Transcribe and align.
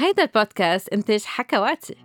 هيدا 0.00 0.22
البودكاست 0.22 0.88
إنتاج 0.88 1.22
حكواتي. 1.24 1.96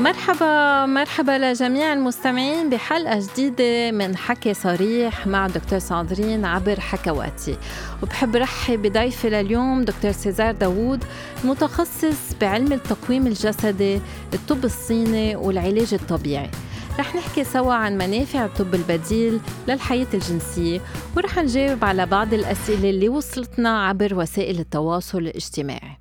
مرحبا 0.00 0.86
مرحبا 0.86 1.38
لجميع 1.38 1.92
المستمعين 1.92 2.70
بحلقة 2.70 3.20
جديدة 3.20 3.90
من 3.90 4.16
حكي 4.16 4.54
صريح 4.54 5.26
مع 5.26 5.46
دكتور 5.46 5.78
ساندرين 5.78 6.44
عبر 6.44 6.80
حكواتي. 6.80 7.56
وبحب 8.02 8.36
رحب 8.36 8.82
بضيفي 8.82 9.30
لليوم 9.30 9.82
دكتور 9.82 10.12
سيزار 10.12 10.52
داوود 10.52 11.04
متخصص 11.44 12.34
بعلم 12.40 12.72
التقويم 12.72 13.26
الجسدي 13.26 14.00
الطب 14.34 14.64
الصيني 14.64 15.36
والعلاج 15.36 15.94
الطبيعي. 15.94 16.50
رح 16.98 17.16
نحكي 17.16 17.44
سوا 17.44 17.74
عن 17.74 17.98
منافع 17.98 18.44
الطب 18.44 18.74
البديل 18.74 19.40
للحياة 19.68 20.06
الجنسية 20.14 20.80
ورح 21.16 21.38
نجاوب 21.38 21.84
على 21.84 22.06
بعض 22.06 22.34
الأسئلة 22.34 22.90
اللي 22.90 23.08
وصلتنا 23.08 23.86
عبر 23.86 24.14
وسائل 24.14 24.60
التواصل 24.60 25.18
الاجتماعي. 25.18 25.98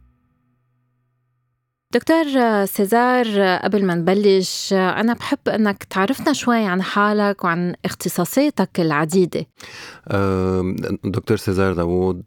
دكتور 1.93 2.25
سيزار 2.65 3.57
قبل 3.63 3.85
ما 3.85 3.95
نبلش 3.95 4.73
أنا 4.73 5.13
بحب 5.13 5.49
أنك 5.49 5.83
تعرفنا 5.83 6.33
شوي 6.33 6.65
عن 6.65 6.81
حالك 6.81 7.43
وعن 7.43 7.75
اختصاصاتك 7.85 8.79
العديدة. 8.79 9.45
دكتور 11.03 11.37
سيزار 11.37 11.73
داوود 11.73 12.23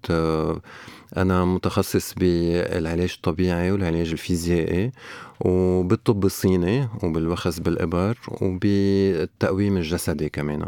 أنا 1.16 1.44
متخصص 1.44 2.14
بالعلاج 2.14 3.12
الطبيعي 3.16 3.72
والعلاج 3.72 4.10
الفيزيائي 4.10 4.92
وبالطب 5.40 6.24
الصيني 6.24 6.88
وبالوخز 7.02 7.58
بالإبر 7.58 8.18
وبالتقويم 8.40 9.76
الجسدي 9.76 10.28
كمان. 10.28 10.66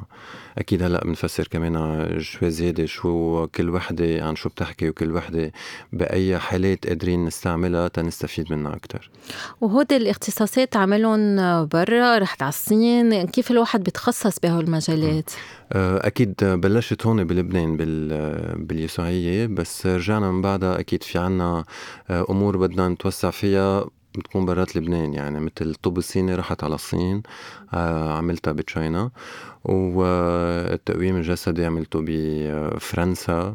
أكيد 0.58 0.82
هلأ 0.82 1.04
بنفسر 1.04 1.48
كمان 1.48 2.06
شوي 2.20 2.50
زيادة 2.50 2.86
شو 2.86 3.46
كل 3.46 3.70
وحدة 3.70 4.24
عن 4.24 4.36
شو 4.36 4.48
بتحكي 4.48 4.88
وكل 4.88 5.12
وحدة 5.12 5.52
بأي 5.92 6.38
حالات 6.38 6.86
قادرين 6.86 7.24
نستعملها 7.24 7.88
تنستفيد 7.88 8.52
منها 8.52 8.76
أكتر. 8.76 9.10
وهود 9.60 9.92
الاختصاصات 9.92 10.76
عملهم 10.76 11.36
برا 11.66 12.18
رحت 12.18 12.42
على 12.42 12.48
الصين. 12.48 13.26
كيف 13.26 13.51
الواحد 13.51 13.82
بيتخصص 13.82 14.38
بهول 14.38 14.64
المجالات؟ 14.64 15.30
أه، 15.73 16.06
أكيد 16.06 16.34
بلشت 16.45 17.06
هون 17.06 17.24
بلبنان 17.24 17.76
باليسوعية 18.66 19.46
بس 19.46 19.86
رجعنا 19.86 20.30
من 20.30 20.42
بعدها 20.42 20.80
أكيد 20.80 21.02
في 21.02 21.18
عنا 21.18 21.64
أه، 22.10 22.26
أمور 22.30 22.56
بدنا 22.56 22.88
نتوسع 22.88 23.30
فيها. 23.30 23.84
بتكون 24.16 24.46
برات 24.46 24.76
لبنان 24.76 25.14
يعني 25.14 25.40
مثل 25.40 25.52
الطب 25.60 25.98
الصيني 25.98 26.34
رحت 26.34 26.64
على 26.64 26.74
الصين 26.74 27.22
أه، 27.74 28.12
عملتها 28.12 28.52
ب 28.52 28.61
China. 28.61 29.10
والتقويم 29.64 31.16
الجسدي 31.16 31.64
عملته 31.64 32.00
بفرنسا. 32.06 33.54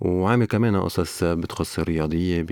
وعامل 0.00 0.46
كمان 0.46 0.76
قصص 0.76 1.24
بتخص 1.24 1.78
الرياضية 1.78 2.46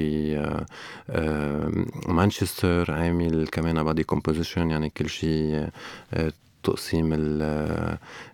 بمانشستر 2.09 2.93
عامل 2.93 3.49
كمان 3.53 3.83
body 3.83 4.05
composition 4.05 4.71
يعني 4.71 4.91
كل 4.91 5.09
شيء 5.09 5.69
تقسيم 6.63 7.09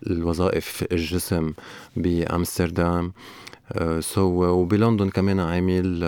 الوظائف 0.07 0.83
الجسم 0.91 1.53
بأمستردام. 1.95 3.13
so 3.99 4.43
وبلندن 4.43 5.09
كمان 5.09 5.39
عامل 5.39 6.03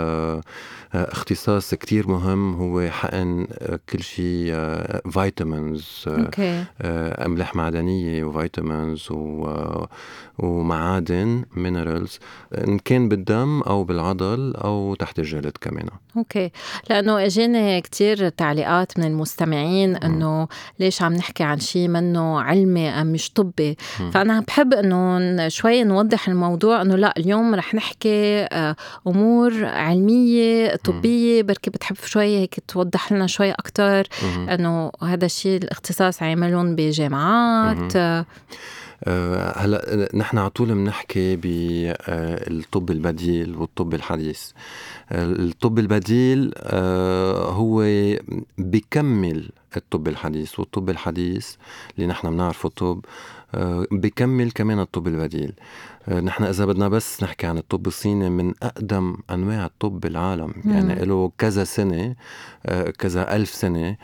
اختصاص 0.94 1.74
كتير 1.74 2.08
مهم. 2.08 2.56
هو 2.56 2.90
حقن 2.90 3.48
كل 3.90 4.04
شيء 4.04 4.56
vitamins 5.12 6.06
أملاح 7.26 7.56
معدنية 7.56 8.24
و 8.24 8.33
vitamins 8.33 9.08
ومعادن 10.40 11.46
minerals 11.56 12.20
إن 12.68 12.80
كان 12.80 13.10
بالدم 13.10 13.62
أو 13.62 13.84
بالعضل 13.84 14.56
أو 14.56 14.96
تحت 14.96 15.20
الجلد 15.20 15.58
كمان. 15.62 15.86
okay. 16.18 16.52
لأنه 16.90 17.26
إجاني 17.26 17.82
كتير 17.82 18.30
تعليقات 18.30 19.00
من 19.00 19.06
المستمعين 19.06 19.96
إنه 19.96 20.48
ليش 20.80 21.02
عم 21.02 21.14
نحكي 21.14 21.44
عن 21.44 21.60
شيء 21.60 21.88
منه 21.88 22.42
علمي 22.42 22.90
أم 22.90 23.08
مش 23.08 23.32
طبي. 23.32 23.78
فأنا 24.12 24.40
بحب 24.40 24.74
إنه 24.74 25.48
شوي 25.48 25.84
نوضح 25.84 26.28
الموضوع 26.28 26.82
إنه 26.82 26.96
لا 26.96 27.14
اليوم 27.18 27.53
رح 27.56 27.74
نحكي 27.76 28.48
آه، 28.52 28.76
أمور 29.08 29.66
علمية 29.66 30.76
طبية 30.76 31.42
بركي 31.44 31.70
بتحب 31.70 31.96
شوي 32.06 32.38
هيك 32.38 32.60
توضح 32.68 33.12
لنا 33.12 33.28
شوي 33.28 33.52
أكثر 33.52 34.08
إنه 34.50 34.92
هذا 35.04 35.26
الشيء 35.26 35.64
الاختصاص 35.64 36.24
عاملهم 36.24 36.76
بجامعات. 36.76 37.96
آه، 39.06 39.60
هلا 39.60 40.10
نحن 40.14 40.38
على 40.38 40.50
طول 40.50 40.74
بنحكي 40.74 41.36
بالطب 41.36 42.92
البديل 42.92 43.56
والطب 43.56 43.94
الحديث. 43.94 44.52
الطب 45.12 45.80
البديل 45.80 46.54
آه، 46.58 47.52
هو 47.52 47.84
بكمل 48.58 49.50
الطب 49.78 50.08
الحديث 50.08 50.60
والطب 50.60 50.90
الحديث 50.90 51.56
اللي 51.96 52.08
نحن 52.08 52.30
بنعرفه 52.30 52.72
آه، 52.82 53.02
بكمل 53.92 54.52
كمان 54.52 54.80
الطب 54.80 55.08
البديل. 55.08 55.54
نحن 56.08 56.44
إذا 56.44 56.66
بدنا 56.66 56.88
بس 56.88 57.24
نحكي 57.24 57.48
عن 57.48 57.58
الطب 57.58 57.88
الصيني 57.88 58.30
من 58.30 58.54
أقدم 58.64 59.18
أنواع 59.32 59.66
الطب 59.66 60.00
بالعالم. 60.00 60.54
يعني 60.66 61.06
له 61.06 61.32
كذا 61.38 61.64
سنة 61.64 62.16
كذا 63.00 63.36
ألف 63.36 63.50
سنة 63.50 63.98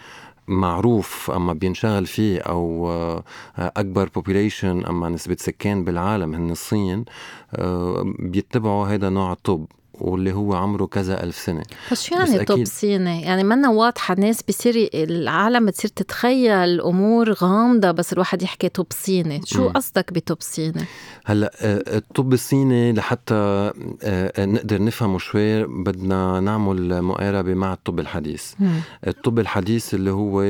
معروف 0.50 1.32
أما 1.32 1.54
بينشغل 1.54 2.06
فيه 2.06 2.40
أو 2.40 2.92
آه، 2.92 3.24
أكبر 3.58 4.10
بوبيليشن 4.16 4.86
أما 4.86 5.10
نسبة 5.10 5.38
سكان 5.40 5.84
بالعالم 5.84 6.36
هن 6.36 6.52
الصين 6.52 7.06
آه، 7.54 8.14
بيتبعوا 8.20 8.88
هذا 8.88 9.10
نوع 9.10 9.32
الطب. 9.32 9.66
واللي 10.02 10.34
هو 10.34 10.54
عمره 10.54 10.86
كذا 10.86 11.24
ألف 11.24 11.38
سنة 11.38 11.64
بس 11.92 12.04
شو 12.04 12.16
يعني 12.16 12.46
طب 12.46 12.66
صيني؟ 12.66 13.22
يعني 13.22 13.44
منا 13.44 13.70
واضحة 13.70 14.14
الناس 14.14 14.44
بصير 14.44 14.90
العالم 14.94 15.66
بتصير 15.66 15.92
تتخيل 15.96 16.82
أمور 16.82 17.34
غامضة 17.34 17.92
بس 17.92 18.14
الواحد 18.14 18.42
يحكي 18.44 18.70
طب 18.70 18.86
صيني 18.90 19.42
شو 19.46 19.70
قصدك 19.70 20.14
بطب 20.14 20.38
صيني؟ 20.40 20.86
هلأ 21.26 21.52
آه، 21.62 21.98
الطب 21.98 22.34
الصيني 22.34 22.94
لحتى 22.94 23.34
آه، 23.34 23.74
آه، 24.04 24.46
نقدر 24.46 24.84
نفهمه 24.84 25.18
شوي 25.18 25.64
بدنا 25.64 26.40
نعمل 26.40 27.02
مقاربة 27.02 27.54
مع 27.54 27.74
الطب 27.74 28.00
الحديث 28.00 28.54
مم. 28.60 28.80
الطب 29.08 29.40
الحديث 29.40 29.94
اللي 29.94 30.12
هو 30.12 30.42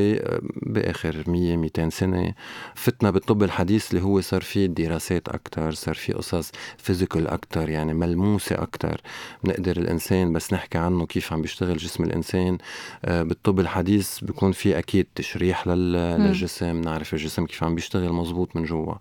بآخر 0.61 1.23
100 1.27 1.57
200 1.57 1.89
سنة 1.89 2.33
فتنا 2.75 3.11
بالطب 3.11 3.43
الحديث 3.43 3.91
اللي 3.91 4.03
هو 4.03 4.21
صار 4.21 4.41
فيه 4.41 4.65
دراسات 4.65 5.29
أكتر 5.29 5.71
صار 5.71 5.95
فيه 5.95 6.13
قصص 6.13 6.51
فيزيكال 6.77 7.27
أكتر 7.27 7.69
يعني 7.69 7.93
ملموسة 7.93 8.61
أكتر 8.61 9.01
بنقدر 9.43 9.77
الإنسان 9.77 10.33
بس 10.33 10.53
نحكي 10.53 10.77
عنه 10.77 11.05
كيف 11.05 11.33
عم 11.33 11.41
بيشتغل 11.41 11.77
جسم 11.77 12.03
الإنسان. 12.03 12.57
آه، 13.05 13.23
بالطب 13.23 13.59
الحديث 13.59 14.19
بيكون 14.19 14.51
في 14.51 14.77
أكيد 14.77 15.07
تشريح 15.15 15.67
للجسم 15.67 16.81
نعرف 16.81 17.13
الجسم 17.13 17.45
كيف 17.45 17.63
عم 17.63 17.75
بيشتغل 17.75 18.13
مزبوط 18.13 18.55
من 18.55 18.63
جوا. 18.63 18.93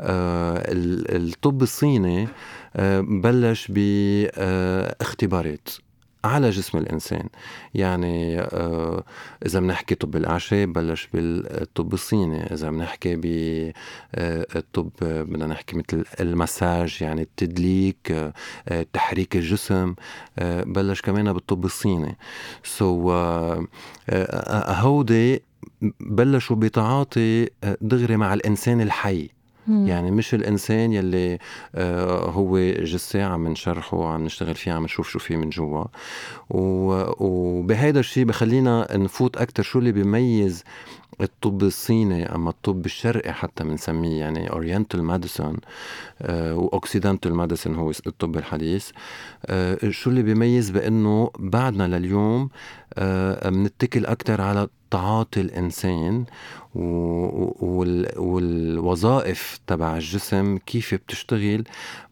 آه، 0.00 0.62
الطب 0.68 1.62
الصيني 1.62 2.28
آه، 2.76 3.00
بلش 3.00 3.66
باختبارات. 3.68 5.68
على 6.24 6.50
جسم 6.50 6.78
الإنسان. 6.78 7.28
يعني 7.74 8.40
آه 8.40 9.04
إذا 9.46 9.60
بنحكي 9.60 9.94
طب 9.94 10.16
الأعشاب 10.16 10.72
بلش 10.72 11.08
بالطب 11.14 11.94
الصيني 11.94 12.52
إذا 12.54 12.70
بنحكي 12.70 13.16
بالطب 13.16 14.90
آه 15.02 15.22
بدنا 15.22 15.46
نحكي 15.46 15.76
مثل 15.76 16.04
المساج 16.20 16.98
يعني 17.00 17.22
التدليك 17.22 18.12
آه 18.68 18.86
تحريك 18.92 19.36
الجسم 19.36 19.94
بلش 20.66 21.00
كمان 21.00 21.32
بالطب 21.32 21.64
الصيني. 21.64 22.16
سو 22.64 23.10
so, 23.10 23.66
هودي 24.68 25.42
بلشوا 26.00 26.56
بتعاطي 26.56 27.48
دغري 27.80 28.16
مع 28.16 28.34
الإنسان 28.34 28.80
الحي. 28.80 29.28
يعني 29.68 30.10
مش 30.10 30.34
الإنسان 30.34 30.92
يلي 30.92 31.38
آه 31.74 32.30
هو 32.30 32.58
جثة 32.58 33.22
عم 33.24 33.48
نشرحه 33.48 34.08
عم 34.12 34.24
نشتغل 34.24 34.54
فيه 34.54 34.72
عم 34.72 34.84
نشوف 34.84 35.08
شو 35.08 35.18
فيه 35.18 35.36
من 35.36 35.50
جوا. 35.50 35.84
وبهيدا 36.50 38.00
الشيء 38.00 38.24
بخلينا 38.24 38.96
نفوت 38.96 39.36
أكثر 39.36 39.62
شو 39.62 39.78
اللي 39.78 39.92
بيميز 39.92 40.64
الطب 41.20 41.62
الصيني 41.62 42.34
أما 42.34 42.50
الطب 42.50 42.86
الشرقي 42.86 43.32
حتى 43.32 43.64
بنسميه 43.64 44.20
يعني 44.20 44.50
oriental 44.50 45.02
medicine 45.02 45.56
و 46.30 46.40
occidental 46.40 47.34
medicine 47.34 47.74
هو 47.74 47.90
الطب 48.06 48.36
الحديث. 48.36 48.90
آه 49.46 49.90
شو 49.90 50.10
اللي 50.10 50.22
بيميز 50.22 50.70
بأنه 50.70 51.30
بعدنا 51.38 51.98
لليوم 51.98 52.48
آه 52.94 53.48
بنتكل 53.48 54.06
أكثر 54.06 54.40
على 54.40 54.68
تعاطي 54.92 55.40
الإنسان 55.40 56.24
والوظائف 58.16 59.58
تبع 59.66 59.94
الجسم 59.96 60.58
كيف 60.58 60.94
بتشتغل 60.94 61.64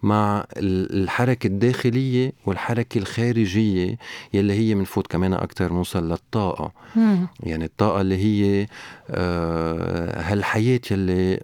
مع 0.03 0.45
الحركة 0.57 1.47
الداخلية 1.47 2.33
والحركة 2.47 2.99
الخارجية 2.99 3.99
يلي 4.35 4.53
هي 4.53 4.75
بنفوت 4.75 5.07
كمان 5.07 5.33
أكتر 5.33 5.73
نوصل 5.73 6.09
للطاقة 6.09 6.73
مم. 6.97 7.27
يعني 7.41 7.65
الطاقة 7.65 8.01
اللي 8.01 8.17
هي 8.17 8.67
آه 9.11 10.21
هالحياة 10.33 10.81
يلي 10.91 11.41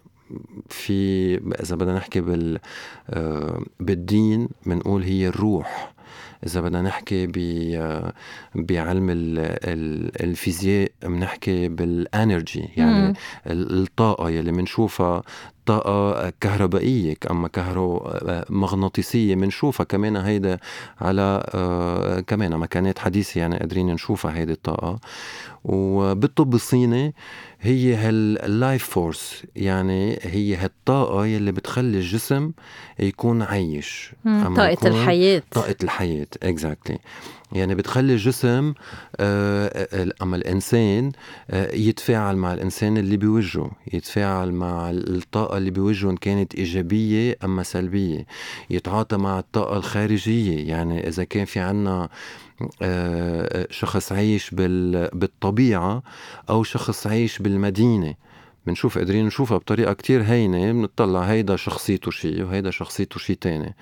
في 0.69 1.35
إذا 1.62 1.77
بدنا 1.77 1.97
نحكي 1.97 2.21
بال 2.21 2.59
آه 3.11 3.62
بالدين 3.81 4.49
بنقول 4.67 5.03
هي 5.03 5.29
الروح 5.29 5.95
إذا 6.47 6.61
بدنا 6.61 6.83
نحكي 6.83 7.27
بعلم 8.55 9.06
الفيزياء 10.21 10.91
بنحكي 11.03 11.69
بال 11.69 11.94
energy 11.94 12.69
يعني 12.77 13.15
الطاقة 13.47 14.31
يلي 14.31 14.53
بنشوفها 14.53 15.23
طاقة 15.67 16.33
كهربائية 16.41 17.17
أما 17.31 17.49
كهرومغناطيسية 17.49 19.35
بنشوفها 19.35 19.85
كمان 19.85 20.17
هيدا 20.17 20.59
على 21.01 21.45
آه، 21.55 22.21
كمان 22.21 22.57
مكانات 22.57 22.99
حديثة 22.99 23.39
يعني 23.39 23.59
قادرين 23.59 23.87
نشوفها 23.87 24.37
هيدي 24.37 24.53
الطاقة. 24.53 24.99
وبالطب 25.65 26.55
الصيني 26.55 27.15
هي 27.61 27.95
هال 27.94 28.25
life 28.25 28.85
force 28.85 29.43
يعني 29.57 30.19
هي 30.23 30.57
هالطاقة 30.57 31.27
يلي 31.27 31.53
بتخلي 31.53 31.99
الجسم 31.99 32.53
يكون 32.99 33.43
عايش. 33.43 34.13
طاقة 34.57 34.89
الحياة. 34.89 35.43
طاقة 35.51 35.77
الحياة 35.83 36.27
اكزاكتلي 36.43 36.97
exactly. 36.97 37.01
يعني 37.52 37.75
بتخلي 37.75 38.12
الجسم 38.12 38.75
آه 39.20 40.08
أما 40.22 40.37
الإنسان 40.37 41.12
آه 41.50 41.75
يتفاعل 41.75 42.37
مع 42.37 42.54
الإنسان 42.54 42.96
اللي 42.98 43.16
بوجهه 43.16 43.70
يتفاعل 43.93 44.52
مع 44.52 44.90
الطاقة 44.90 45.56
اللي 45.58 45.70
بوجهه 45.70 46.10
إن 46.10 46.16
كانت 46.16 46.54
إيجابية 46.54 47.37
أما 47.44 47.62
سلبية. 47.62 48.26
يتعاطى 48.70 49.16
مع 49.16 49.38
الطاقة 49.38 49.76
الخارجية 49.76 50.69
يعني 50.69 51.08
إذا 51.08 51.25
كان 51.25 51.44
في 51.44 51.60
عنا 51.60 52.08
آه، 52.82 53.66
شخص 53.70 54.12
عايش 54.12 54.50
بالطبيعة 54.54 56.02
أو 56.50 56.62
شخص 56.62 57.06
عايش 57.06 57.38
بالمدينة. 57.38 58.14
بنشوف 58.67 58.99
قادرين 58.99 59.27
نشوفها 59.27 59.59
بطريقة 59.59 59.93
كتير 59.93 60.23
هينة 60.23 60.73
بنطلع 60.73 61.21
هيدا 61.21 61.57
شخصيته 61.57 62.11
شيء 62.11 62.43
وهيدا 62.43 62.71
شخصيته 62.71 63.21
شيء 63.21 63.37
تاني. 63.41 63.75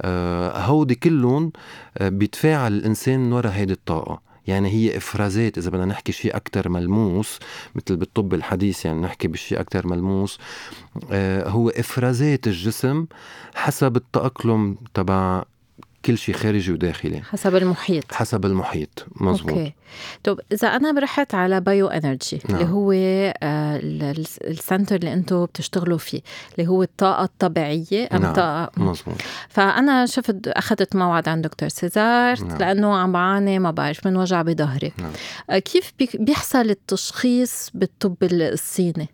آه، 0.00 0.58
هودي 0.58 0.94
كلهم 0.94 1.52
آه، 1.98 2.08
بيتفاعل 2.08 2.72
الإنسان 2.72 3.20
من 3.20 3.32
وراء 3.32 3.52
هيدي 3.52 3.72
الطاقة. 3.72 4.26
يعني 4.46 4.68
هي 4.68 4.96
إفرازات 4.96 5.58
إذا 5.58 5.70
بدنا 5.70 5.84
نحكي 5.84 6.12
شيء 6.12 6.36
أكثر 6.36 6.68
ملموس 6.68 7.38
مثل 7.74 7.96
بالطب 7.96 8.34
الحديث 8.34 8.84
يعني 8.84 9.00
نحكي 9.00 9.28
بشيء 9.28 9.60
أكثر 9.60 9.86
ملموس 9.86 10.38
هو 11.46 11.68
إفرازات 11.68 12.46
الجسم 12.46 13.06
حسب 13.54 13.96
التأقلم 13.96 14.76
تبع 14.94 15.44
كل 16.06 16.18
شيء 16.18 16.34
خارجي 16.34 16.72
وداخلي 16.72 17.22
حسب 17.22 17.56
المحيط 17.56 18.12
حسب 18.12 18.46
المحيط 18.46 19.06
مزبوط 19.16 19.50
أوكي 19.50 19.74
طب 20.24 20.40
إذا 20.52 20.68
أنا 20.68 21.00
رحت 21.00 21.34
على 21.34 21.60
bio 21.60 21.86
energy 21.86 22.40
نعم. 22.48 22.58
اللي 22.58 22.72
هو 22.72 22.92
آه 22.92 23.80
ال 24.44 24.51
center 24.51 24.96
اللي 24.96 25.12
أنتم 25.12 25.44
بتشتغلوا 25.44 25.98
فيه 25.98 26.20
اللي 26.58 26.68
هو 26.68 26.82
الطاقة 26.82 27.24
الطبيعية 27.24 28.08
أم 28.12 28.22
نعم. 28.22 28.34
طاقة 28.34 28.70
مزبوط 28.76 29.14
فأنا 29.48 30.06
شفت 30.06 30.48
أخذت 30.48 30.96
موعد 30.96 31.28
عند 31.28 31.44
دكتور 31.44 31.68
سيزار 31.68 32.44
نعم. 32.44 32.58
لأنه 32.58 32.96
عم 32.96 33.12
بعاني 33.12 33.58
ما 33.58 33.70
بعرف 33.70 34.06
من 34.06 34.16
وجع 34.16 34.42
بظهري 34.42 34.92
نعم. 34.98 35.12
آه 35.50 35.58
كيف 35.58 35.92
بيحصل 36.14 36.70
التشخيص 36.70 37.70
بالطب 37.74 38.16
الصيني 38.22 39.08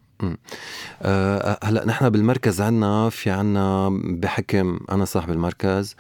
أه 1.03 1.59
هلا 1.65 1.87
نحن 1.87 2.09
بالمركز 2.09 2.61
عنا 2.61 3.09
في 3.11 3.31
عنا 3.31 3.89
بحكم 4.05 4.81
أنا 4.91 5.05
صاحب 5.05 5.31
المركز 5.31 5.97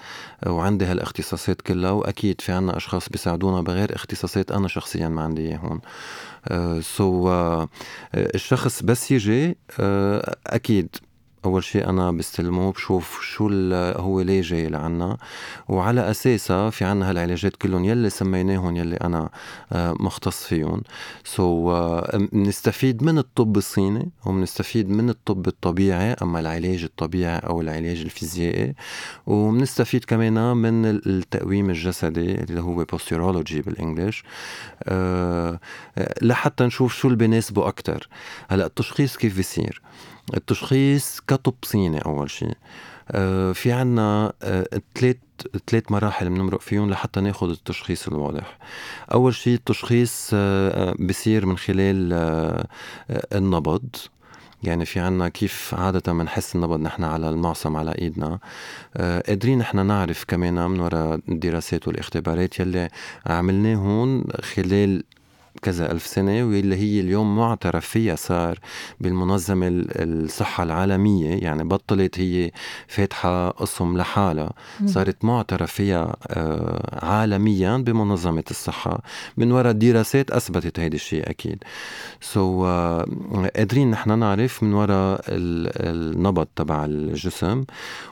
وعندي 0.47 0.85
هالاختصاصات 0.85 1.63
كلها 1.63 1.91
وأكيد 1.91 2.41
في 2.41 2.53
عنا 2.53 2.77
أشخاص 2.77 3.09
بيساعدونا 3.09 3.61
بغير 3.61 3.95
اختصاصات 3.95 4.53
أنا 4.53 4.69
شخصيا 4.69 5.09
ما 5.09 5.23
عندي 5.23 5.59
so 5.61 5.69
أه 6.49 6.81
so, 6.81 7.01
أه 7.29 7.69
الشخص 8.15 8.83
بس 8.83 9.11
يجي 9.11 9.57
أه 9.81 10.37
أكيد 10.47 10.97
أول 11.45 11.65
شيء 11.65 11.89
أنا 11.89 12.11
بستلمه 12.11 12.73
بشوف 12.73 13.21
شو 13.23 13.49
هو 13.97 14.21
ليه 14.21 14.43
جاي 14.43 14.69
لعنا. 14.69 15.17
وعلى 15.69 16.11
اساسها 16.11 16.71
في 16.71 16.85
عنا 16.85 17.11
هالعلاجات 17.11 17.57
كلهم 17.57 17.85
يلي 17.85 18.11
سميناهم 18.11 18.77
يلي 18.77 18.97
أنا 18.97 19.31
آه، 19.73 19.95
مختص 20.01 20.45
فيهم. 20.45 20.83
so 21.25 21.43
so, 21.73 22.17
بنستفيد 22.17 23.03
من 23.03 23.19
الطب 23.19 23.57
الصيني 23.57 24.11
وبنستفيد 24.27 24.91
من 24.91 25.11
الطب 25.11 25.47
الطبيعي 25.47 26.13
أما 26.13 26.41
العلاج 26.41 26.85
الطبيعي 26.85 27.39
أو 27.39 27.61
العلاج 27.61 28.01
الفيزيائي. 28.01 28.75
وبنستفيد 29.27 30.05
كمان 30.05 30.57
من 30.57 30.87
التقويم 30.87 31.71
الجسدي 31.71 32.35
اللي 32.35 32.61
هو 32.61 32.85
بوستيرولوجي 32.85 33.63
بالانجلش 33.63 34.25
أه 34.85 35.61
لحتى 36.23 36.65
نشوف 36.65 36.95
شو 36.95 37.09
اللي 37.09 37.19
بيناسبه 37.19 37.69
أكثر 37.69 38.09
هلأ 38.49 38.67
التشخيص 38.67 39.17
كيف 39.17 39.37
بيصير؟ 39.37 39.83
التشخيص 40.37 41.21
كطب 41.21 41.55
صيني 41.63 41.99
أول 41.99 42.31
شيء 42.31 42.57
آه، 43.11 43.53
في 43.53 43.73
عنا 43.73 44.33
ثلاث 44.95 45.17
آه، 45.55 45.61
ثلاث 45.67 45.93
مراحل 45.93 46.29
بنمرق 46.29 46.61
فيهم 46.61 46.91
لحتى 46.91 47.21
ناخذ 47.21 47.51
التشخيص 47.51 48.09
الواضح. 48.09 48.59
أول 49.13 49.35
شيء 49.35 49.55
التشخيص 49.55 50.31
آه، 50.35 50.95
بصير 51.01 51.47
من 51.47 51.59
خلال 51.59 52.13
النبض. 53.11 53.89
يعني 54.63 54.85
في 54.85 55.01
عنا 55.01 55.29
كيف 55.29 55.75
عادة 55.79 56.13
بنحس 56.13 56.57
النبض 56.57 56.81
نحن 56.81 57.05
على 57.05 57.31
المعصم 57.31 57.77
على 57.77 57.95
إيدنا. 57.99 58.39
قادرين 58.97 59.59
نحن 59.59 59.87
نعرف 59.87 60.25
كمان 60.29 60.71
من 60.71 60.81
وراء 60.81 61.21
الدراسات 61.29 61.89
والاختبارات 61.89 62.61
يلي 62.61 62.89
عملناهم 63.27 64.25
خلال 64.55 65.05
كذا 65.63 65.93
ألف 65.93 66.07
سنة 66.07 66.45
واللي 66.45 66.77
هي 66.77 67.01
اليوم 67.01 67.37
معترف 67.37 67.87
فيها 67.87 68.17
صار 68.17 68.59
بالمنظمة 69.01 69.69
الصحة 69.71 70.63
العالمية. 70.63 71.31
يعني 71.45 71.65
بطلت 71.65 72.21
هي 72.21 72.51
فاتحة 72.89 73.51
قسم 73.51 73.97
لحالها. 73.97 74.53
صارت 74.87 75.25
معترف 75.25 75.73
فيها 75.73 76.17
آه، 76.27 77.07
عالميا 77.07 77.77
بمنظمة 77.77 78.45
الصحة. 78.51 79.03
من 79.37 79.53
وراء 79.53 79.73
دراسات 79.73 80.31
أثبتت 80.31 80.81
هيدا 80.81 80.95
الشيء 80.95 81.31
أكيد. 81.31 81.65
سو 82.21 82.63
so, 82.63 82.67
uh, 82.67 83.57
قادرين 83.57 83.91
نحن 83.91 84.19
نعرف 84.19 84.63
من 84.63 84.75
وراء 84.75 85.21
النبض 85.29 86.47
تبع 86.57 86.85
الجسم. 86.85 87.65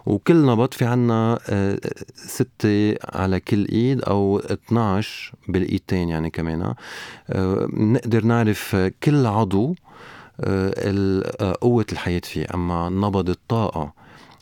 وكل 0.07 0.47
نبض 0.47 0.75
في 0.75 0.85
عنا 0.85 1.39
uh, 1.39 1.89
ستة 2.15 2.95
على 3.15 3.41
كل 3.41 3.67
إيد 3.69 4.03
أو 4.03 4.39
12 4.39 5.33
بالإيدتين 5.49 6.09
يعني 6.09 6.31
كمان. 6.31 6.75
نقدر 7.73 8.25
نعرف 8.25 8.77
كل 9.03 9.27
عضو 9.27 9.75
آه، 10.41 10.73
آه، 11.41 11.57
قوة 11.61 11.87
الحياة 11.93 12.21
فيه 12.25 12.47
أما 12.55 12.89
نبض 12.89 13.31
الطاقة 13.31 13.93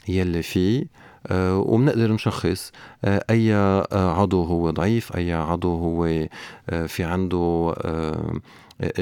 يلي 0.08 0.42
فيه 0.42 0.84
آه، 1.26 1.58
وبنقدر 1.58 2.12
نشخص 2.12 2.72
أي 3.04 3.54
عضو 3.92 4.42
هو 4.44 4.70
ضعيف 4.70 5.16
أي 5.16 5.32
عضو 5.32 5.74
هو 5.74 6.26
في 6.86 7.04
عنده 7.04 7.74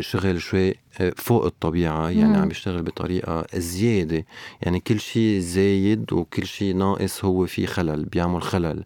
شغل 0.01 0.41
شوي 0.41 0.75
فوق 1.17 1.45
الطبيعة 1.45 2.09
يعني 2.11 2.25
مم. 2.37 2.43
عم 2.43 2.51
يشتغل 2.51 2.83
بطريقة 2.83 3.47
زيادة. 3.55 4.25
يعني 4.63 4.81
كل 4.81 5.01
شيء 5.01 5.39
زايد 5.41 6.13
وكل 6.13 6.47
شيء 6.47 6.77
ناقص 6.77 7.25
هو 7.25 7.47
في 7.47 7.67
خلل 7.67 8.05
بيعمل 8.05 8.43
خلل 8.43 8.85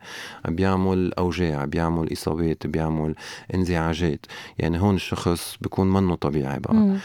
بيعمل 0.48 1.14
أوجاع 1.14 1.64
بيعمل 1.64 2.12
إصابات 2.12 2.66
بيعمل 2.66 3.14
انزعاجات. 3.54 4.26
يعني 4.58 4.80
هون 4.80 4.94
الشخص 4.94 5.56
بيكون 5.60 5.92
منه 5.92 6.14
طبيعي 6.14 6.58
بقى. 6.58 6.96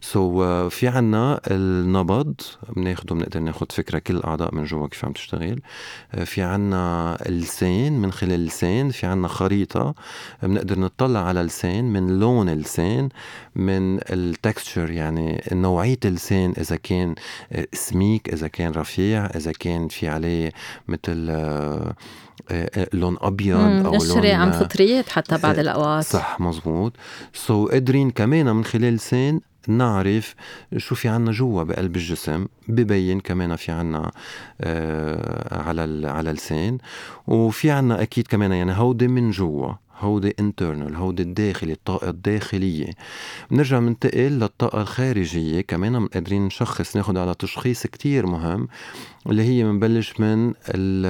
سو 0.00 0.34
so, 0.34 0.68
uh, 0.70 0.74
في 0.74 0.88
عنا 0.88 1.40
النبض 1.50 2.34
بناخده 2.76 3.14
بنقدر 3.14 3.40
ناخد 3.40 3.72
فكرة 3.72 3.98
كل 3.98 4.16
الأعضاء 4.16 4.54
من 4.54 4.64
جوا 4.64 4.88
كيف 4.88 5.04
عم 5.04 5.12
تشتغل. 5.12 5.60
uh, 6.16 6.20
في 6.20 6.42
عنا 6.42 7.16
اللسان 7.28 7.98
من 8.00 8.12
خلال 8.12 8.32
اللسان 8.34 8.90
في 8.90 9.06
عنا 9.06 9.28
خريطة 9.28 9.94
بنقدر 10.42 10.78
نطلع 10.78 11.20
على 11.20 11.40
اللسان 11.40 11.84
من 11.84 12.18
لون 12.18 12.48
اللسان 12.48 13.08
من 13.56 13.98
التك 14.10 14.53
التكستشر 14.54 14.90
يعني 14.90 15.42
نوعية 15.52 15.98
اللسان 16.04 16.54
إذا 16.58 16.76
كان 16.76 17.14
آه، 17.52 17.66
سميك 17.72 18.32
إذا 18.32 18.48
كان 18.48 18.72
رفيع 18.72 19.26
إذا 19.26 19.52
كان 19.52 19.88
في 19.88 20.08
عليه 20.08 20.52
مثل 20.88 21.26
آه، 21.30 21.94
آه، 22.50 22.88
لون 22.92 23.16
أبيض 23.20 23.86
أو 23.86 24.04
لون 24.04 24.26
عم 24.26 24.52
فطريات 24.52 25.08
حتى 25.08 25.38
بعض 25.38 25.58
الأوقات. 25.58 26.04
صح 26.04 26.40
مزبوط 26.40 26.92
سو 27.32 27.66
so, 27.66 27.70
قادرين 27.70 28.10
كمان 28.10 28.56
من 28.56 28.64
خلال 28.64 28.94
لسان 28.94 29.40
نعرف 29.68 30.34
شو 30.76 30.94
في 30.94 31.08
عنا 31.08 31.32
جوا 31.32 31.62
بقلب 31.62 31.96
الجسم 31.96 32.46
ببين 32.68 33.20
كمان 33.20 33.56
في 33.56 33.72
عنا 33.72 34.10
آه 34.60 35.62
على 35.62 36.08
على 36.08 36.30
اللسان 36.30 36.78
وفي 37.26 37.70
عنا 37.70 38.02
أكيد 38.02 38.26
كمان 38.26 38.52
يعني 38.52 38.72
هودي 38.72 39.08
من 39.08 39.30
جوا 39.30 39.72
هودي 39.98 40.34
انترنال 40.40 40.96
هودي 40.96 41.22
الداخلي 41.22 41.72
الطاقة 41.72 42.10
الداخلية. 42.10 42.90
بنرجع 43.50 43.78
ننتقل 43.78 44.30
للطاقة 44.32 44.82
الخارجية. 44.82 45.60
كمان 45.60 46.06
قادرين 46.06 46.46
نشخص 46.46 46.96
ناخد 46.96 47.18
على 47.18 47.34
تشخيص 47.34 47.86
كتير 47.86 48.26
مهم 48.26 48.68
اللي 49.26 49.42
هي 49.42 49.64
بنبلش 49.64 50.20
من 50.20 50.48
ال 50.48 51.06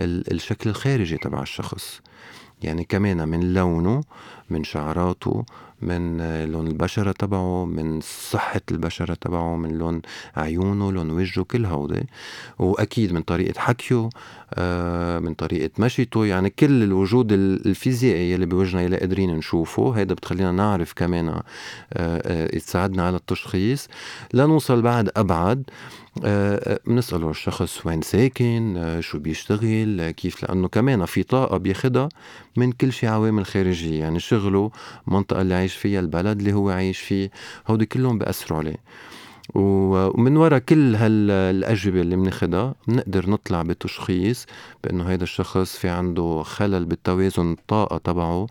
ال 0.00 0.32
الشكل 0.32 0.70
الخارجي 0.70 1.16
تبع 1.16 1.42
الشخص. 1.42 2.00
يعني 2.62 2.84
كمان 2.84 3.28
من 3.28 3.54
لونه 3.54 4.00
من 4.50 4.64
شعراته 4.64 5.44
من 5.82 6.16
لون 6.44 6.66
البشرة 6.66 7.12
تبعه 7.12 7.64
من 7.64 8.00
صحة 8.00 8.60
البشرة 8.70 9.14
تبعه 9.14 9.56
من 9.56 9.78
لون 9.78 10.02
عيونه 10.36 10.92
لون 10.92 11.10
وجهه 11.10 11.44
كل 11.44 11.66
هودي. 11.66 12.06
وأكيد 12.58 13.12
من 13.12 13.22
طريقة 13.22 13.60
حكيه 13.60 14.08
آه، 14.54 15.18
من 15.18 15.34
طريقة 15.34 15.70
مشيته. 15.78 16.26
يعني 16.26 16.50
كل 16.50 16.82
الوجود 16.82 17.32
الفيزيائي 17.32 18.34
اللي 18.34 18.46
بوجهنا 18.46 18.84
اللي 18.84 18.96
قادرين 18.96 19.36
نشوفه 19.36 19.90
هيدا 19.92 20.14
بتخلينا 20.14 20.52
نعرف 20.52 20.92
كمان 20.92 21.28
آه، 21.28 21.42
آه، 21.92 22.56
يساعدنا 22.56 23.06
على 23.06 23.16
التشخيص. 23.16 23.88
لنوصل 24.34 24.82
بعد 24.82 25.10
أبعد. 25.16 25.62
بنسأله 26.86 27.30
الشخص 27.30 27.86
وين 27.86 28.02
ساكن 28.02 28.96
شو 29.00 29.18
بيشتغل 29.18 30.10
كيف 30.10 30.42
لأنه 30.42 30.68
كمان 30.68 31.04
في 31.04 31.22
طاقة 31.22 31.56
بياخدها 31.56 32.08
من 32.56 32.72
كل 32.72 32.92
شيء 32.92 33.08
عوامل 33.08 33.46
خارجية. 33.46 34.00
يعني 34.00 34.20
شغله 34.20 34.70
المنطقة 35.08 35.40
اللي 35.42 35.54
عايش 35.54 35.74
فيها 35.74 36.00
البلد 36.00 36.38
اللي 36.38 36.52
هو 36.52 36.70
عايش 36.70 36.98
فيه 36.98 37.30
هودي 37.68 37.86
كلهم 37.86 38.18
بأثروا 38.18 38.58
عليه. 38.58 38.76
ومن 39.54 40.36
وراء 40.36 40.58
كل 40.58 40.94
هالأجوبة 40.94 42.00
اللي 42.00 42.16
بناخدها 42.16 42.74
بنقدر 42.88 43.30
نطلع 43.30 43.62
بتشخيص 43.62 44.46
بأنه 44.84 45.04
هيدا 45.04 45.22
الشخص 45.22 45.76
في 45.76 45.88
عنده 45.88 46.42
خلل 46.42 46.84
بالتوازن 46.84 47.52
الطاقة 47.52 47.98
تبعه 47.98 48.46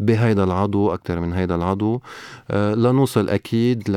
بهيدا 0.00 0.44
العضو 0.44 0.94
أكثر 0.94 1.20
من 1.20 1.32
هيدا 1.32 1.54
العضو. 1.54 2.00
آه، 2.50 2.74
لنوصل 2.74 3.28
أكيد 3.28 3.90
ل 3.90 3.96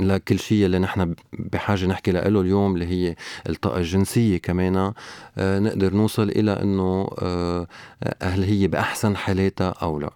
لكل 0.00 0.38
شيء 0.38 0.66
اللي 0.66 0.78
نحن 0.78 1.14
بحاجة 1.32 1.86
نحكي 1.86 2.12
له 2.12 2.40
اليوم 2.40 2.74
اللي 2.74 2.86
هي 2.86 3.14
الطاقة 3.48 3.78
الجنسية 3.78 4.38
كمان 4.38 4.92
آه، 5.38 5.58
نقدر 5.58 5.94
نوصل 5.94 6.28
إلى 6.28 6.52
إنه 6.52 7.10
آه، 7.18 7.66
هل 8.22 8.44
هي 8.44 8.66
بأحسن 8.66 9.16
حالاتها 9.16 9.68
أو 9.70 9.98
لا. 10.00 10.10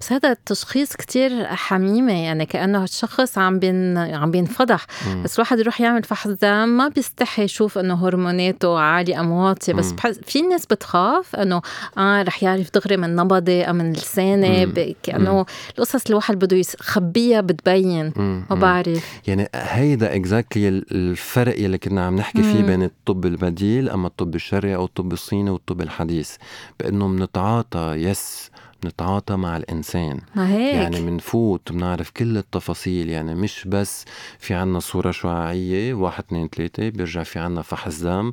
بس 0.00 0.12
هذا 0.12 0.30
التشخيص 0.32 0.96
كتير 0.96 1.46
حميمة 1.46 2.12
يعني 2.12 2.46
كأنه 2.46 2.84
الشخص 2.84 3.38
عم 3.38 3.58
بين 3.58 3.98
عم 3.98 4.30
بينفضح. 4.30 4.86
بس 5.24 5.34
الواحد 5.34 5.58
يروح 5.58 5.80
يعمل 5.80 6.04
فحص 6.04 6.30
دم 6.30 6.68
ما 6.68 6.88
بيستحي 6.88 7.42
يشوف 7.42 7.78
إنه 7.78 8.08
هرموناته 8.08 8.78
عالية 8.78 9.20
ام 9.20 9.30
واطية 9.30 9.72
بس 9.72 9.92
بحس 9.92 10.18
في 10.26 10.42
ناس 10.42 10.66
بتخاف 10.66 11.36
إنه 11.36 11.62
آه 11.98 12.22
رح 12.22 12.42
يعرف 12.42 12.70
دغري 12.74 12.96
من 12.96 13.16
نبضي 13.16 13.62
أو 13.62 13.72
من 13.72 13.92
لساني 13.92 14.94
كأنه 15.02 15.46
القصص 15.78 16.06
الواحد 16.10 16.38
بده 16.38 16.56
يخبيها 16.56 17.40
بتبين. 17.40 18.12
ما 18.16 18.56
بعرف. 18.56 19.20
يعني 19.26 19.48
هيدا 19.54 20.14
exactly 20.14 20.68
الفرق 20.68 21.54
اللي 21.54 21.78
كنا 21.78 22.06
عم 22.06 22.16
نحكي 22.16 22.42
فيه 22.42 22.62
بين 22.62 22.82
الطب 22.82 23.26
البديل 23.26 23.88
أما 23.90 24.06
الطب 24.06 24.34
الشرقي 24.34 24.74
أو 24.74 24.84
الطب 24.84 25.12
الصيني 25.12 25.50
والطب 25.50 25.80
الحديث. 25.80 26.36
بإنه 26.80 27.08
بنتعاطى 27.08 27.94
يس 27.96 28.50
نتعاطى 28.84 29.36
مع 29.36 29.56
الإنسان. 29.56 30.20
ما 30.34 30.48
هيك. 30.48 30.74
يعني 30.74 31.00
منفوت 31.00 31.72
بنعرف 31.72 32.10
كل 32.10 32.36
التفاصيل. 32.38 33.10
يعني 33.10 33.34
مش 33.34 33.64
بس 33.68 34.04
في 34.38 34.54
عنا 34.54 34.80
صورة 34.80 35.10
شعاعية 35.10 35.94
واحد 35.94 36.24
اثنين 36.24 36.48
ثلاثة 36.48 36.88
بيرجع 36.88 37.22
في 37.22 37.38
عنا 37.38 37.62
فحص 37.62 38.00
دم. 38.00 38.32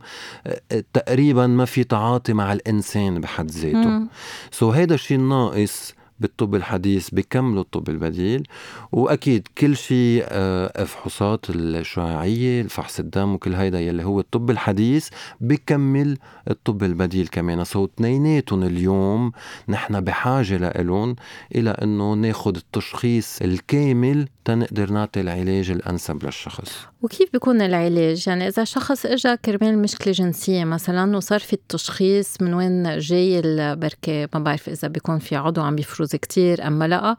تقريبا 0.94 1.48
ما 1.48 1.66
في 1.66 1.84
تعاطي 1.84 2.34
مع 2.34 2.54
الإنسان 2.54 3.22
بحد 3.22 3.52
ذاته. 3.52 4.08
سو 4.52 4.72
so 4.72 4.76
هيدا 4.76 4.96
الشيء 4.96 5.18
الناقص 5.18 5.94
بالطب 6.20 6.56
الحديث 6.56 7.10
بيكملوا 7.10 7.62
الطب 7.62 7.90
البديل 7.90 8.48
وأكيد 8.92 9.48
كل 9.58 9.78
شيء 9.78 10.24
آه، 10.28 10.84
فحوصات 10.84 11.46
الشعاعية 11.50 12.62
الفحص 12.62 13.00
الدم 13.00 13.34
وكل 13.34 13.54
هيدا 13.54 13.80
يلي 13.80 14.04
هو 14.04 14.20
الطب 14.20 14.50
الحديث 14.50 15.10
بكمل 15.42 16.18
الطب 16.50 16.84
البديل 16.84 17.28
كمان. 17.28 17.64
سو 17.64 17.86
اثنيناتهم 17.86 18.64
اليوم 18.64 19.32
نحن 19.70 20.02
بحاجة 20.02 20.58
لهم 20.58 21.16
إلى 21.56 21.70
إنه 21.70 22.14
ناخذ 22.14 22.56
التشخيص 22.56 23.42
الكامل 23.42 24.28
تنقدر 24.50 24.92
نعطي 24.92 25.22
العلاج 25.22 25.72
الأنسب 25.72 26.26
للشخص. 26.26 26.72
وكيف 27.02 27.30
بيكون 27.34 27.62
العلاج؟ 27.62 28.28
يعني 28.28 28.48
إذا 28.48 28.64
شخص 28.64 29.06
إجا 29.06 29.36
كرمال 29.36 29.78
مشكلة 29.78 30.14
جنسية 30.14 30.64
مثلا 30.64 31.18
وصار 31.18 31.40
في 31.40 31.54
التشخيص 31.54 32.42
من 32.42 32.54
وين 32.54 32.98
جاي 32.98 33.40
البركة؟ 33.40 34.30
ما 34.34 34.40
بعرف 34.40 34.70
إذا 34.70 34.88
بيكون 34.88 35.20
في 35.20 35.36
عضو 35.36 35.62
عم 35.62 35.76
بيفرز 35.76 36.16
كتير 36.16 36.68
أم 36.68 36.84
لا. 36.84 37.16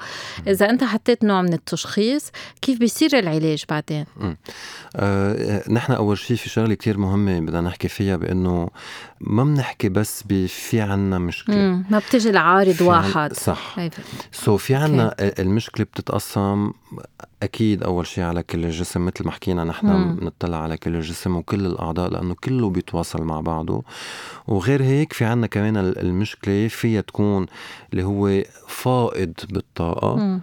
إذا 0.47 0.71
أنت 0.71 0.85
حطيت 0.85 1.25
نوع 1.25 1.43
من 1.43 1.53
التشخيص 1.53 2.31
كيف 2.63 2.79
بيصير 2.79 3.19
العلاج 3.19 3.65
بعدين؟ 3.69 4.05
آه، 4.97 5.71
نحن 5.71 5.93
أول 5.93 6.19
شيء 6.19 6.37
في 6.37 6.49
شغلة 6.49 6.75
كتير 6.75 6.99
مهمة 6.99 7.41
بدنا 7.41 7.61
نحكي 7.61 7.89
فيها 7.89 8.17
بأنه 8.17 8.69
ما 9.21 9.45
بنحكي 9.45 9.89
بس 9.89 10.25
في 10.47 10.81
عنا 10.81 11.19
مشكلة. 11.19 11.57
مم. 11.57 11.85
ما 11.91 11.99
بتجي 11.99 12.31
العارض 12.31 12.81
واحد. 12.81 13.33
صح. 13.33 13.77
سو 14.33 14.57
so 14.57 14.61
في 14.61 14.75
عنا 14.75 15.15
المشكلة 15.21 15.87
بتتقسم 15.87 16.73
أكيد 17.43 17.83
أول 17.83 18.07
شيء 18.07 18.25
على 18.25 18.43
كل 18.43 18.65
الجسم 18.65 19.07
مثل 19.07 19.25
ما 19.25 19.31
حكينا 19.31 19.65
نحن 19.65 19.87
بنطلع 20.15 20.63
على 20.63 20.77
كل 20.77 20.97
الجسم 20.97 21.37
وكل 21.37 21.67
الأعضاء 21.67 22.11
لأنه 22.11 22.35
كله 22.45 22.71
بيتواصل 22.71 23.23
مع 23.23 23.41
بعضه. 23.41 23.83
وغير 24.49 24.83
هيك 24.83 25.13
في 25.13 25.25
عنا 25.25 25.47
كمان 25.47 25.77
المشكلة 25.77 26.69
فيها 26.69 27.01
تكون 27.01 27.47
اللي 27.93 28.05
هو 28.05 28.43
فائض 28.69 29.33
بالطاقة. 29.51 30.17
مم. 30.17 30.41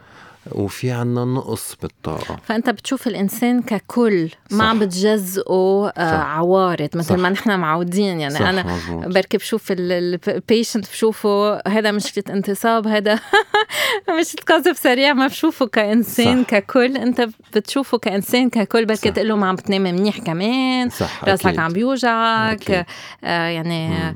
وفي 0.52 0.92
عنا 0.92 1.26
نقص 1.26 1.76
بالطاقة. 1.82 2.38
فأنت 2.44 2.70
بتشوف 2.70 3.08
الإنسان 3.08 3.62
ككل 3.62 4.30
ما 4.52 4.64
عم 4.64 4.80
بتجزئه 4.80 5.92
آه 5.98 6.18
عوارض 6.18 6.90
مثل 6.96 7.16
ما 7.16 7.30
نحن 7.30 7.60
معودين. 7.60 8.20
يعني 8.20 8.34
صح 8.34 8.42
أنا. 8.42 8.66
بركي 8.90 9.38
بشوف 9.38 9.66
البيشنت 9.72 10.90
بشوفه 10.90 11.62
هذا 11.68 11.92
مشكلة 11.92 12.24
انتصاب 12.30 12.88
هذا 12.88 13.20
مشكلة 14.20 14.58
قذف 14.58 14.78
سريع 14.78 15.14
ما 15.14 15.28
بشوفه 15.28 15.68
كإنسان 15.68 16.44
صح. 16.44 16.50
ككل. 16.50 16.98
أنت 16.98 17.28
بتشوفه 17.56 17.98
كإنسان 17.98 18.50
ككل 18.50 18.86
بركي 18.86 19.12
تقول 19.12 19.28
له 19.28 19.36
ما 19.36 19.48
عم 19.48 19.56
بتنام 19.56 19.82
منيح 19.84 20.20
كمان. 20.20 20.90
صح 20.90 21.24
راسك 21.26 21.60
عم 21.60 21.74
بيوجعك. 21.74 22.86
آه 23.24 23.48
يعني 23.48 23.88
مم. 23.90 24.16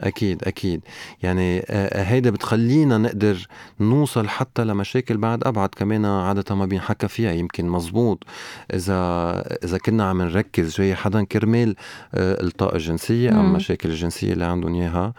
أكيد 0.00 0.44
أكيد. 0.44 0.80
يعني 1.22 1.64
آه، 1.70 2.02
هيدا 2.02 2.30
بتخلينا 2.30 2.98
نقدر 2.98 3.46
نوصل 3.80 4.28
حتى 4.28 4.64
لمشاكل 4.64 5.16
بعد 5.16 5.44
أبعد. 5.44 5.68
كمان 5.68 6.04
عادة 6.04 6.54
ما 6.54 6.66
بينحكى 6.66 7.08
فيها 7.08 7.32
يمكن 7.32 7.68
مزبوط. 7.68 8.24
إذا 8.74 8.98
إذا 9.64 9.78
كنا 9.78 10.04
عم 10.08 10.22
نركز 10.22 10.76
جاي 10.76 10.94
حدا 10.94 11.24
كرمال 11.24 11.76
آه، 12.14 12.42
الطاقه 12.42 12.76
الجنسيه 12.76 13.30
أو 13.30 13.40
المشاكل 13.40 13.90
الجنسيه 13.90 14.32
اللي 14.32 14.44
عندهم 14.44 14.74
إياها 14.74 15.12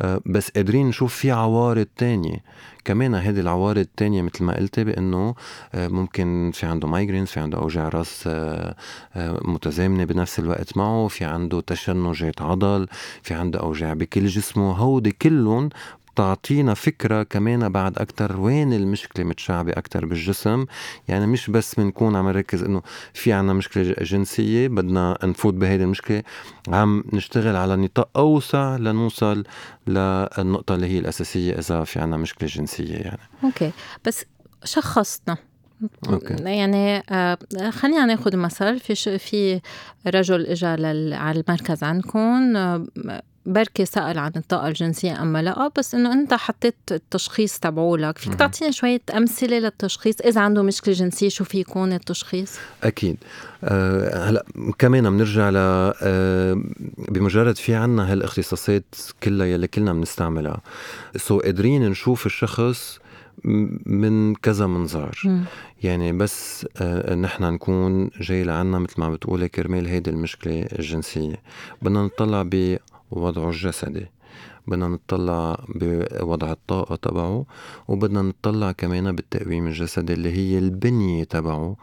آه، 0.00 0.20
بس 0.26 0.50
قادرين 0.50 0.88
نشوف 0.88 1.14
في 1.14 1.30
عوارض 1.30 1.86
تانية. 1.96 2.38
كمان 2.84 3.14
هذه 3.14 3.40
العوارض 3.40 3.78
التانية 3.78 4.22
مثل 4.22 4.44
ما 4.44 4.56
قلتي 4.56 4.84
بأنه 4.84 5.34
آه، 5.74 5.88
ممكن 5.88 6.50
في 6.54 6.66
عنده 6.66 6.88
مايجرينز 6.88 7.28
في 7.28 7.40
عنده 7.40 7.58
أوجاع 7.58 7.88
رأس 7.88 8.24
آه، 8.26 8.74
آه، 9.16 9.40
متزامنة 9.44 10.04
بنفس 10.04 10.38
الوقت 10.38 10.76
معه 10.76 11.08
في 11.08 11.24
عنده 11.24 11.60
تشنجات 11.60 12.42
عضل 12.42 12.86
في 13.22 13.34
عنده 13.34 13.60
أوجاع 13.60 13.92
بكل 13.92 14.26
جسمه. 14.26 14.72
هودي 14.72 15.10
كلهم 15.10 15.68
تعطينا 16.16 16.74
فكرة 16.74 17.22
كمان 17.22 17.68
بعد 17.68 17.98
أكتر. 17.98 18.40
وين 18.40 18.72
المشكلة 18.72 19.24
متشعبة 19.24 19.72
أكتر 19.72 20.06
بالجسم؟ 20.06 20.66
يعني 21.08 21.26
مش 21.26 21.50
بس 21.50 21.74
بنكون 21.74 22.16
عم 22.16 22.28
نركز 22.28 22.62
إنه 22.62 22.82
في 23.14 23.32
عنا 23.32 23.52
مشكلة 23.52 23.94
جنسية 24.00 24.68
بدنا 24.68 25.18
نفوت 25.24 25.54
بهيدي 25.54 25.84
المشكلة 25.84 26.22
عم 26.68 27.04
نشتغل 27.12 27.56
على 27.56 27.76
نطاق 27.76 28.08
أوسع 28.16 28.76
لنوصل 28.76 29.44
للنقطة 29.86 30.74
اللي 30.74 30.86
هي 30.86 30.98
الأساسية 30.98 31.58
إذا 31.58 31.84
في 31.84 32.00
عنا 32.00 32.16
مشكلة 32.16 32.48
جنسية 32.48 32.96
يعني. 32.96 33.20
okay. 33.44 33.70
بس 34.06 34.24
شخصنا. 34.64 35.36
okay. 36.08 36.34
يعني 36.34 37.02
آه 37.10 37.38
خلينا 37.70 38.06
ناخذ 38.06 38.36
مثل. 38.36 38.80
في 38.80 39.18
في 39.18 39.60
رجل 40.06 40.46
اجى 40.46 40.66
على 40.66 41.44
المركز 41.48 41.84
عندكم 41.84 42.56
آه 42.56 42.86
بركي 43.46 43.84
سأل 43.84 44.18
عن 44.18 44.32
الطاقة 44.36 44.68
الجنسية 44.68 45.22
أما 45.22 45.42
لا؟ 45.42 45.70
بس 45.78 45.94
إنه 45.94 46.12
أنت 46.12 46.34
حطيت 46.34 46.74
التشخيص 46.90 47.58
تبعولك. 47.58 48.18
فيك 48.18 48.34
تعطينا 48.34 48.70
شوية 48.70 49.00
أمثلة 49.16 49.58
للتشخيص؟ 49.58 50.20
إذا 50.20 50.40
عنده 50.40 50.62
مشكلة 50.62 50.94
جنسية 50.94 51.28
شو 51.28 51.44
في 51.44 51.60
يكون 51.60 51.92
التشخيص؟ 51.92 52.56
أكيد. 52.82 53.16
أه 53.64 54.30
هلأ 54.30 54.44
كمان 54.78 55.10
بنرجع 55.10 55.50
ل 55.50 55.56
أه 55.56 56.62
بمجرد 57.08 57.56
في 57.56 57.74
عنا 57.74 58.12
هالاختصاصات 58.12 58.94
كلها 59.22 59.46
يلي 59.46 59.66
كلنا 59.66 59.92
بنستعملها. 59.92 60.60
سو 61.16 61.38
قادرين 61.38 61.90
نشوف 61.90 62.26
الشخص 62.26 62.98
من 63.86 64.34
كذا 64.34 64.66
منظار. 64.66 65.18
م. 65.24 65.40
يعني 65.82 66.12
بس 66.12 66.66
آه 66.76 67.14
نحن 67.14 67.44
نكون 67.44 68.10
جاي 68.20 68.44
لعنا 68.44 68.78
مثل 68.78 68.94
ما 68.98 69.10
بتقولي 69.10 69.48
كرمال 69.48 69.86
هيدي 69.86 70.10
المشكلة 70.10 70.66
الجنسية. 70.78 71.36
بدنا 71.82 72.02
نطلع 72.02 72.42
ووضعه 73.14 73.48
الجسدي. 73.48 74.06
بدنا 74.66 74.88
نطلع 74.88 75.64
بوضع 75.68 76.52
الطاقة 76.52 76.96
تبعه 76.96 77.46
وبدنا 77.88 78.22
نطلع 78.22 78.72
كمان 78.72 79.12
بالتقويم 79.12 79.66
الجسدي 79.66 80.12
اللي 80.12 80.32
هي 80.32 80.58
البنية 80.58 81.24
تبعه. 81.24 81.76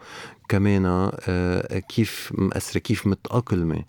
كمان 0.48 1.10
آه، 1.28 1.78
كيف 1.78 2.32
مأثرة 2.34 2.80
كيف 2.80 3.06
متأقلمة 3.06 3.84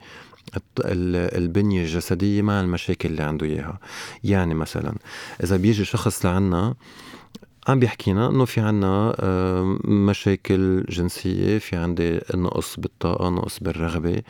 البنية 0.86 1.82
الجسدية 1.82 2.42
مع 2.42 2.62
المشاكل 2.62 3.10
اللي 3.10 3.24
عنده 3.24 3.46
إياها. 3.46 3.80
يعني 4.24 4.54
مثلا 4.54 4.96
إذا 5.44 5.58
بيجي 5.58 5.86
شخص 5.86 6.26
لعنا 6.26 6.76
عم 7.68 7.80
بيحكينا 7.80 8.30
إنه 8.30 8.46
في 8.46 8.62
عنا 8.62 9.16
مشاكل 9.86 10.84
جنسية 10.90 11.58
في 11.58 11.76
عندي 11.76 12.20
نقص 12.36 12.80
بالطاقة 12.80 13.30
نقص 13.30 13.60
بالرغبة 13.60 14.22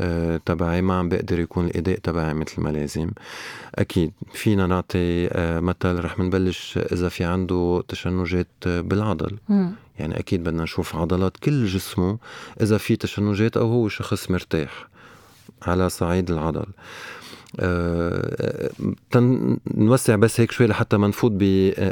آه، 0.00 0.40
تبعي 0.46 0.82
ما 0.82 0.98
عم 0.98 1.08
بقدر 1.08 1.40
يكون 1.40 1.66
الإداء 1.66 1.98
تبعي 1.98 2.34
مثل 2.34 2.60
ما 2.60 2.68
لازم. 2.70 3.10
أكيد 3.74 4.12
فينا 4.32 4.66
نعطي 4.66 5.28
آه، 5.32 5.60
مثل 5.60 6.04
رح 6.04 6.18
نبلش 6.18 6.78
إذا 6.92 7.08
في 7.08 7.24
عنده 7.24 7.84
تشنجات 7.88 8.48
بالعضل. 8.66 9.38
يعني 9.98 10.18
أكيد 10.18 10.44
بدنا 10.44 10.62
نشوف 10.62 10.96
عضلات 10.96 11.36
كل 11.36 11.66
جسمه 11.66 12.18
إذا 12.60 12.78
في 12.78 12.96
تشنجات 12.96 13.56
أو 13.56 13.68
هو 13.68 13.88
شخص 13.88 14.30
مرتاح 14.30 14.88
على 15.62 15.88
صعيد 15.88 16.30
العضل. 16.30 16.60
آه، 16.60 16.72
نوسع 19.76 20.16
بس 20.16 20.40
هيك 20.40 20.52
شوي 20.52 20.66
لحتى 20.66 20.96
ما 20.96 21.08
نفوت 21.08 21.32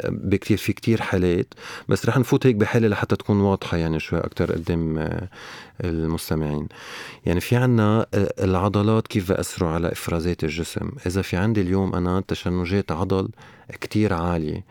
بكثير 0.09 0.57
في 0.57 0.73
كتير 0.73 1.01
حالات 1.01 1.53
بس 1.89 2.05
رح 2.05 2.17
نفوت 2.17 2.47
هيك 2.47 2.55
بحالة 2.55 2.87
لحتى 2.87 3.15
تكون 3.15 3.41
واضحة 3.41 3.77
يعني 3.77 3.99
شوي 3.99 4.19
أكتر 4.19 4.51
قدام 4.51 4.97
آه، 4.97 5.27
المستمعين. 5.83 6.67
يعني 7.25 7.39
في 7.39 7.55
عنا 7.55 8.05
آه، 8.13 8.33
العضلات 8.39 9.07
كيف 9.07 9.29
بأثروا 9.29 9.69
على 9.69 9.91
إفرازات 9.91 10.43
الجسم؟ 10.43 10.89
إذا 11.05 11.21
في 11.21 11.37
عندي 11.37 11.61
اليوم 11.61 11.95
أنا 11.95 12.23
تشنجات 12.27 12.91
عضل 12.91 13.29
كتير 13.81 14.13
عالية 14.13 14.63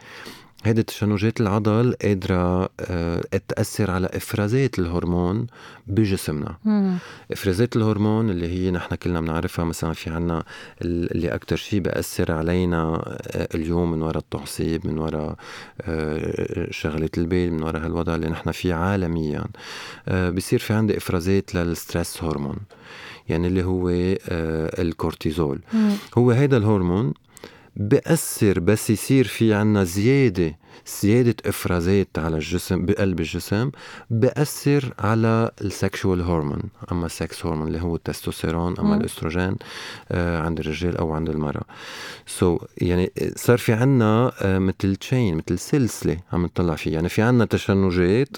هيدي 0.65 0.83
تشنجات 0.83 1.41
العضل 1.41 1.97
قادرة 2.03 2.69
آه، 2.81 3.21
تأثر 3.49 3.91
على 3.91 4.07
إفرازات 4.07 4.79
الهرمون 4.79 5.47
بجسمنا 5.87 6.57
مم. 6.65 6.97
إفرازات 7.33 7.77
الهرمون 7.77 8.31
اللي 8.31 8.49
هي 8.49 8.71
نحن 8.71 8.95
كلنا 8.95 9.21
بنعرفها 9.21 9.65
مثلا 9.65 9.93
في 9.93 10.11
عنا 10.11 10.45
اللي 10.83 11.35
أكتر 11.35 11.57
شيء 11.57 11.81
بأثر 11.81 12.33
علينا 12.33 13.03
آه، 13.31 13.49
اليوم 13.55 13.91
من 13.91 14.03
وراء 14.03 14.19
التعصيب 14.19 14.87
من 14.87 14.99
وراء 14.99 15.37
آه، 15.83 16.67
شغلة 16.71 17.11
البال 17.19 17.53
من 17.53 17.63
وراء 17.63 17.85
هالوضع 17.85 18.15
اللي 18.15 18.29
نحن 18.29 18.53
فيه 18.53 18.75
عالميا 18.75 19.45
بصير 20.09 20.59
في 20.59 20.73
عندي 20.73 20.97
إفرازات 20.97 21.55
لل 21.55 21.72
stress 21.72 22.25
hormone 22.25 22.57
يعني 23.29 23.47
اللي 23.47 23.65
هو 23.65 23.91
الكورتيزول 24.79 25.61
مم. 25.73 25.93
هو 26.19 26.31
هيدا 26.31 26.57
الهرمون 26.57 27.15
بأثر 27.76 28.61
بس 28.61 28.90
يصير 28.90 29.26
في 29.26 29.54
عنا 29.54 29.85
زيادة 29.85 30.59
زيادة 31.02 31.35
إفرازات 31.47 32.18
على 32.18 32.37
الجسم 32.37 32.87
بقلب 32.87 33.21
الجسم 33.21 33.71
بأثر 34.11 34.95
على 34.99 35.50
ال 35.61 35.69
sexual 35.69 36.23
hormone 36.23 36.62
أما 36.92 37.06
ال 37.07 37.16
sex 37.16 37.47
hormone 37.47 37.66
اللي 37.66 37.80
هو 37.80 37.97
التستوستيرون 37.97 38.78
أما 38.78 38.97
الأستروجين 38.97 39.56
آه 40.11 40.40
عند 40.40 40.61
الرجال 40.61 40.97
أو 40.97 41.12
عند 41.12 41.28
المرأة. 41.28 41.64
so 42.26 42.59
so, 42.59 42.62
يعني 42.78 43.12
صار 43.37 43.59
في 43.59 43.73
عنا 43.73 44.33
آه 44.42 44.59
مثل 44.59 44.97
chain 44.97 45.35
مثل 45.37 45.59
سلسلة 45.59 46.16
عم 46.33 46.45
نطلع 46.45 46.75
فيه 46.75 46.92
يعني 46.92 47.09
في 47.09 47.23
عنا 47.23 47.45
تشنجات 47.45 48.37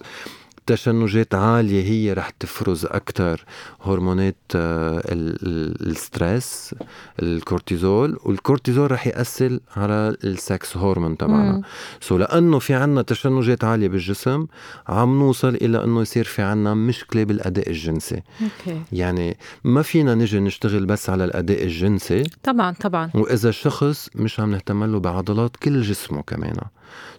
تشنجات 0.69 1.35
عالية 1.35 1.83
هي 1.83 2.13
رح 2.13 2.31
تفرز 2.31 2.85
أكثر 2.87 3.45
هرمونات 3.83 4.37
آه، 4.57 5.03
ال 5.13 5.36
stress 5.36 6.75
الكورتيزول 7.23 8.19
والكورتيزول 8.23 8.91
رح 8.93 9.07
يأثر 9.07 9.59
على 9.77 10.17
ال 10.25 10.38
sex 10.38 10.77
hormone 10.77 11.17
تبعنا. 11.17 11.63
so 12.01 12.17
لأنه 12.19 12.59
في 12.59 12.75
عنا 12.75 13.03
تشنجات 13.03 13.65
عالية 13.65 13.89
بالجسم 13.89 14.47
عم 14.89 15.19
نوصل 15.19 15.55
إلى 15.55 15.85
أنه 15.85 16.01
يصير 16.01 16.25
في 16.25 16.43
عنا 16.43 16.75
مشكلة 16.75 17.25
بالأداء 17.25 17.69
الجنسي. 17.71 18.23
okay. 18.41 18.71
يعني 18.93 19.37
ما 19.65 19.83
فينا 19.83 20.15
نجي 20.15 20.41
نشتغل 20.41 20.87
بس 20.87 21.11
على 21.11 21.25
الأداء 21.25 21.65
الجنسي. 21.65 22.23
طبعا 22.43 22.75
طبعا. 22.81 23.11
وإذا 23.15 23.51
شخص 23.51 24.09
مش 24.15 24.41
عم 24.41 24.51
نهتم 24.51 24.85
له 24.85 25.01
بعضلات 25.01 25.57
كل 25.57 25.83
جسمه 25.83 26.23
كمان. 26.23 26.57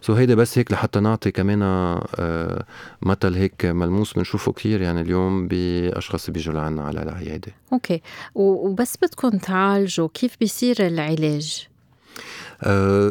so 0.00 0.12
هيدا 0.12 0.34
بس 0.34 0.58
هيك 0.58 0.72
لحتى 0.72 1.00
نعطي 1.00 1.30
كمان 1.30 1.62
آه، 1.62 2.64
مثل 3.02 3.34
هيك 3.34 3.64
ملموس 3.64 4.12
بنشوفه 4.12 4.52
كثير 4.52 4.82
يعني 4.82 5.00
اليوم 5.00 5.48
بأشخاص 5.48 6.30
بيجوا 6.30 6.54
لعنا 6.54 6.82
على 6.82 7.02
العياده 7.02 7.52
okay. 7.72 8.02
وبس 8.34 8.96
بدكم 9.02 9.30
تعالجوا 9.30 10.08
كيف 10.14 10.36
بيصير 10.40 10.86
العلاج؟ 10.86 11.68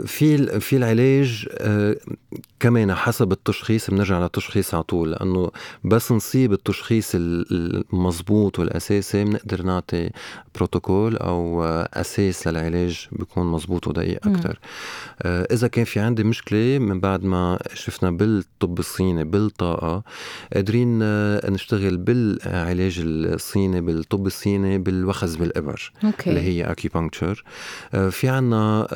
في 0.05 0.59
في 0.59 0.75
العلاج 0.75 1.47
آه، 1.51 1.95
كمان 2.59 2.93
حسب 2.93 3.31
التشخيص 3.31 3.89
بنرجع 3.89 4.19
للتشخيص 4.19 4.73
على 4.73 4.83
طول 4.83 5.11
لأنه 5.11 5.51
بس 5.83 6.11
نصيب 6.11 6.53
التشخيص 6.53 7.11
المضبوط 7.15 8.59
والأساسي 8.59 9.23
بنقدر 9.23 9.61
نعطي 9.61 10.09
بروتوكول 10.55 11.17
أو 11.17 11.63
أساس 11.93 12.47
للعلاج 12.47 13.07
بيكون 13.11 13.47
مضبوط 13.47 13.87
ودقيق 13.87 14.27
أكثر 14.27 14.59
آه، 15.21 15.47
إذا 15.51 15.67
كان 15.67 15.85
في 15.85 15.99
عندي 15.99 16.23
مشكلة 16.23 16.79
من 16.79 16.99
بعد 16.99 17.23
ما 17.23 17.59
شفنا 17.73 18.11
بالطب 18.11 18.79
الصيني 18.79 19.23
بالطاقة 19.23 20.03
قادرين 20.53 20.99
نشتغل 21.51 21.97
بالعلاج 21.97 23.01
الصيني 23.05 23.81
بالطب 23.81 24.27
الصيني 24.27 24.77
بالوخز 24.77 25.35
بالإبر 25.35 25.91
okay. 26.03 26.29
اللي 26.29 26.41
هي 26.41 26.63
acupuncture 26.63 27.43
في 28.09 28.29
عنا 28.29 28.87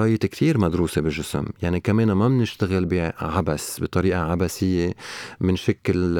خرايط 0.00 0.26
كتير 0.26 0.58
مدروسة 0.58 1.02
بالجسم 1.02 1.44
يعني 1.62 1.80
كمان 1.80 2.12
ما 2.12 2.28
بنشتغل 2.28 3.12
عبس 3.20 3.80
بطريقة 3.82 4.20
عبثية 4.20 4.94
من 5.40 5.56
شكل 5.56 6.18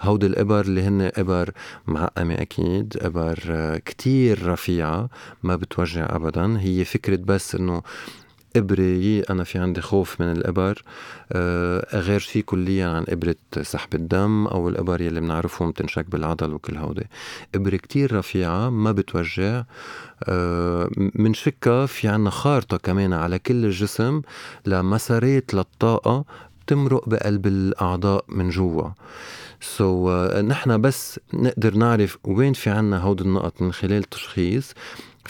هود 0.00 0.24
الإبر 0.24 0.60
اللي 0.60 0.82
هن 0.82 1.10
إبر 1.16 1.50
معقمة 1.86 2.34
أكيد 2.34 2.96
إبر 3.00 3.38
كتير 3.84 4.46
رفيعة 4.46 5.08
ما 5.42 5.56
بتوجع 5.56 6.16
ابدا. 6.16 6.58
هي 6.60 6.84
فكرة 6.84 7.16
بس 7.16 7.54
إنه 7.54 7.82
إبرة 8.56 9.22
أنا 9.30 9.44
في 9.44 9.58
عندي 9.58 9.80
خوف 9.80 10.20
من 10.20 10.32
الإبر. 10.32 10.82
آه 11.32 11.98
غير 11.98 12.20
شيء 12.20 12.42
كليا 12.42 12.88
عن 12.88 13.04
إبرة 13.08 13.36
سحب 13.62 13.94
الدم 13.94 14.46
أو 14.46 14.68
الإبر 14.68 15.00
يلي 15.00 15.20
بنعرفهم 15.20 15.72
تنشك 15.72 16.10
بالعضل 16.10 16.52
وكل 16.52 16.76
هودي. 16.76 17.06
إبرة 17.54 17.76
كتير 17.76 18.16
رفيعة 18.16 18.70
ما 18.70 18.92
بتوجع. 18.92 19.64
آه 20.24 20.90
من 20.96 21.34
شكا 21.34 21.86
في 21.86 22.08
عنا 22.08 22.30
خارطة 22.30 22.76
كمان 22.76 23.12
على 23.12 23.38
كل 23.38 23.64
الجسم 23.64 24.22
لمسارات 24.66 25.54
للطاقة 25.54 26.24
بتمرق 26.66 27.08
بقلب 27.08 27.46
الأعضاء 27.46 28.24
من 28.28 28.50
جوا. 28.50 28.88
سو 29.60 30.06
so, 30.06 30.32
uh, 30.32 30.36
نحن 30.36 30.80
بس 30.80 31.20
نقدر 31.34 31.74
نعرف 31.74 32.18
وين 32.24 32.52
في 32.52 32.70
عنا 32.70 32.98
هود 32.98 33.20
النقط 33.20 33.62
من 33.62 33.72
خلال 33.72 34.02
تشخيص. 34.02 34.74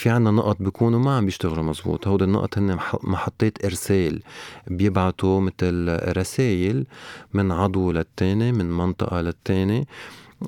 في 0.00 0.10
عنا 0.10 0.30
نقط 0.30 0.56
بيكونوا 0.62 1.00
ما 1.00 1.16
عم 1.16 1.24
بيشتغلوا 1.24 1.64
مزبوط. 1.64 2.08
هود 2.08 2.22
النقط 2.22 2.58
هن 2.58 2.78
محطات 3.02 3.64
إرسال 3.64 4.22
بيبعتوا 4.66 5.40
مثل 5.40 5.98
رسائل 6.16 6.86
من 7.34 7.52
عضو 7.52 7.92
للتاني 7.92 8.52
من 8.52 8.70
منطقة 8.70 9.20
للتاني. 9.20 9.86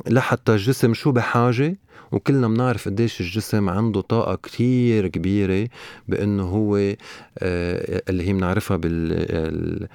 لحتى 0.06 0.52
الجسم 0.52 0.94
شو 0.94 1.12
بحاجة 1.12 1.76
وكلنا 2.12 2.48
بنعرف 2.48 2.88
قديش 2.88 3.20
الجسم 3.20 3.68
عنده 3.68 4.00
طاقة 4.00 4.34
كتير 4.34 5.08
كبيرة 5.08 5.68
بأنه 6.08 6.42
هو 6.42 6.76
آه، 6.76 8.02
اللي 8.08 8.28
هي 8.28 8.32
بنعرفها 8.32 8.76
بال 8.76 9.88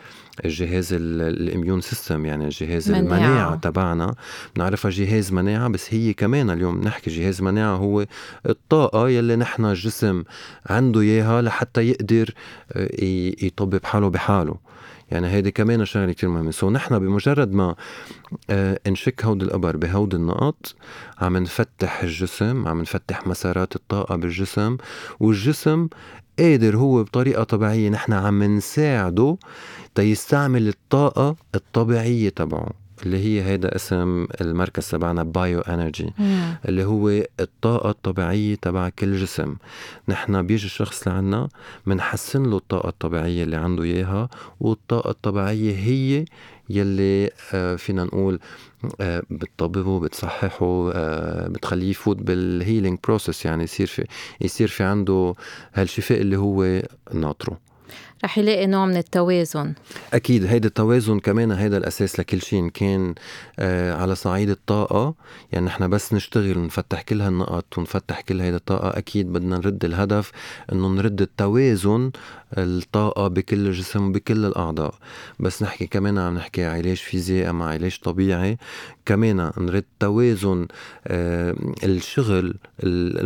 الجهاز 0.45 0.93
الإميون 0.93 1.81
سيستم 1.81 2.25
يعني 2.25 2.45
الجهاز 2.45 2.91
مناعة. 2.91 3.01
المناعة 3.01 3.55
تبعنا 3.55 4.15
بنعرفها 4.55 4.91
جهاز 4.91 5.31
مناعة 5.31 5.67
بس 5.67 5.93
هي 5.93 6.13
كمان 6.13 6.49
اليوم 6.49 6.81
نحكي 6.81 7.10
جهاز 7.10 7.41
مناعة 7.41 7.75
هو 7.75 8.05
الطاقة 8.49 9.10
يلي 9.10 9.36
نحن 9.36 9.65
الجسم 9.65 10.23
عنده 10.65 11.01
إياها 11.01 11.41
لحتى 11.41 11.81
يقدر 11.89 12.33
آه، 12.71 12.89
يطبب 13.41 13.86
حاله 13.86 14.10
بحاله 14.10 14.55
يعني 15.11 15.27
هيدي 15.27 15.51
كمان 15.51 15.85
شغلة 15.85 16.11
كثير 16.11 16.29
مهمة. 16.29 16.51
so 16.51 16.69
نحن 16.69 16.99
بمجرد 16.99 17.53
ما 17.53 17.75
آه 18.49 18.79
نشك 18.87 19.25
هود 19.25 19.43
الأبر 19.43 19.77
بهود 19.77 20.15
النقط 20.15 20.75
عم 21.21 21.37
نفتح 21.37 22.03
الجسم 22.03 22.67
عم 22.67 22.81
نفتح 22.81 23.27
مسارات 23.27 23.75
الطاقة 23.75 24.15
بالجسم 24.15 24.77
والجسم 25.19 25.87
قادر 26.39 26.77
هو 26.77 27.03
بطريقة 27.03 27.43
طبيعية 27.43 27.89
نحن 27.89 28.13
عم 28.13 28.43
نساعده 28.43 29.37
تيستعمل 29.95 30.67
الطاقة 30.67 31.35
الطبيعية 31.55 32.29
تبعه. 32.29 32.87
اللي 33.05 33.17
هي 33.17 33.43
هيدا 33.43 33.75
اسم 33.75 34.27
المركز 34.41 34.89
تبعنا 34.89 35.23
Bio 35.23 35.62
Energy 35.62 36.13
اللي 36.65 36.83
هو 36.83 37.10
الطاقة 37.39 37.89
الطبيعية 37.89 38.55
تبع 38.55 38.89
كل 38.89 39.17
جسم. 39.17 39.55
نحن 40.07 40.47
بيجي 40.47 40.65
الشخص 40.65 41.07
لعنا 41.07 41.49
بنحسن 41.88 42.43
له 42.43 42.57
الطاقة 42.57 42.89
الطبيعية 42.89 43.43
اللي 43.43 43.55
عنده 43.55 43.83
إياها 43.83 44.29
والطاقة 44.60 45.10
الطبيعية 45.10 45.75
هي 45.75 46.25
يلي 46.69 47.29
آه، 47.53 47.75
فينا 47.75 48.03
نقول 48.03 48.39
آه، 49.01 49.23
بتطببه 49.29 49.99
بتصححه 49.99 50.91
آه، 50.93 51.47
بتخليه 51.47 51.89
يفوت 51.89 52.17
بال 52.17 52.36
healing 52.36 52.99
process 53.03 53.45
يعني 53.45 53.63
يصير 53.63 53.88
في 53.88 54.05
يصير 54.41 54.67
في 54.67 54.83
عنده 54.83 55.33
هالشفاء 55.73 56.21
اللي 56.21 56.38
هو 56.38 56.81
ناطره. 57.13 57.66
رح 58.23 58.38
يلاقي 58.38 58.67
نوع 58.67 58.86
من 58.86 58.97
التوازن. 58.97 59.73
أكيد 60.13 60.45
هيدا 60.45 60.67
التوازن 60.67 61.19
كمان 61.19 61.51
هيدا 61.51 61.77
الأساس 61.77 62.19
لكل 62.19 62.41
شيء 62.41 62.60
إن 62.60 62.69
كان 62.69 63.15
آه 63.60 63.93
على 63.93 64.15
صعيد 64.15 64.49
الطاقة. 64.49 65.15
يعني 65.51 65.65
نحن 65.65 65.89
بس 65.89 66.13
نشتغل 66.13 66.58
ونفتح 66.58 67.01
كل 67.01 67.21
هالنقط 67.21 67.77
ونفتح 67.77 68.21
كل 68.21 68.41
هيدا 68.41 68.58
الطاقة. 68.58 68.97
أكيد 68.97 69.34
بدنا 69.34 69.58
نرد 69.58 69.86
الهدف 69.86 70.32
إنه 70.71 70.88
نرد 70.88 71.21
التوازن 71.21 72.12
الطاقة 72.58 73.27
بكل 73.27 73.67
الجسم 73.67 74.10
وبكل 74.10 74.45
الأعضاء. 74.45 74.93
بس 75.39 75.63
نحكي 75.63 75.88
كمان 75.88 76.17
عم 76.17 76.36
نحكي 76.36 76.65
علاج 76.65 76.97
فيزيائي 76.97 77.49
اما 77.49 77.65
علاج 77.65 77.99
طبيعي. 78.03 78.58
كمان 79.07 79.51
نرد 79.57 79.85
توازن 79.99 80.67
آه 81.07 81.55
الشغل 81.83 82.55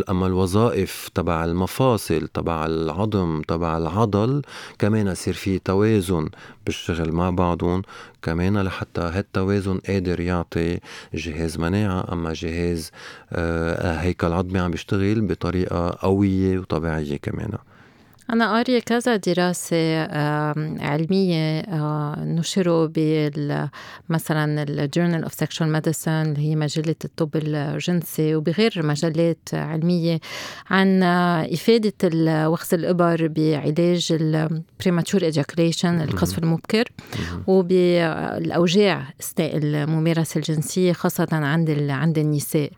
أما 0.10 0.28
الوظائف 0.28 1.10
تبع 1.16 1.46
المفاصل 1.46 2.28
تبع 2.28 2.66
العظم 2.66 3.42
تبع 3.42 3.78
العضل 3.78 4.42
كمان 4.80 5.08
يصير 5.08 5.34
في 5.34 5.60
توازن 5.60 6.30
بالشغل 6.66 7.12
مع 7.12 7.30
بعضهم 7.30 7.82
كمان 8.22 8.58
لحتى 8.62 9.02
هالتوازن 9.02 9.78
قادر 9.88 10.20
يعطي 10.20 10.80
جهاز 11.14 11.58
مناعة. 11.58 12.14
أما 12.14 12.34
جهاز 12.34 12.92
آه 13.32 13.96
هيكل 13.96 14.28
عظمي 14.28 14.60
عم 14.60 14.72
بيشتغل 14.72 15.22
بطريقة 15.22 15.98
قوية 16.02 16.60
وطبيعية 16.60 17.18
كمان. 17.18 17.52
أنا 18.32 18.52
قارية 18.52 18.80
كذا 18.80 19.16
دراسة 19.16 20.02
علمية 20.82 21.60
آه، 21.60 22.16
نشروا 22.20 22.86
بال 22.86 23.70
مثلا 24.10 24.64
ال 24.64 24.71
Journal 24.71 25.24
of 25.24 25.34
Sexual 25.34 25.72
Medicine 25.72 26.12
اللي 26.12 26.50
هي 26.50 26.56
مجلة 26.56 26.96
الطب 27.06 27.30
الجنسي 27.36 28.36
وبغير 28.36 28.74
مجلات 28.76 29.50
علمية 29.54 30.20
عن 30.70 31.04
إفادة 31.54 31.94
وخز 32.50 32.74
الإبر 32.74 33.28
بعلاج 33.28 34.08
ال 34.12 34.23
premature 34.23 35.22
ejaculation 35.22 36.02
القذف 36.02 36.38
المبكر 36.38 36.86
وبالأوجاع 37.48 39.14
أثناء 39.22 39.58
الممارسة 39.58 40.38
الجنسية 40.38 40.94
خاصة 40.94 41.28
عند 41.32 41.90
عند 41.90 42.18
النساء. 42.18 42.72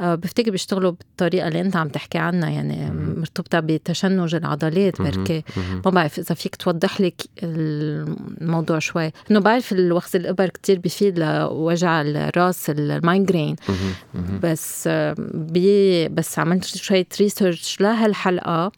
آه، 0.00 0.14
بفتكر 0.14 0.50
بيشتغلوا 0.50 0.90
بالطريقة 0.90 1.48
اللي 1.48 1.60
أنت 1.60 1.76
عم 1.76 1.88
تحكي 1.88 2.18
عنها 2.18 2.50
يعني 2.50 2.90
مرتبطة 2.90 3.60
بتشنج 3.60 4.34
العضلات 4.34 4.85
الحالات 4.88 5.18
بركي 5.18 5.44
ما 5.84 5.90
بعرف 5.90 6.18
إذا 6.18 6.34
فيك 6.34 6.56
توضح 6.56 7.00
لك 7.00 7.22
الموضوع 7.42 8.78
شوي. 8.78 9.12
انه 9.30 9.40
بعرف 9.40 9.72
الوخز 9.72 10.16
الابر 10.16 10.48
كتير 10.48 10.78
بفيد 10.78 11.18
لوجع 11.18 12.00
الرأس 12.00 12.70
ال 12.70 12.80
migraine 12.80 13.56
بس 14.42 14.88
بي 15.34 16.08
بس 16.08 16.38
عملت 16.38 16.64
شوية 16.64 17.06
research 17.20 17.80
لهالحلقة. 17.80 18.72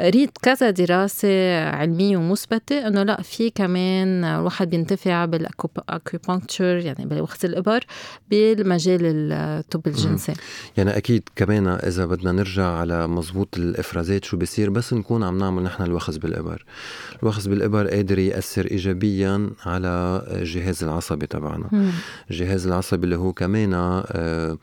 قريت 0.00 0.38
كذا 0.42 0.70
دراسة 0.70 1.64
علمية 1.68 2.16
ومثبتة 2.16 2.86
إنه 2.86 3.02
لا 3.02 3.22
في 3.22 3.50
كمان 3.50 4.24
الواحد 4.24 4.70
بينتفع 4.70 5.24
بال 5.24 5.45
acupuncture 5.45 6.64
يعني 6.64 7.06
بوخز 7.06 7.44
الإبر 7.44 7.84
بالمجال 8.30 9.00
الطب 9.32 9.86
الجنسي. 9.86 10.32
يعني 10.76 10.96
أكيد 10.96 11.22
كمان 11.36 11.66
إذا 11.66 12.06
بدنا 12.06 12.32
نرجع 12.32 12.66
على 12.66 13.06
مزبوط 13.06 13.56
الإفرازات 13.56 14.24
شو 14.24 14.36
بصير 14.36 14.70
بس 14.70 14.92
نكون 14.92 15.22
عم 15.22 15.38
نعمل 15.38 15.62
نحن 15.62 15.82
الوخز 15.82 16.16
بالإبر. 16.16 16.64
الوخز 17.22 17.48
بالإبر 17.48 17.88
قادر 17.88 18.18
يأثر 18.18 18.66
إيجابيا 18.70 19.50
على 19.66 20.22
الجهاز 20.30 20.84
العصبي 20.84 21.26
تبعنا. 21.26 21.92
الجهاز 22.30 22.66
العصبي 22.66 23.04
اللي 23.04 23.16
هو 23.16 23.32
كمان 23.32 23.74
آه، 23.74 24.58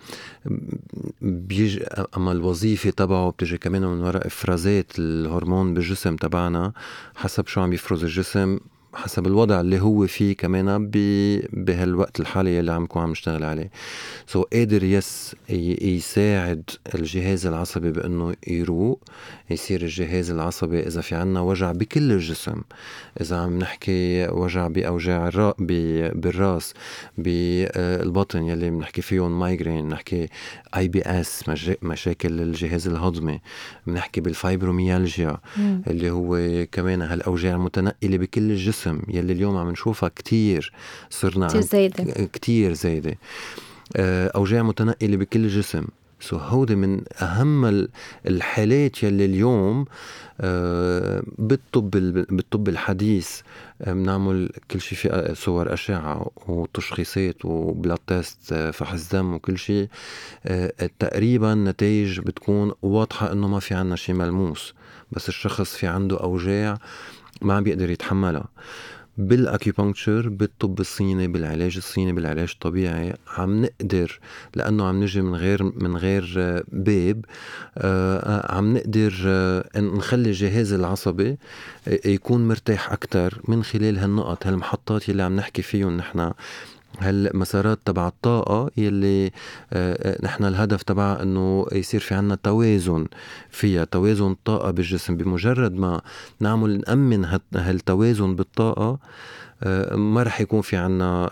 بيجي 1.21 1.86
أما 2.17 2.32
الوظيفة 2.32 2.89
تبعه 2.89 3.30
بتجي 3.30 3.58
كمان 3.58 3.82
من 3.82 4.02
وراء 4.02 4.28
إفرازات 4.28 4.91
الهرمون 5.28 5.74
بالجسم 5.74 6.16
تبعنا 6.16 6.74
حسب 7.16 7.48
شو 7.48 7.62
عم 7.62 7.74
يفرز 7.74 8.04
الجسم 8.04 8.60
حسب 8.97 9.27
الوضع 9.27 9.62
اللي 9.62 9.79
هو 9.79 10.07
فيه 10.07 10.36
كمان 10.36 10.89
بهالوقت 11.53 12.19
الحالي 12.19 12.60
اللي 12.60 12.71
عم 12.71 12.83
نكون 12.83 13.01
عم 13.01 13.12
نشتغل 13.12 13.43
عليه. 13.43 13.69
so 14.28 14.41
so, 14.43 14.45
قادر 14.53 14.83
يس 14.83 15.36
يساعد 15.49 16.69
الجهاز 16.95 17.45
العصبي 17.45 17.91
بأنه 17.91 18.33
يروق 18.47 19.03
يصير 19.49 19.81
الجهاز 19.81 20.31
العصبي 20.31 20.79
إذا 20.79 21.01
في 21.01 21.15
عنا 21.15 21.41
وجع 21.41 21.71
بكل 21.71 22.12
الجسم. 22.12 22.62
إذا 23.21 23.38
عم 23.38 23.60
نحكي 23.60 24.27
وجع 24.27 24.67
بأوجاع 24.67 25.27
الراء 25.27 25.55
بالرأس 25.60 26.73
بالبطن 27.17 28.43
يلي 28.43 28.69
بنحكي 28.69 29.01
فيهم 29.01 29.39
migraine 29.39 29.89
نحكي 29.89 30.27
IBS 30.78 31.43
مشاكل 31.81 32.41
الجهاز 32.41 32.88
الهضمي. 32.88 33.41
بنحكي 33.88 34.21
بالفايبروميالجيا 34.21 35.38
اللي 35.88 36.10
هو 36.10 36.65
كمان 36.71 37.01
هالأوجاع 37.01 37.55
المتنقلة 37.55 38.17
بكل 38.17 38.51
الجسم. 38.51 38.87
يلي 39.08 39.34
اليوم 39.34 39.58
عم 39.58 39.69
نشوفها 39.71 40.10
كتير 40.10 40.73
صرنا 41.10 41.47
كتير 41.47 41.62
زايدة. 41.62 42.04
كتير 42.34 42.73
زايدة. 42.73 43.17
آه، 43.95 44.32
أوجاع 44.36 44.63
متنقلة 44.63 45.17
بكل 45.17 45.39
الجسم 45.39 45.86
so 46.19 46.38
هودي 46.38 46.76
من 46.76 47.02
أهم 47.21 47.88
الحالات 48.28 49.04
يلي 49.04 49.26
اليوم 49.26 49.86
آه، 50.41 51.23
بالطب 51.38 51.89
بالطب 52.30 52.69
الحديث 52.69 53.41
آه، 53.82 53.93
بنعمل 53.93 54.50
كل 54.71 54.82
شيء 54.82 54.97
في 54.97 55.36
صور 55.36 55.73
أشعة 55.73 56.32
وتشخيصات 56.47 57.45
و 57.45 57.54
blood 57.54 57.97
test 58.08 58.54
فحص 58.54 59.10
دم 59.15 59.34
وكل 59.34 59.58
شيء 59.58 59.88
تقريبا 61.00 61.56
نتائج 61.56 62.19
بتكون 62.19 62.71
واضحة 62.82 63.32
إنه 63.32 63.47
ما 63.47 63.60
في 63.60 63.73
عنا 63.73 63.95
شيء 63.95 64.15
ملموس. 64.15 64.73
بس 65.12 65.30
الشخص 65.30 65.76
في 65.76 65.88
عنده 65.88 66.19
أوجاع 66.19 66.78
ما 67.41 67.54
عم 67.54 67.63
بيقدر 67.63 67.89
يتحملها. 67.89 68.47
بال 69.17 69.35
acupuncture 69.35 70.30
بالطب 70.30 70.80
الصيني 70.80 71.28
بالعلاج 71.28 71.78
الصيني 71.78 72.12
بالعلاج 72.12 72.50
الطبيعي 72.54 73.13
عم 73.38 73.62
نقدر 73.62 74.19
لأنه 74.56 74.86
عم 74.86 75.04
نجي 75.04 75.21
من 75.21 75.36
غير 75.36 75.63
من 75.63 75.97
غير 75.97 76.34
باب 76.71 77.26
آه 77.78 78.56
عم 78.56 78.73
نقدر 78.78 79.13
آه 79.26 79.80
نخلي 79.80 80.30
الجهاز 80.30 80.73
العصبي 80.73 81.38
يكون 82.06 82.47
مرتاح 82.47 82.91
أكثر 82.91 83.41
من 83.47 83.63
خلال 83.63 83.97
هالنقط 83.97 84.47
هالمحطات 84.47 85.10
اللي 85.10 85.23
عم 85.23 85.36
نحكي 85.36 85.62
فيهم 85.62 85.97
نحن. 85.97 86.32
هالمسارات 87.00 87.80
تبع 87.86 88.08
الطاقة 88.08 88.71
يلي 88.78 89.26
آه، 89.26 89.32
آه، 89.73 90.17
نحن 90.23 90.43
الهدف 90.43 90.84
تبعها 90.84 91.23
إنه 91.23 91.65
يصير 91.71 92.00
في 92.00 92.15
عنا 92.15 92.36
توازن 92.36 93.08
فيها 93.50 93.86
توازن 93.86 94.36
طاقة 94.45 94.71
بالجسم. 94.71 95.17
بمجرد 95.17 95.73
ما 95.73 96.02
نعمل 96.39 96.82
نأمن 96.88 97.39
هالتوازن 97.56 98.36
بالطاقة 98.36 99.00
آه، 99.63 99.95
ما 99.95 100.23
رح 100.23 100.41
يكون 100.41 100.62
في 100.62 100.76
عنا 100.78 101.30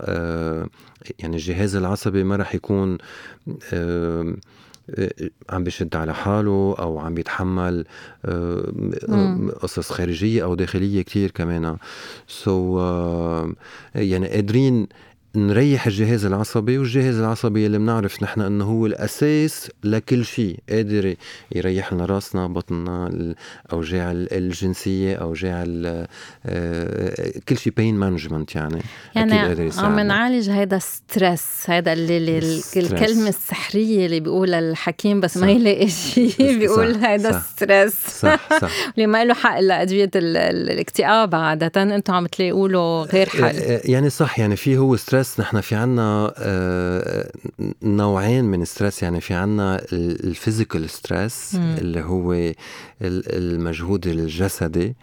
يعني 1.20 1.36
الجهاز 1.36 1.76
العصبي 1.76 2.24
ما 2.24 2.36
رح 2.36 2.56
يكون 2.56 2.98
عم 5.50 5.64
بيشد 5.64 5.96
على 5.96 6.14
حاله 6.14 6.76
أو 6.80 7.00
عم 7.00 7.14
بيتحمل 7.14 7.86
قصص 9.62 9.92
خارجية 9.92 10.44
أو 10.44 10.56
داخلية 10.56 11.02
كتير 11.02 11.32
كمان. 11.32 11.78
so 12.28 12.80
so, 12.80 13.56
يعني 13.96 14.28
قادرين 14.28 14.88
نريح 15.38 15.88
الجهاز 15.88 16.26
العصبي 16.26 16.78
والجهاز 16.78 17.20
العصبي 17.20 17.66
اللي 17.66 17.78
بنعرف 17.78 18.24
نحن 18.24 18.42
إنه 18.42 18.66
هو 18.66 18.86
الأساس 18.86 19.72
لكل 19.84 20.26
شيء 20.26 20.60
قادر 20.70 21.16
يريح 21.56 21.94
لنا 21.94 22.06
راسنا 22.06 22.48
بطننا 22.48 23.08
الاوجاع 23.08 24.12
الجنسية 24.12 25.16
أوجاع 25.16 25.64
آه، 26.46 27.34
كل 27.50 27.58
شيء 27.58 27.74
pain 27.78 27.96
management 27.96 28.56
يعني 28.56 28.82
يعني 29.16 29.72
عم 29.78 30.00
نعالج 30.00 30.50
هذا 30.50 30.80
stress 30.80 31.46
هذا 31.68 31.94
اللي, 31.94 32.18
اللي 32.18 32.62
الكلمة 32.78 33.30
السحرية 33.30 34.06
اللي 34.06 34.20
بيقولها 34.20 34.60
الحكيم 34.60 35.20
بس 35.20 35.36
صح. 35.36 35.42
ما 35.42 35.52
يلاقي 35.52 35.90
شيء 35.90 36.60
بيقول 36.60 36.96
هذا 36.96 37.40
stress 37.40 37.96
صح 38.08 38.60
صح 38.62 38.72
اللي 38.96 39.08
ما 39.08 39.26
له 39.26 39.34
حق 39.34 39.58
إلا 39.58 39.82
أدوية 39.82 40.12
الاكتئاب 40.16 41.36
عادة 41.36 41.84
أنتم 41.84 42.14
عم 42.14 42.26
تلاقوا 42.26 42.70
له 42.70 43.04
غير 43.04 43.30
حل. 43.30 43.80
يعني 43.86 44.10
صح 44.10 44.40
يعني 44.40 44.56
في 44.56 44.78
هو 44.78 44.96
stress 44.96 45.25
stress 45.26 45.40
نحن 45.40 45.62
في 45.62 45.76
عنا 45.76 46.34
آه، 46.38 47.32
نوعين 47.84 48.46
من 48.46 48.66
stress 48.66 49.04
يعني 49.04 49.22
في 49.22 49.34
عنا 49.34 49.82
ال 49.94 50.04
physical 50.04 50.90
stress 50.90 51.56
اللي 51.56 52.02
هو 52.02 52.54
المجهود 53.02 54.08
الجسدي 54.08 54.96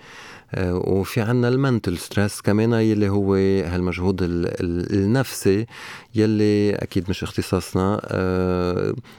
وفي 0.59 1.21
عنا 1.21 1.49
ال 1.49 1.56
mental 1.56 1.99
stress 1.99 2.41
كمان 2.41 2.73
يلي 2.73 3.09
هو 3.09 3.35
هالمجهود 3.35 4.19
النفسي 4.23 5.67
يلي 6.15 6.75
أكيد 6.75 7.11
مش 7.11 7.23
اختصاصنا 7.23 8.01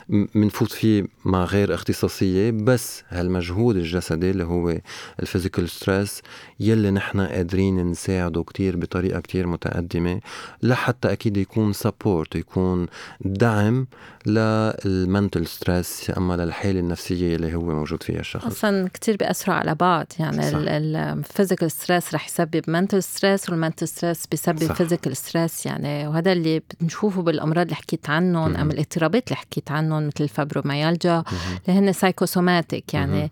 بنفوت 0.10 0.72
آه، 0.72 0.76
فيه 0.76 1.06
مع 1.26 1.44
غير 1.46 1.74
اختصاصية 1.74 2.52
بس 2.52 3.04
هالمجهود 3.10 3.76
الجسدي 3.76 4.32
اللي 4.32 4.44
هو 4.44 4.78
ال 5.20 5.25
physical 5.25 5.70
stress 5.70 6.22
يلي 6.60 6.92
نحن 6.92 7.22
قادرين 7.22 7.92
نساعده 7.92 8.44
كتير 8.44 8.78
بطريقة 8.78 9.20
كتير 9.20 9.48
متقدمة 9.48 10.20
لحتى 10.64 11.12
أكيد 11.12 11.38
يكون 11.38 11.74
support 11.74 12.36
يكون 12.36 12.86
دعم 13.22 13.88
لل 14.26 14.56
mental 14.56 15.48
stress 15.48 16.12
أما 16.18 16.34
للحالة 16.38 16.80
النفسية 16.80 17.36
اللي 17.36 17.56
هو 17.56 17.62
موجود 17.62 18.04
فيها 18.04 18.20
الشخص. 18.20 18.46
أصلا 18.46 18.90
كتير 18.94 19.16
بياثروا 19.16 19.56
على 19.56 19.76
بعض. 19.76 20.08
يعني 20.20 20.42
صح. 20.52 20.58
ال 20.58 20.70
ال 20.70 21.24
physical 21.24 21.72
stress 21.72 22.14
رح 22.14 22.28
يسبب 22.28 22.62
mental 22.68 23.04
stress 23.04 23.50
وال 23.50 23.59
mental 23.59 23.88
stress 23.88 24.28
بيسبب 24.28 24.74
physical 24.74 25.18
stress 25.18 25.66
يعني 25.66 26.08
وهذا 26.08 26.32
اللي 26.32 26.62
بنشوفه 26.82 27.22
بالأمراض 27.22 27.66
اللي 27.66 27.76
حكيت 27.76 28.10
عنهم 28.10 28.56
أم 28.56 28.72
الاضطرابات 28.72 29.28
اللي 29.28 29.36
حكيت 29.36 29.72
عنهم 29.72 30.08
مثل 30.08 30.24
الفبروميالجا 30.24 31.24
اللي 31.68 31.80
هن 31.80 31.94
psychosomatic 31.94 32.94
يعني 32.94 33.32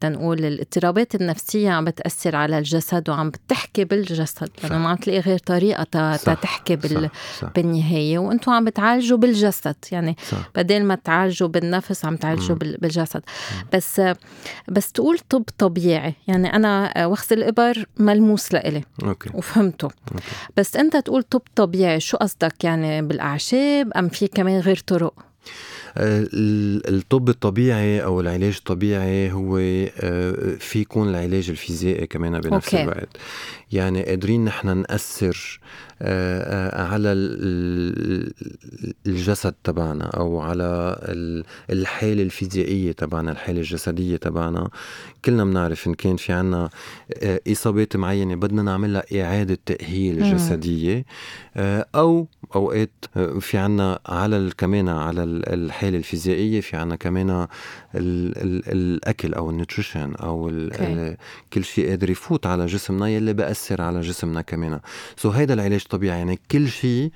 تنقول 0.00 0.44
الاضطرابات 0.44 1.14
النفسية 1.14 1.70
عم 1.70 1.84
بتأثر 1.84 2.36
على 2.36 2.58
الجسد 2.58 3.10
وعم 3.10 3.30
بتحكي 3.30 3.84
بالجسد. 3.84 4.48
لأنه 4.62 4.78
ما 4.78 4.88
عم 4.88 4.96
تلاقي 4.96 5.20
غير 5.20 5.38
طريقة 5.38 6.16
تحكي 6.16 6.76
بال... 6.76 7.10
بالنهاية. 7.54 8.18
وأنتم 8.18 8.52
عم 8.52 8.64
بتعالجوا 8.64 9.18
بالجسد. 9.18 9.47
يعني 9.92 10.16
بدل 10.54 10.84
ما 10.84 10.94
تعالجوا 10.94 11.48
بالنفس 11.48 12.04
عم 12.04 12.16
تعالجوا 12.16 12.56
بالجسد. 12.56 13.22
بس 13.72 14.00
بس 14.68 14.92
تقول 14.92 15.18
طب 15.28 15.44
طبيعي 15.58 16.14
يعني 16.28 16.56
أنا 16.56 17.06
وخز 17.06 17.32
الإبر 17.32 17.84
ملموس 17.96 18.52
لإلي. 18.52 18.82
okay. 19.04 19.30
وفهمته. 19.34 19.84
okay. 19.84 20.24
بس 20.56 20.76
أنت 20.76 20.96
تقول 20.96 21.22
طب 21.22 21.42
طبيعي 21.54 22.00
شو 22.00 22.16
قصدك؟ 22.16 22.64
يعني 22.64 23.02
بالأعشاب 23.02 23.92
أم 23.92 24.08
في 24.08 24.26
كمان 24.26 24.60
غير 24.60 24.82
طرق؟ 24.86 25.14
الطب 25.96 27.28
الطبيعي 27.28 28.04
أو 28.04 28.20
العلاج 28.20 28.54
الطبيعي 28.58 29.32
هو 29.32 29.58
آه، 29.58 30.56
في 30.58 30.78
يكون 30.80 31.08
العلاج 31.08 31.50
الفيزيائي 31.50 32.06
كمان 32.06 32.40
بنفس 32.40 32.74
أوكي. 32.74 32.82
الوقت. 32.82 33.08
يعني 33.72 34.02
قادرين 34.02 34.44
نحن 34.44 34.78
نأثر 34.78 35.60
آه، 36.02 36.70
آه، 36.72 36.82
على 36.82 37.12
الجسد 39.06 39.54
تبعنا 39.64 40.04
أو 40.04 40.40
على 40.40 40.98
الحالة 41.70 42.22
الفيزيائية 42.22 42.92
تبعنا 42.92 43.32
الحالة 43.32 43.58
الجسدية 43.58 44.16
تبعنا. 44.16 44.70
كلنا 45.24 45.44
بنعرف 45.44 45.86
إن 45.86 45.94
كان 45.94 46.16
في 46.16 46.32
عنا 46.32 46.70
آه، 47.22 47.40
إصابات 47.52 47.96
معينة 47.96 48.34
بدنا 48.34 48.62
نعملها 48.62 49.22
إعادة 49.22 49.58
تأهيل 49.66 50.34
جسدية 50.34 51.04
أو 51.94 52.26
أوقات 52.54 52.90
في 53.40 53.58
عنا 53.58 53.98
على 54.06 54.50
كمان 54.58 54.88
على 54.88 55.24
الحالة 55.24 55.98
الفيزيائية 55.98 56.60
في 56.60 56.76
عنا 56.76 56.96
كمان 56.96 57.46
الأكل 57.94 59.34
أو 59.34 59.50
ال 59.50 59.56
nutrition 59.56 60.14
أو 60.14 60.50
كل 61.52 61.64
شيء 61.64 61.88
قادر 61.88 62.10
يفوت 62.10 62.46
على 62.46 62.66
جسمنا 62.66 63.08
يلي 63.08 63.32
بأثر 63.32 63.82
على 63.82 64.00
جسمنا 64.00 64.40
كمان. 64.40 64.80
so 65.16 65.30
هيدا 65.30 65.54
العلاج 65.54 65.84
طبيعي. 65.84 66.18
يعني 66.18 66.38
كل 66.50 66.68
شيء 66.68 67.10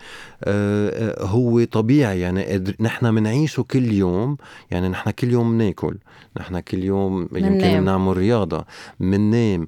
آه، 0.44 1.22
آه، 1.22 1.26
هو 1.26 1.64
طبيعي. 1.64 2.20
يعني 2.20 2.64
نحن 2.80 3.14
بنعيشه 3.14 3.62
كل 3.62 3.92
يوم. 3.92 4.36
يعني 4.70 4.88
نحن 4.88 5.10
كل 5.10 5.30
يوم 5.30 5.52
بناكل 5.58 5.96
نحن 6.40 6.60
كل 6.60 6.84
يوم 6.84 7.28
يمكن 7.32 7.80
بنعمل 7.80 8.16
رياضة. 8.16 8.64
بننام 9.00 9.66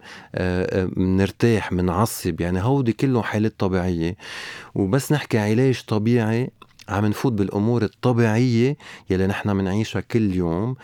بنرتاح 0.96 1.72
آه، 1.72 1.76
بنعصب 1.76 2.40
يعني 2.40 2.62
هودي 2.62 2.92
كلهم 2.92 3.22
حالات 3.22 3.54
طبيعية. 3.58 4.16
وبس 4.74 5.12
نحكي 5.12 5.38
علاج 5.38 5.82
طبيعي 5.88 6.50
عم 6.88 7.06
نفوت 7.06 7.32
بالأمور 7.32 7.82
الطبيعية 7.82 8.76
يلي 9.10 9.26
نحن 9.26 9.58
بنعيشها 9.58 10.00
كل 10.00 10.34
يوم. 10.34 10.76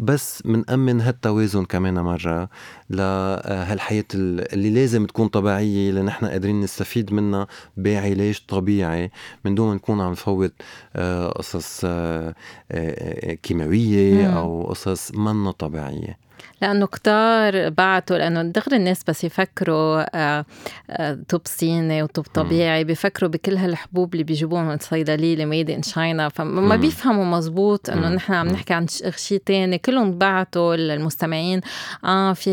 بس 0.00 0.46
منأمن 0.46 1.00
هالتوازن 1.00 1.64
كمان 1.64 1.94
مرة 1.94 2.48
لهالحياة 2.90 4.04
اللي 4.14 4.70
لازم 4.70 5.06
تكون 5.06 5.28
طبيعية 5.28 5.90
اللي 5.90 6.02
نحن 6.02 6.26
قادرين 6.26 6.60
نستفيد 6.60 7.12
منها 7.12 7.46
بعلاج 7.76 8.40
طبيعي. 8.48 9.10
من 9.44 9.54
دون 9.54 9.68
ما 9.68 9.74
نكون 9.74 10.00
عم 10.00 10.10
نفوت 10.10 10.52
آه، 10.96 11.28
قصص 11.28 11.80
آه، 11.84 12.34
آه، 12.70 13.34
كيماوية 13.34 14.38
أو 14.38 14.62
قصص 14.70 15.14
منا 15.14 15.50
طبيعية. 15.50 16.27
لأنه 16.62 16.86
كتار 16.86 17.68
بعتوا 17.68 18.18
لأنه 18.18 18.42
دغري 18.42 18.76
الناس 18.76 19.04
بس 19.08 19.24
يفكروا 19.24 20.04
آه، 20.14 20.44
آه، 20.90 21.18
طب 21.28 21.40
صيني 21.44 22.02
وطب 22.02 22.22
طبيعي 22.34 22.84
بيفكروا 22.84 23.30
بكل 23.30 23.56
هالحبوب 23.56 24.12
اللي 24.14 24.24
بيجيبوها 24.24 24.62
من 24.62 24.74
الصيدليه 24.74 25.32
اللي 25.32 25.44
ميد 25.44 25.70
ان 25.70 25.82
شاينا 25.82 26.28
فما 26.28 26.76
بيفهموا 26.76 27.24
مزبوط 27.24 27.90
إنه 27.90 28.08
نحن 28.08 28.32
عم 28.32 28.48
نحكي 28.48 28.74
عن 28.74 28.86
شيء 29.16 29.42
تاني. 29.46 29.78
كلهم 29.78 30.18
بعتوا 30.18 30.74
المستمعين 30.74 31.60
آه 32.04 32.32
في 32.32 32.50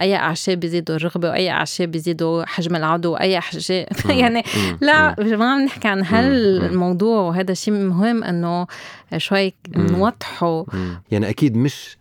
أي 0.00 0.16
أعشاب 0.16 0.60
بيزيدوا 0.60 0.96
الرغبة 0.96 1.28
وأي 1.28 1.50
أعشاب 1.50 1.90
بيزيدوا 1.90 2.44
حجم 2.44 2.76
العضو 2.76 3.12
وأي 3.12 3.36
اعشاب 3.36 3.86
يعني 4.22 4.42
لا 4.80 5.14
ما 5.18 5.52
عم 5.52 5.60
نحكي 5.64 5.88
عن 5.88 6.04
هالموضوع 6.04 7.20
وهذا 7.20 7.54
شيء 7.54 7.74
مهم 7.74 8.24
إنه 8.24 8.66
شوي 9.16 9.54
نوضحه. 9.76 10.64
يعني 11.10 11.28
أكيد 11.28 11.56
مش 11.56 11.97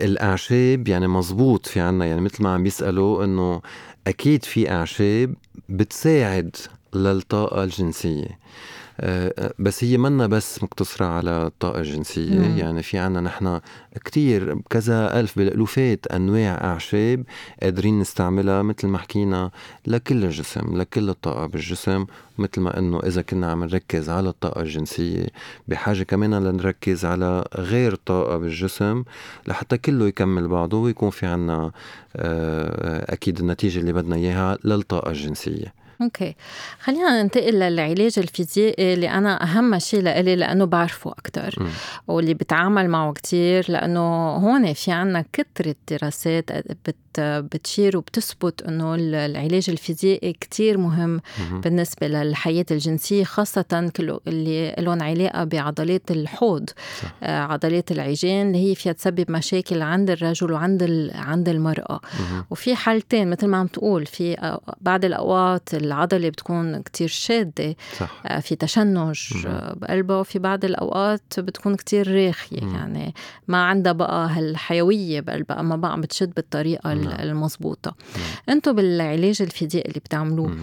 الأعشاب 0.00 0.88
يعني 0.88 1.08
مزبوط 1.08 1.66
في 1.66 1.80
عنا. 1.80 2.04
يعني 2.06 2.20
مثل 2.20 2.42
ما 2.42 2.54
عم 2.54 2.62
بيسالوا 2.62 3.24
إنه 3.24 3.60
أكيد 4.06 4.44
في 4.44 4.70
أعشاب 4.70 5.34
بتساعد 5.68 6.56
للطاقة 6.94 7.64
الجنسية. 7.64 8.41
بس 9.58 9.84
هي 9.84 9.98
منا 9.98 10.26
بس 10.26 10.62
مقتصرة 10.62 11.06
على 11.06 11.46
الطاقة 11.46 11.80
الجنسية 11.80 12.38
مم. 12.38 12.58
يعني 12.58 12.82
في 12.82 12.98
عنا 12.98 13.20
نحن 13.20 13.60
كتير 14.04 14.58
كذا 14.70 15.20
ألف 15.20 15.38
بالألوفات 15.38 16.06
أنواع 16.06 16.64
أعشاب 16.64 17.24
قادرين 17.62 18.00
نستعملها 18.00 18.62
مثل 18.62 18.86
ما 18.86 18.98
حكينا 18.98 19.50
لكل 19.86 20.24
الجسم 20.24 20.76
لكل 20.80 21.08
الطاقة 21.08 21.46
بالجسم 21.46 22.06
مثل 22.38 22.60
ما 22.60 22.78
إنه 22.78 23.00
إذا 23.00 23.22
كنا 23.22 23.50
عم 23.50 23.64
نركز 23.64 24.10
على 24.10 24.28
الطاقة 24.28 24.60
الجنسية 24.60 25.26
بحاجة 25.68 26.02
كمان 26.02 26.34
لنركز 26.34 27.04
على 27.04 27.44
غير 27.56 27.94
طاقة 27.94 28.36
بالجسم 28.36 29.04
لحتى 29.46 29.78
كله 29.78 30.06
يكمل 30.06 30.48
بعضه 30.48 30.78
ويكون 30.78 31.10
في 31.10 31.26
عنا 31.26 31.70
آه، 32.16 33.12
أكيد 33.12 33.38
النتيجة 33.38 33.78
اللي 33.78 33.92
بدنا 33.92 34.16
إياها 34.16 34.58
للطاقة 34.64 35.10
الجنسية 35.10 35.81
أوكي. 36.04 36.34
خلينا 36.80 37.22
ننتقل 37.22 37.54
للعلاج 37.54 38.18
الفيزيائي 38.18 38.94
اللي 38.94 39.10
أنا 39.10 39.42
أهم 39.42 39.78
شيء 39.78 40.00
لإلي 40.02 40.36
لأنه 40.36 40.64
بعرفه 40.64 41.10
أكثر 41.10 41.54
واللي 42.08 42.34
بتعامل 42.34 42.88
معه 42.88 43.12
كثير 43.12 43.64
لأنه 43.68 44.30
هون 44.36 44.72
في 44.72 44.92
عنا 44.92 45.24
كثره 45.32 45.74
دراسات 45.90 46.52
بت 46.86 46.96
بتشير 47.20 47.96
وبتثبت 47.96 48.62
إنه 48.62 48.94
العلاج 48.94 49.70
الفيزيائي 49.70 50.32
كتير 50.32 50.78
مهم 50.78 51.20
بالنسبة 51.64 52.08
للحياة 52.08 52.66
الجنسية 52.70 53.24
خاصة 53.24 53.90
كل 53.96 54.18
اللي 54.28 54.74
لهم 54.78 55.02
علاقة 55.02 55.44
بعضلات 55.44 56.10
الحوض 56.10 56.70
صح. 57.02 57.14
آه، 57.22 57.40
عضلات 57.40 57.92
العجين 57.92 58.46
اللي 58.46 58.70
هي 58.70 58.74
فيها 58.74 58.92
تسبب 58.92 59.30
مشاكل 59.30 59.82
عند 59.82 60.10
الرجل 60.10 60.52
وعند 60.52 61.10
عند 61.14 61.48
المرأة 61.48 62.00
وفي 62.50 62.74
حالتين 62.74 63.30
مثل 63.30 63.46
ما 63.46 63.56
عم 63.56 63.66
تقول 63.66 64.06
في 64.06 64.58
بعض 64.80 65.04
الأوقات 65.04 65.74
العضلة 65.74 66.28
بتكون 66.28 66.82
كتير 66.82 67.08
شادة 67.08 67.76
صح. 67.98 68.20
آه، 68.26 68.40
في 68.40 68.56
تشنج 68.56 69.18
آه، 69.46 69.74
بقلبها 69.76 70.16
وفي 70.16 70.38
بعض 70.38 70.64
الأوقات 70.64 71.22
بتكون 71.38 71.74
كتير 71.76 72.26
راخية 72.26 72.58
يعني 72.60 73.14
ما 73.48 73.64
عندها 73.64 73.92
بقى 73.92 74.28
هالحيوية 74.30 75.20
بقلبها 75.20 75.62
ما 75.62 75.76
بقى 75.76 75.92
عم 75.92 76.00
بتشد 76.00 76.32
بالطريقة. 76.34 76.92
المضبوطة. 77.08 77.94
أنتم 78.48 78.72
بالعلاج 78.72 79.42
الفيزيائي 79.42 79.88
اللي 79.88 80.00
بتعملوه 80.00 80.56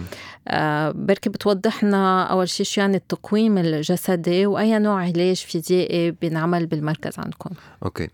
آه 0.48 0.90
بركي 0.90 1.30
بتوضح 1.30 1.84
لنا 1.84 2.24
أول 2.24 2.48
شيء 2.48 2.66
شو 2.66 2.80
يعني 2.80 2.96
التقويم 2.96 3.58
الجسدي 3.58 4.46
وأي 4.46 4.78
نوع 4.78 5.02
علاج 5.02 5.36
فيزيائي 5.36 6.10
بينعمل 6.10 6.66
بالمركز 6.66 7.18
عندكم؟ 7.18 7.50
أوكي. 7.84 8.08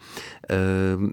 آه 0.50 1.10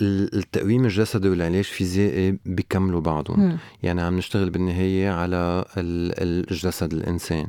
التقويم 0.00 0.84
الجسدي 0.84 1.28
والعلاج 1.28 1.56
الفيزيائي 1.56 2.38
بيكملوا 2.46 3.00
بعضهم. 3.00 3.40
مم. 3.40 3.58
يعني 3.82 4.02
عم 4.02 4.16
نشتغل 4.16 4.50
بالنهاية 4.50 5.10
على 5.10 5.64
الجسد 5.76 6.92
الإنسان. 6.92 7.46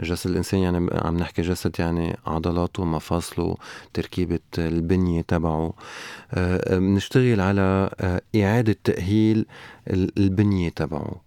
جسد 0.00 0.30
الإنسان 0.30 0.60
يعني 0.60 0.88
عم 0.92 1.16
نحكي 1.16 1.42
جسد 1.42 1.76
يعني 1.78 2.16
عضلاته 2.26 2.84
مفاصله 2.84 3.56
تركيبة 3.94 4.38
البنية 4.58 5.20
تبعه. 5.22 5.72
آه 6.34 6.78
بنشتغل 6.78 7.40
على 7.40 7.90
آه 8.00 8.22
إعادة 8.54 8.76
تأهيل 8.84 9.46
البنية 9.90 10.68
تبعه. 10.68 11.20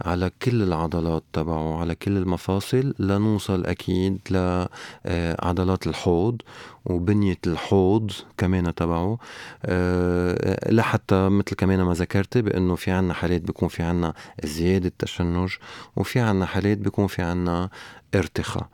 على 0.00 0.30
كل 0.42 0.62
العضلات 0.62 1.22
تبعه 1.32 1.80
على 1.80 1.94
كل 1.94 2.16
المفاصل 2.16 2.94
لنوصل 2.98 3.66
أكيد 3.66 4.18
لعضلات 4.30 5.86
الحوض 5.86 6.42
وبنية 6.84 7.38
الحوض 7.46 8.12
كمان 8.36 8.74
تبعه. 8.74 9.18
آه، 9.64 10.70
لحتى 10.72 11.28
مثل 11.28 11.56
كمان 11.56 11.82
ما 11.82 11.92
ذكرت 11.92 12.38
بأنه 12.38 12.74
في 12.74 12.90
عنا 12.90 13.14
حالات 13.14 13.40
بيكون 13.40 13.68
في 13.68 13.82
عنا 13.82 14.14
زيادة 14.44 14.92
تشنج 14.98 15.50
وفي 15.96 16.20
عنا 16.20 16.46
حالات 16.46 16.78
بيكون 16.78 17.06
في 17.06 17.22
عنا 17.22 17.70
ارتخاء. 18.14 18.66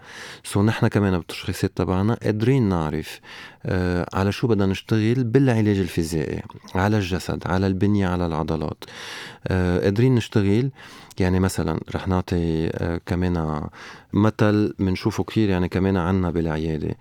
so 0.44 0.62
نحن 0.62 0.88
كمان 0.88 1.18
بالتشخيصات 1.18 1.72
تبعنا 1.76 2.14
قادرين 2.14 2.68
نعرف 2.68 3.20
آه 3.66 4.06
على 4.14 4.32
شو 4.32 4.46
بدنا 4.46 4.66
نشتغل 4.66 5.24
بالعلاج 5.24 5.78
الفيزيائي 5.78 6.42
على 6.74 6.96
الجسد 6.96 7.42
على 7.46 7.66
البنية 7.66 8.08
على 8.08 8.26
العضلات. 8.26 8.84
آه 9.46 9.80
قادرين 9.80 10.14
نشتغل. 10.14 10.70
يعني 11.20 11.40
مثلا 11.40 11.80
رح 11.94 12.08
نعطي 12.08 12.70
آه 12.74 13.00
كمان 13.06 13.62
مثل 14.12 14.74
بنشوفه 14.78 15.24
كثير 15.24 15.48
يعني 15.48 15.68
كمان 15.68 15.96
عنا 15.96 16.30
بالعيادة. 16.30 16.96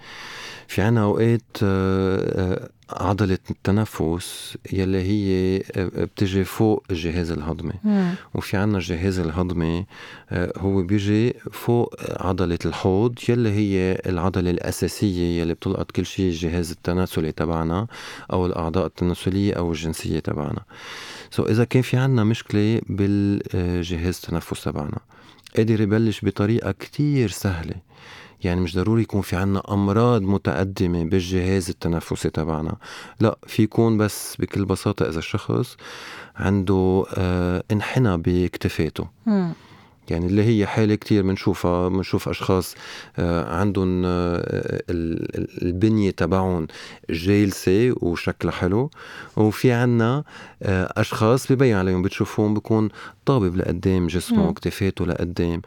في 0.67 0.81
عنا 0.81 1.01
أوقات 1.03 1.57
آه، 1.63 2.69
عضلة 2.91 3.37
التنفس 3.49 4.57
يلي 4.73 4.97
هي 4.97 5.63
بتجي 5.77 6.43
فوق 6.43 6.83
الجهاز 6.91 7.31
الهضمي. 7.31 7.73
مم. 7.83 8.13
وفي 8.33 8.57
عنا 8.57 8.77
الجهاز 8.77 9.19
الهضمي 9.19 9.85
آه، 10.29 10.53
هو 10.57 10.81
بيجي 10.81 11.33
فوق 11.51 11.95
عضلة 12.21 12.59
الحوض 12.65 13.19
يلي 13.29 13.49
هي 13.49 14.01
العضلة 14.05 14.49
الأساسية 14.51 15.41
يلي 15.41 15.53
بتلقط 15.53 15.91
كل 15.91 16.05
شيء 16.05 16.29
الجهاز 16.29 16.71
التناسلي 16.71 17.31
تبعنا 17.31 17.87
أو 18.33 18.45
الأعضاء 18.45 18.85
التناسلية 18.85 19.53
أو 19.53 19.71
الجنسية 19.71 20.19
تبعنا. 20.19 20.61
سو 21.31 21.43
so 21.43 21.49
إذا 21.49 21.63
كان 21.63 21.81
في 21.81 21.97
عنا 21.97 22.23
مشكلة 22.23 22.81
بالجهاز 22.89 24.21
التنفس 24.23 24.63
تبعنا 24.63 24.97
قادر 25.57 25.81
يبلش 25.81 26.25
بطريقة 26.25 26.71
كتير 26.71 27.29
سهلة. 27.29 27.75
يعني 28.43 28.61
مش 28.61 28.75
ضروري 28.75 29.01
يكون 29.01 29.21
في 29.21 29.35
عنا 29.35 29.61
أمراض 29.69 30.21
متقدمة 30.21 31.03
بالجهاز 31.03 31.69
التنفسي 31.69 32.29
تبعنا 32.29 32.75
لا 33.19 33.37
في 33.47 33.63
يكون 33.63 33.97
بس 33.97 34.35
بكل 34.39 34.65
بساطة 34.65 35.09
إذا 35.09 35.19
الشخص 35.19 35.77
عنده 36.35 37.05
آه 37.17 37.63
انحنى 37.71 38.17
بكتفاته. 38.17 39.07
يعني 40.11 40.25
اللي 40.25 40.43
هي 40.43 40.67
حالة 40.67 40.95
كتير 40.95 41.23
بنشوفها 41.23 41.89
بنشوف 41.89 42.29
أشخاص 42.29 42.75
آه، 43.17 43.55
عندهم 43.59 44.03
آه، 44.05 44.81
البنية 45.61 46.11
تبعهم 46.11 46.67
جالسة 47.09 47.95
وشكلها 48.01 48.53
حلو 48.53 48.89
وفي 49.37 49.71
عنا 49.71 50.23
آه، 50.63 50.93
أشخاص 50.97 51.51
ببين 51.51 51.75
عليهم 51.75 52.01
بتشوفوهم 52.01 52.53
بكون 52.53 52.89
طابب 53.25 53.57
لقدام 53.57 54.07
جسمه 54.07 54.49
وكتفاته 54.49 55.05
لقدام. 55.05 55.61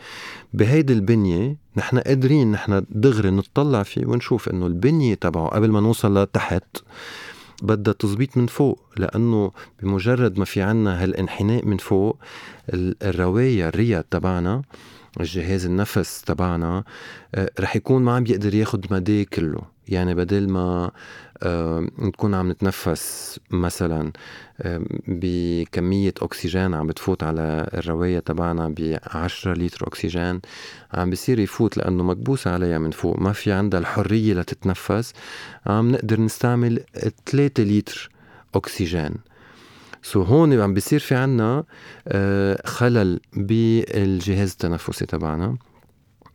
بهيدي 0.54 0.92
البنية 0.92 1.56
نحن 1.76 1.98
قادرين 1.98 2.52
نحن 2.52 2.84
دغري 2.90 3.30
نطلع 3.30 3.82
فيه 3.82 4.06
ونشوف 4.06 4.48
إنه 4.48 4.66
البنية 4.66 5.14
تبعه 5.14 5.48
قبل 5.48 5.70
ما 5.70 5.80
نوصل 5.80 6.22
لتحت 6.22 6.64
بدها 7.62 7.94
تزبيط 7.94 8.36
من 8.36 8.46
فوق 8.46 8.80
لأنه 8.96 9.52
بمجرد 9.82 10.38
ما 10.38 10.44
في 10.44 10.62
عنا 10.62 11.02
هالانحناء 11.02 11.64
من 11.64 11.76
فوق 11.76 12.18
الرواية 13.02 13.68
الريا 13.68 14.04
تبعنا 14.10 14.62
الجهاز 15.20 15.66
النفس 15.66 16.22
تبعنا 16.22 16.84
آه، 17.34 17.50
رح 17.60 17.76
يكون 17.76 18.02
ما 18.02 18.16
عم 18.16 18.24
بيقدر 18.24 18.54
ياخد 18.54 18.92
مداه 18.92 19.22
كله. 19.22 19.73
يعني 19.88 20.14
بدل 20.14 20.48
ما 20.48 20.90
آه، 21.42 21.86
نكون 21.98 22.34
عم 22.34 22.50
نتنفس 22.50 23.40
مثلا 23.50 24.12
آه، 24.60 24.82
بكمية 25.08 26.14
أكسجين 26.22 26.74
عم 26.74 26.86
بتفوت 26.86 27.22
على 27.22 27.70
الرواية 27.74 28.18
تبعنا 28.18 28.68
ب 28.68 28.98
10 29.06 29.54
لتر 29.54 29.86
أكسجين 29.86 30.40
عم 30.94 31.10
بصير 31.10 31.38
يفوت 31.38 31.76
لأنه 31.76 32.04
مكبوسة 32.04 32.50
عليها 32.50 32.78
من 32.78 32.90
فوق 32.90 33.18
ما 33.18 33.32
في 33.32 33.52
عندها 33.52 33.80
الحرية 33.80 34.34
لتتنفس. 34.34 35.12
عم 35.66 35.90
نقدر 35.92 36.20
نستعمل 36.20 36.80
3 37.26 37.62
لتر 37.62 38.10
أكسجين. 38.54 39.14
سو 40.02 40.22
هون 40.22 40.60
عم 40.60 40.74
بيصير 40.74 41.00
في 41.00 41.14
عنا 41.14 41.64
آه، 42.08 42.62
خلل 42.66 43.20
بالجهاز 43.32 44.50
التنفسي 44.50 45.06
تبعنا. 45.06 45.56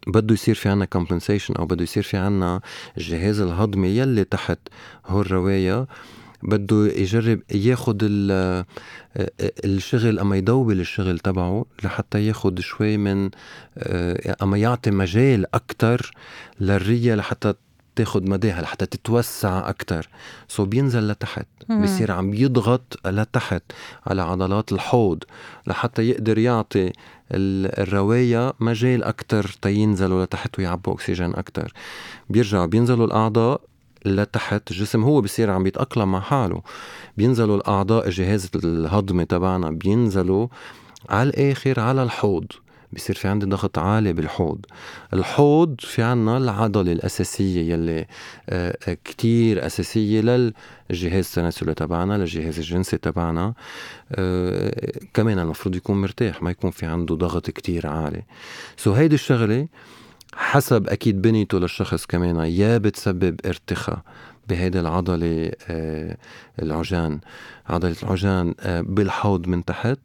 بده 0.07 0.33
يصير 0.33 0.55
في 0.55 0.69
عنا 0.69 0.87
compensation 0.97 1.59
أو 1.59 1.65
بده 1.65 1.83
يصير 1.83 2.03
في 2.03 2.17
عنا 2.17 2.61
الجهاز 2.97 3.39
الهضمي 3.39 3.87
يلي 3.87 4.23
تحت 4.23 4.59
هو 5.05 5.21
الرواية 5.21 5.87
بده 6.43 6.87
يجرب 6.87 7.41
ياخد 7.51 8.07
آه، 8.31 8.65
الشغل 9.65 10.19
أما 10.19 10.37
يدوبل 10.37 10.79
الشغل 10.79 11.19
تبعه 11.19 11.65
لحتى 11.83 12.27
ياخد 12.27 12.59
شوي 12.59 12.97
من 12.97 13.29
آه، 13.77 14.35
أما 14.43 14.57
يعطي 14.57 14.91
مجال 14.91 15.55
أكثر 15.55 16.11
للرية 16.59 17.15
لحتى 17.15 17.53
تاخد 17.99 18.29
مداها 18.29 18.61
لحتى 18.61 18.85
تتوسع 18.85 19.69
أكتر. 19.69 20.09
سو 20.47 20.65
بينزل 20.65 21.07
لتحت. 21.07 21.47
بصير 21.69 22.11
عم 22.11 22.33
يضغط 22.33 22.99
لتحت 23.05 23.63
على 24.07 24.21
عضلات 24.21 24.71
الحوض 24.71 25.23
لحتى 25.67 26.09
يقدر 26.09 26.37
يعطي 26.37 26.91
الرواية 27.31 28.53
مجال 28.59 29.03
أكتر 29.03 29.55
تينزلوا 29.61 30.25
لتحت 30.25 30.59
ويعبوا 30.59 30.93
أكسجين 30.93 31.35
أكتر. 31.35 31.73
بيرجعوا 32.29 32.65
بينزلوا 32.65 33.05
الأعضاء 33.05 33.61
لتحت. 34.05 34.71
الجسم 34.71 35.03
هو 35.03 35.21
بصير 35.21 35.49
عم 35.49 35.63
بيتأقلم 35.63 36.11
مع 36.11 36.19
حاله. 36.19 36.61
بينزلوا 37.17 37.57
الأعضاء 37.57 38.07
الجهاز 38.07 38.49
الهضمي 38.55 39.25
تبعنا 39.25 39.71
بينزلوا 39.71 40.47
على 41.09 41.29
الآخر 41.29 41.79
على 41.79 42.03
الحوض. 42.03 42.45
بصير 42.93 43.15
في 43.15 43.27
عندي 43.27 43.45
ضغط 43.45 43.79
عالي 43.79 44.13
بالحوض. 44.13 44.65
الحوض 45.13 45.75
في 45.79 46.03
عنا 46.03 46.37
العضلة 46.37 46.91
الأساسية 46.91 47.73
يلي 47.73 48.05
آه، 48.49 48.77
آه، 48.87 48.97
كتير 49.05 49.65
أساسية 49.65 50.21
للجهاز 50.21 51.25
التناسلي 51.25 51.73
تبعنا 51.73 52.17
للجهاز 52.17 52.57
الجنسي 52.59 52.97
تبعنا. 52.97 53.53
آه، 54.11 54.91
كمان 55.13 55.39
المفروض 55.39 55.75
يكون 55.75 56.01
مرتاح 56.01 56.41
ما 56.43 56.51
يكون 56.51 56.71
في 56.71 56.85
عنده 56.85 57.15
ضغط 57.15 57.49
كتير 57.49 57.87
عالي. 57.87 58.23
سو 58.77 58.93
هيدي 58.93 59.15
الشغلة 59.15 59.67
حسب 60.35 60.87
أكيد 60.87 61.21
بنيته 61.21 61.59
للشخص 61.59 62.05
كمان 62.05 62.35
يا 62.35 62.77
بتسبب 62.77 63.39
ارتخاء 63.45 64.01
بهيدي 64.49 64.79
العضلة 64.79 65.51
العجان. 66.61 67.19
عضلة 67.69 67.95
العجان 68.03 68.53
بالحوض 68.81 69.47
من 69.47 69.65
تحت. 69.65 69.97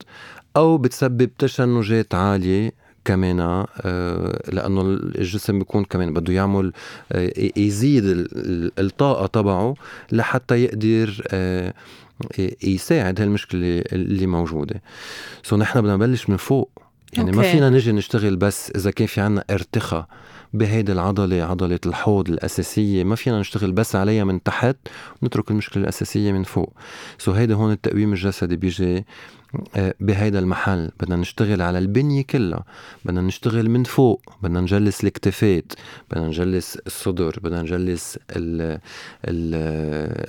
أو 0.57 0.79
بتسبب 0.79 1.31
تشنجات 1.39 2.15
عالية 2.15 2.73
كمان 3.05 3.41
آه، 3.41 4.41
لأنه 4.53 4.83
الجسم 4.83 5.59
بيكون 5.59 5.85
كمان 5.85 6.13
بده 6.13 6.33
يعمل 6.33 6.73
آه، 7.13 7.33
يزيد 7.57 8.03
الطاقه 8.79 9.27
تبعه 9.27 9.75
لحتى 10.13 10.65
يقدر 10.65 11.23
آه، 11.29 11.75
يساعد 12.63 13.21
هالمشكلة 13.21 13.83
اللي 13.93 14.27
موجودة. 14.27 14.83
so 15.43 15.57
نحن 15.57 15.81
بدنا 15.81 15.95
نبلش 15.95 16.31
من 16.31 16.37
فوق. 16.37 16.71
يعني 17.13 17.29
okay. 17.29 17.39
ما 17.39 17.53
فينا 17.53 17.71
نجي 17.71 17.93
نشتغل 17.93 18.37
بس 18.37 18.71
إذا 18.77 18.91
كان 18.91 19.07
في 19.07 19.21
عنا 19.21 19.45
ارتخاء 19.51 20.07
بهيدي 20.55 20.93
العضلة 20.93 21.43
عضلة 21.43 21.81
الحوض 21.87 22.29
الأساسية. 22.29 23.05
ما 23.05 23.15
فينا 23.15 23.41
نشتغل 23.41 23.73
بس 23.73 23.97
عليها 23.97 24.25
من 24.25 24.43
تحت 24.43 24.77
ونترك 25.23 25.51
المشكلة 25.51 25.83
الأساسية 25.83 26.33
من 26.33 26.43
فوق. 26.43 26.73
سو 27.19 27.33
هيدا 27.33 27.55
هون 27.55 27.73
التقويم 27.73 28.13
الجسدي 28.13 28.57
بيجي 28.57 29.05
بهيدا 30.01 30.39
المحل. 30.39 30.91
بدنا 31.01 31.17
نشتغل 31.17 31.63
على 31.63 31.79
البنية 31.79 32.23
كلها. 32.23 32.65
بدنا 33.05 33.21
نشتغل 33.21 33.71
من 33.71 33.85
فوق. 33.85 34.23
بدنا 34.43 34.61
نجلس 34.61 35.05
الكتفات 35.05 35.73
بدنا 36.11 36.27
نجلس 36.27 36.77
الصدر. 36.77 37.39
بدنا 37.43 37.63
نجلس 37.63 38.19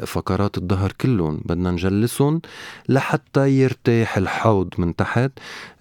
فقرات 0.06 0.58
الظهر 0.58 0.92
كلهم. 1.02 1.42
بدنا 1.46 1.72
نجلسهم 1.72 2.42
لحتى 2.90 3.50
يرتاح 3.50 4.18
الحوض 4.18 4.74
من 4.78 4.96
تحت. 4.96 5.32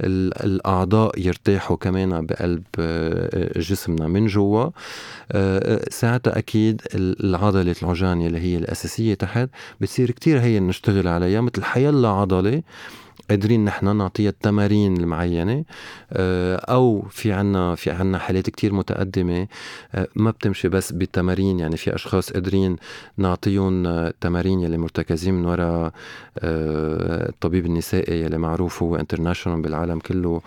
الأعضاء 0.01 1.19
يرتاحوا 1.19 1.77
كمان 1.77 2.27
بقلب 2.27 2.63
آه، 2.79 3.59
جسمنا 3.61 4.09
من 4.09 4.27
جوا. 4.27 4.71
آه، 5.33 5.85
ساعتها 5.91 6.39
أكيد 6.39 6.83
العضلة 6.95 7.75
العجان 7.83 8.21
اللي 8.27 8.39
هي 8.39 8.57
الأساسية 8.57 9.15
تحت 9.15 9.49
بتصير 9.81 10.11
كتير 10.11 10.41
هي 10.41 10.61
نشتغل 10.61 11.09
عليها 11.09 11.41
مثل 11.41 11.65
حيلا 11.65 12.09
عضلة. 12.09 12.63
قادرين 13.31 13.65
نحن 13.65 13.97
نعطيها 13.97 14.31
التمارين 14.31 14.97
المعينة 14.97 15.65
آه، 16.13 16.57
أو 16.57 17.03
في 17.11 17.33
عنا 17.33 17.75
في 17.75 17.91
عنا 17.91 18.19
حالات 18.19 18.51
كتير 18.51 18.75
متقدمة 18.75 19.47
آه، 19.95 20.09
ما 20.17 20.31
بتمشي 20.31 20.69
بس 20.69 20.93
بالتمارين. 20.93 21.61
يعني 21.61 21.77
في 21.77 21.95
أشخاص 21.95 22.33
قادرين 22.33 22.77
نعطيهم 23.17 23.87
آه، 23.87 24.15
تمارين 24.21 24.61
يلي 24.61 24.79
مرتكزين 24.79 25.35
من 25.35 25.45
وراء 25.45 25.93
الطبيب 26.39 27.67
النسائي 27.67 28.21
يلي 28.21 28.39
معروف 28.39 28.83
هو 28.83 28.97
انترناشونال 28.97 29.63
بالعالم 29.63 29.99
كله. 29.99 30.41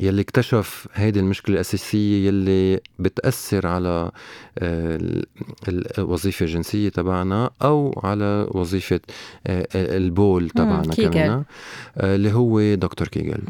يلي 0.00 0.20
اكتشف 0.20 0.88
هيدي 0.94 1.20
المشكلة 1.20 1.54
الأساسية 1.54 2.26
يلي 2.28 2.80
بتأثر 2.98 3.66
على 3.66 4.10
آه، 4.58 4.98
الوظيفة 5.98 6.44
الجنسية 6.44 6.88
تبعنا 6.88 7.50
أو 7.62 8.00
على 8.04 8.48
وظيفة 8.50 9.00
آه، 9.46 9.66
البول 9.74 10.50
تبعنا 10.50 10.94
كمان 10.94 11.44
آه، 11.98 12.14
اللي 12.14 12.32
هو 12.32 12.74
دكتور 12.74 13.08
كيجل. 13.08 13.40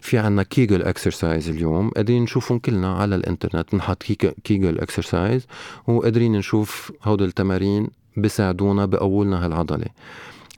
في 0.00 0.18
عنا 0.18 0.42
Kegel 0.42 0.82
exercise 0.82 1.48
اليوم 1.48 1.90
قادرين 1.90 2.22
نشوفهم 2.22 2.58
كلنا 2.58 2.94
على 2.94 3.14
الإنترنت 3.14 3.74
نحط 3.74 4.02
Kegel 4.44 4.78
exercise 4.78 5.46
وقادرين 5.86 6.32
نشوف 6.32 6.92
هودي 7.04 7.24
التمارين 7.24 7.88
بيساعدونا 8.16 8.86
بقوولنا 8.86 9.46
هالعضلة. 9.46 9.86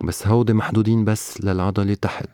بس 0.04 0.26
هودي 0.26 0.52
محدودين 0.52 1.04
بس 1.04 1.40
للعضلة 1.40 1.94
تحت. 1.94 2.26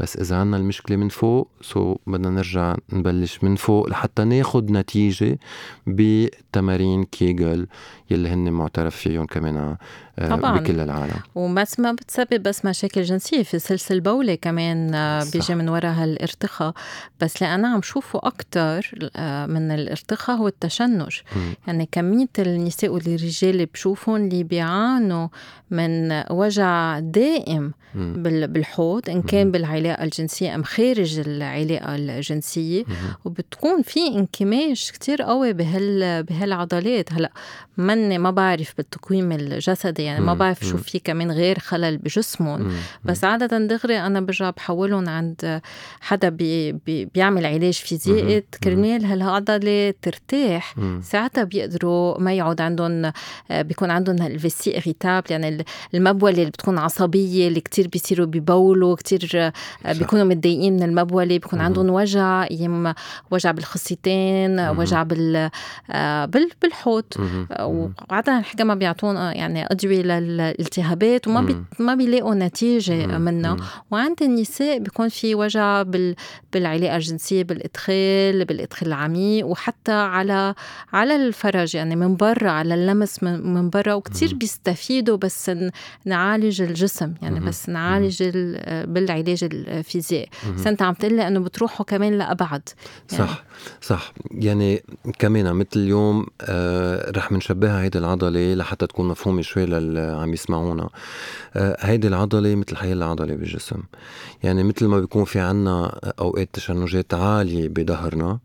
بس 0.00 0.16
إذا 0.16 0.36
عنا 0.36 0.56
المشكلة 0.56 0.96
من 0.96 1.08
فوق 1.08 1.48
so 1.60 1.96
بدنا 2.06 2.30
نرجع 2.30 2.76
نبلش 2.92 3.44
من 3.44 3.56
فوق 3.56 3.88
لحتى 3.88 4.24
ناخد 4.24 4.70
نتيجة 4.70 5.38
بتمارين 5.86 7.04
كيجل 7.04 7.66
يلي 8.10 8.28
هن 8.28 8.50
معترف 8.50 8.96
فيهم 8.96 9.26
كمان 9.26 9.76
آه، 10.18 10.28
طبعا. 10.28 10.60
بكل 10.60 10.80
العالم 10.80 11.20
وبس 11.34 11.80
ما 11.80 11.92
بتسبب 11.92 12.42
بس 12.42 12.64
مشاكل 12.64 13.02
جنسية 13.02 13.42
في 13.42 13.58
سلس 13.58 14.00
بول 14.00 14.34
كمان 14.34 14.94
آه، 14.94 15.24
بيجي 15.32 15.54
من 15.54 15.68
وراء 15.68 15.92
هالارتخاء 15.92 16.74
بس 17.20 17.42
اللي 17.42 17.54
أنا 17.54 17.68
عم 17.68 17.82
شوفه 17.82 18.20
أكثر 18.22 19.10
آه، 19.16 19.46
من 19.46 19.70
الارتخاء 19.70 20.36
هو 20.36 20.48
التشنج 20.48 21.20
م. 21.36 21.38
يعني 21.66 21.88
كمية 21.92 22.28
النساء 22.38 22.90
والرجال 22.90 23.50
اللي 23.50 23.66
بشوفهم 23.66 24.16
اللي 24.16 24.44
بيعانوا 24.44 25.28
من 25.70 26.22
وجع 26.30 26.98
دائم 26.98 27.72
م. 27.94 28.22
بالحوض 28.22 29.10
إن 29.10 29.22
كان 29.22 29.50
بالعلاقه 29.86 30.04
الجنسية 30.04 30.54
أم 30.54 30.62
خارج 30.62 31.18
العلاقة 31.18 31.94
الجنسية. 31.96 32.84
وبتكون 33.24 33.82
في 33.82 34.06
انكماش 34.06 34.92
كتير 34.92 35.22
قوي 35.22 35.52
بهال 35.52 36.22
بهالعضلات. 36.22 37.12
هلأ 37.12 37.30
مني 37.76 38.18
ما 38.18 38.30
بعرف 38.30 38.74
بالتقويم 38.76 39.32
الجسدي 39.32 40.02
يعني 40.02 40.24
ما 40.24 40.34
بعرف 40.34 40.64
شو 40.64 40.76
في 40.76 40.98
كمان 40.98 41.30
غير 41.30 41.58
خلل 41.58 41.98
بجسمهم. 41.98 42.72
بس 43.04 43.24
عادة 43.24 43.58
دغري 43.58 43.98
أنا 43.98 44.20
برجع 44.20 44.50
بحولهم 44.50 45.08
عند 45.08 45.60
حدا 46.00 46.28
بي 46.28 46.72
بي 46.72 47.04
بيعمل 47.04 47.46
علاج 47.46 47.74
فيزيائي 47.74 48.44
كرمال 48.64 49.04
هالعضلة 49.04 49.94
ترتاح. 50.02 50.74
ساعتها 51.02 51.44
بيقدروا 51.44 52.20
ما 52.20 52.32
يعود 52.32 52.60
عندهم 52.60 53.12
بيكون 53.50 53.90
عندهم 53.90 54.26
الفيسي 54.26 54.76
إريتابل 54.76 55.26
يعني 55.30 55.64
المبولة 55.94 56.38
اللي 56.38 56.50
بتكون 56.50 56.78
عصبية 56.78 57.48
اللي 57.48 57.60
كتير 57.60 57.88
بيصيروا 57.88 58.26
ببولوا 58.26 58.94
كتير 58.96 59.52
بيكونوا 59.84 60.24
متضايقين 60.24 60.72
من 60.72 60.82
المبولة 60.82 61.26
بيكون 61.38 61.60
عندهم 61.60 61.90
وجع 61.90 62.46
يم 62.50 62.94
وجع 63.30 63.50
بالخصيتين 63.50 64.60
وجع 64.60 65.02
بال 65.02 65.50
بالحوض 66.62 67.04
وعادة 67.60 68.38
الحكا 68.38 68.64
ما 68.64 68.74
بيعطونا 68.74 69.36
يعني 69.36 69.66
أدوية 69.66 70.02
للالتهابات 70.02 71.28
وما 71.28 71.40
بي 71.40 71.56
ما 71.78 71.94
بيلاقوا 71.94 72.34
نتيجة 72.34 73.06
منها. 73.18 73.56
وعند 73.90 74.22
النساء 74.22 74.78
بيكون 74.78 75.08
في 75.08 75.34
وجع 75.34 75.82
بال 75.82 76.14
بالعلاقة 76.52 76.96
الجنسية 76.96 77.42
بالإدخال 77.42 78.44
بالإدخال 78.44 78.88
العميق 78.88 79.46
وحتى 79.46 79.92
على 79.92 80.54
على 80.92 81.16
الفرج 81.16 81.74
يعني 81.74 81.96
من 81.96 82.16
برا 82.16 82.50
على 82.50 82.74
اللمس 82.74 83.22
من, 83.22 83.54
من 83.54 83.70
برا. 83.70 83.94
وكتير 83.94 84.34
بيستفيدوا 84.34 85.16
بس 85.16 85.50
نعالج 86.04 86.62
الجسم 86.62 87.14
يعني 87.22 87.40
بس 87.40 87.68
نعالج 87.68 88.22
بالعلاج 88.84 89.44
الفيزيائي 89.68 90.28
بس 90.56 90.66
انت 90.66 90.82
عم 90.82 90.94
تقول 90.94 91.14
لي 91.14 91.28
انه 91.28 91.40
بتروحوا 91.40 91.86
كمان 91.86 92.18
لأبعد. 92.18 92.62
يعني 93.12 93.26
صح 93.26 93.44
صح. 93.82 94.12
يعني 94.30 94.82
كمان 95.18 95.52
مثل 95.52 95.68
اليوم 95.76 96.26
آه 96.40 97.10
رح 97.10 97.32
منشبهها 97.32 97.82
هيدي 97.82 97.98
العضلة 97.98 98.54
لحتى 98.54 98.86
تكون 98.86 99.08
مفهومة 99.08 99.42
شوي 99.42 99.66
للي 99.66 100.00
عم 100.00 100.32
يسمعونا. 100.32 100.88
آه 101.56 101.76
هيدي 101.80 102.08
العضلة 102.08 102.54
مثل 102.54 102.76
حي 102.76 102.92
العضلة 102.92 103.34
بالجسم. 103.34 103.82
يعني 104.42 104.62
مثل 104.64 104.86
ما 104.86 105.00
بيكون 105.00 105.24
في 105.24 105.40
عنا 105.40 106.00
أوقات 106.18 106.48
تشنجات 106.52 107.14
عالية 107.14 107.68
بظهرنا 107.68 108.38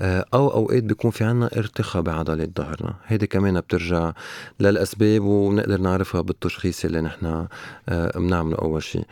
أو 0.00 0.48
أوقات 0.48 0.82
بيكون 0.82 1.10
في 1.10 1.24
عنا 1.24 1.50
ارتخاء 1.56 2.02
بعضلة 2.02 2.48
ظهرنا 2.58 2.94
هيدي 3.06 3.26
كمان 3.26 3.60
بترجع 3.60 4.12
للأسباب 4.60 5.22
ونقدر 5.22 5.80
نعرفها 5.80 6.20
بالتشخيص 6.20 6.84
اللي 6.84 7.00
نحن 7.00 7.46
آه، 7.88 8.18
بنعمله 8.18 8.56
أول 8.56 8.82
شيء 8.82 9.04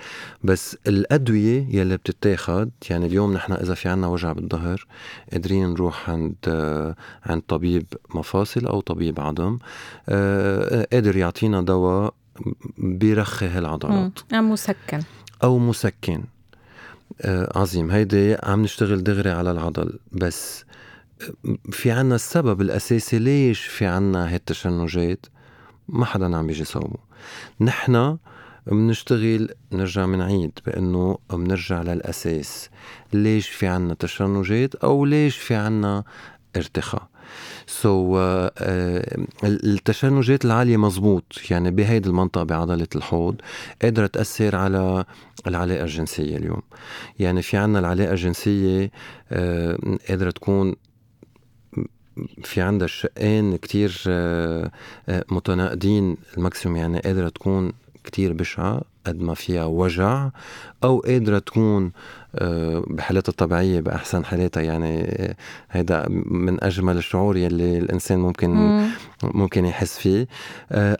بس 0.44 0.76
الأدوية 0.86 1.66
يلي 1.70 1.96
بتتاخد 1.96 2.70
يعني 2.90 3.06
اليوم 3.06 3.32
نحن 3.32 3.52
إذا 3.52 3.74
في 3.74 3.88
عنا 3.88 4.06
وجع 4.06 4.32
بالظهر 4.32 4.86
قادرين 5.32 5.68
نروح 5.70 6.10
عند 6.10 6.34
آه، 6.48 6.94
عند 7.26 7.42
طبيب 7.48 7.86
مفاصل 8.14 8.66
أو 8.66 8.80
طبيب 8.80 9.20
عظم 9.20 9.58
قادر 10.92 11.16
يعطينا 11.16 11.62
دواء 11.62 12.14
بيرخي 12.78 13.46
هالعضلات. 13.46 14.18
أم 14.34 14.50
مسكن. 14.52 15.00
أو 15.44 15.58
مسكن. 15.58 16.22
آه 17.20 17.58
عظيم. 17.58 17.90
هيدي 17.90 18.36
عم 18.42 18.62
نشتغل 18.62 19.02
دغري 19.02 19.30
على 19.30 19.50
العضل. 19.50 19.98
بس 20.12 20.64
في 21.70 21.90
عنا 21.90 22.14
السبب 22.14 22.60
الأساسي 22.60 23.18
ليش 23.18 23.60
في 23.60 23.86
عنا 23.86 24.34
هالتشنجات؟ 24.34 25.26
ما 25.88 26.04
حدا 26.04 26.36
عم 26.36 26.50
يجي 26.50 26.64
صوبه 26.64 26.98
نحن 27.60 28.18
بنشتغل 28.66 29.48
نرجع 29.72 30.06
منعيد 30.06 30.58
بأنه 30.66 31.18
بنرجع 31.32 31.82
للأساس. 31.82 32.70
ليش 33.12 33.48
في 33.48 33.66
عنا 33.66 33.94
تشنجات 33.94 34.74
أو 34.74 35.04
ليش 35.04 35.36
في 35.36 35.54
عنا 35.54 36.04
ارتخاء؟ 36.56 37.08
so 37.66 38.14
so, 38.14 38.50
uh, 38.50 39.44
التشنجات 39.44 40.44
العالية 40.44 40.76
مزبوط. 40.76 41.24
يعني 41.50 41.70
بهيدي 41.70 42.08
المنطقة 42.08 42.44
بعضلة 42.44 42.86
الحوض 42.96 43.40
قادرة 43.82 44.06
تأثر 44.06 44.56
على 44.56 45.04
العلاقة 45.46 45.82
الجنسية 45.84 46.36
اليوم. 46.36 46.62
يعني 47.18 47.42
في 47.42 47.56
عنا 47.56 47.78
العلاقة 47.78 48.12
الجنسية 48.12 48.86
uh, 48.86 49.32
قادرة 50.08 50.30
تكون 50.30 50.74
في 52.44 52.60
عندها 52.60 52.84
الشقين 52.84 53.56
كتير 53.56 54.02
آه، 54.08 54.70
آه، 55.08 55.24
متناقضين. 55.30 56.16
ال 56.36 56.41
maximum 56.41 56.76
يعني 56.76 56.98
قادرة 56.98 57.28
تكون 57.28 57.72
كتير 58.04 58.32
بشعة 58.32 58.80
قد 59.06 59.20
ما 59.22 59.34
فيها 59.34 59.64
وجع 59.64 60.30
أو 60.84 60.98
قادرة 60.98 61.38
تكون 61.38 61.92
آه، 62.34 62.84
بحالاتها 62.86 63.30
الطبيعية 63.30 63.80
بأحسن 63.80 64.24
حالاتها. 64.24 64.62
يعني 64.62 65.14
هيدا 65.70 66.06
من 66.08 66.64
أجمل 66.64 66.96
الشعور 66.96 67.36
يلي 67.36 67.78
الإنسان 67.78 68.18
ممكن 68.18 68.50
مم. 68.50 68.88
ممكن 69.22 69.64
يحس 69.64 69.98
فيه. 69.98 70.28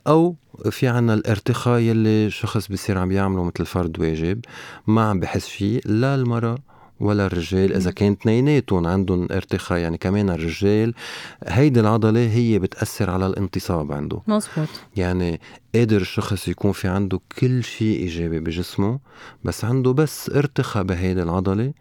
أو 0.07 0.35
في 0.71 0.89
عنا 0.89 1.14
الارتخاء 1.14 1.81
يلي 1.81 2.31
شخص 2.31 2.69
بصير 2.69 2.99
عم 2.99 3.12
يعمله 3.12 3.45
مثل 3.45 3.66
فرد 3.66 4.01
واجب 4.01 4.41
ما 4.87 5.11
عم 5.11 5.21
بحس 5.21 5.49
فيه. 5.49 5.81
لا 5.85 6.14
المرأة 6.14 6.59
ولا 7.01 7.26
الرجال. 7.26 7.74
إذا 7.74 7.90
كان 7.90 8.12
اثنيناتهم 8.12 8.86
عندهم 8.86 9.28
ارتخاء 9.30 9.78
يعني 9.78 9.99
كمان 9.99 10.30
الرجال 10.30 10.94
هيدي 11.44 11.80
العضلة 11.80 12.32
هي 12.32 12.59
بتأثر 12.59 13.11
على 13.11 13.26
الانتصاب 13.26 13.92
عنده. 13.92 14.22
مزبوط 14.26 14.68
يعني 14.96 15.40
قادر 15.74 16.01
الشخص 16.01 16.49
يكون 16.49 16.72
في 16.72 16.88
عنده 16.88 17.20
كل 17.40 17.64
شيء 17.64 17.99
إيجابي 17.99 18.40
بجسمه 18.40 18.99
بس 19.44 19.64
عنده 19.64 19.92
بس 19.92 20.30
ارتخاء 20.30 20.82
بهيدي 20.82 21.22
العضلة 21.22 21.72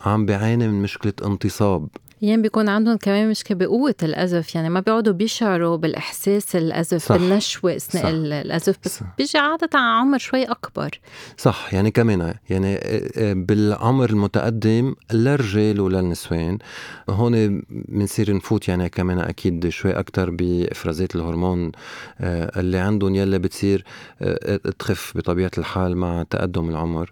عم 0.00 0.26
بيعاني 0.26 0.68
من 0.68 0.82
مشكلة 0.82 1.12
انتصاب. 1.24 1.88
يعني 2.22 2.42
بيكون 2.42 2.68
عندهم 2.68 2.96
كمان 2.96 3.30
مشكلة 3.30 3.58
بقوة 3.58 3.94
الأزف 4.02 4.54
يعني 4.54 4.70
ما 4.70 4.80
بيقعدوا 4.80 5.12
بيشعروا 5.12 5.76
بالإحساس 5.76 6.56
الأزف 6.56 7.04
صح. 7.04 7.16
بالنشوة 7.16 7.76
أثناء 7.76 8.10
الأزف 8.10 8.76
بس 8.84 8.98
صح. 8.98 9.06
بيجي 9.18 9.38
عادة 9.38 9.68
على 9.74 10.00
عمر 10.00 10.18
شوي 10.18 10.44
أكبر 10.44 11.00
صح 11.36 11.74
يعني 11.74 11.90
كمان 11.90 12.34
يعني 12.50 12.74
آه، 12.74 13.10
آه، 13.16 13.32
بالعمر 13.32 14.10
المتقدم 14.10 14.94
للرجال 15.12 15.80
وللنسوان 15.80 16.58
هون 17.10 17.62
بنصير 17.70 18.34
نفوت 18.34 18.68
يعني 18.68 18.88
كمان 18.88 19.18
أكيد 19.18 19.68
شوي 19.68 19.92
أكتر 19.92 20.30
بإفرازات 20.30 21.16
الهرمون 21.16 21.72
آه، 22.20 22.60
اللي 22.60 22.78
عندهم 22.78 23.14
يلي 23.14 23.38
بتصير 23.38 23.84
تخف 24.78 25.12
بطبيعة 25.16 25.50
الحال 25.58 25.96
مع 25.96 26.22
تقدم 26.30 26.68
العمر 26.70 27.10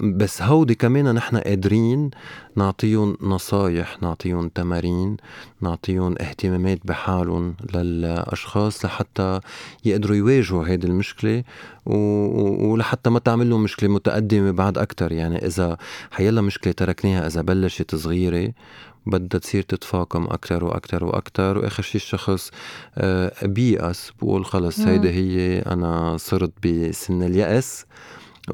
بس 0.00 0.42
هودي 0.42 0.74
كمان 0.74 1.14
نحن 1.14 1.36
قادرين 1.36 2.10
نعطيهم 2.56 3.16
نصايح 3.20 4.02
نعطيهم 4.06 4.48
تمارين 4.48 5.16
نعطيهم 5.60 6.14
اهتمامات 6.20 6.78
بحالهم 6.84 7.54
للأشخاص 7.74 8.84
لحتى 8.84 9.40
يقدروا 9.84 10.16
يواجهوا 10.16 10.68
هيدي 10.68 10.86
المشكلة 10.86 11.42
ولحتى 11.86 13.10
ما 13.10 13.18
تعمل 13.18 13.50
لهم 13.50 13.62
مشكلة 13.62 13.88
متقدمة 13.90 14.50
بعد 14.50 14.78
أكتر. 14.78 15.12
يعني 15.12 15.46
إذا 15.46 15.76
حيلا 16.10 16.40
مشكلة 16.40 16.72
تركناها 16.72 17.26
إذا 17.26 17.42
بلشت 17.42 17.94
صغيرة 17.94 18.52
بدها 19.06 19.40
تصير 19.40 19.62
تتفاقم 19.62 20.24
أكتر 20.24 20.64
وأكتر 20.64 21.04
وأكتر. 21.04 21.58
وآخر 21.58 21.82
شي 21.82 21.98
الشخص 21.98 22.50
آه، 22.98 23.32
بيأس 23.42 24.12
بقول 24.22 24.44
خلص 24.44 24.80
هيدي 24.80 25.10
هي 25.10 25.58
أنا 25.58 26.16
صرت 26.16 26.52
بسن 26.66 27.22
اليأس 27.22 27.84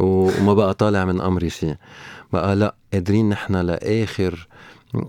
وما 0.01 0.55
بقى 0.55 0.75
طالع 0.75 1.05
من 1.05 1.21
أمري 1.21 1.51
شيء 1.51 1.75
بقى 2.33 2.57
لا 2.57 2.75
قادرين 2.93 3.29
نحن 3.29 3.57
لآخر 3.57 4.49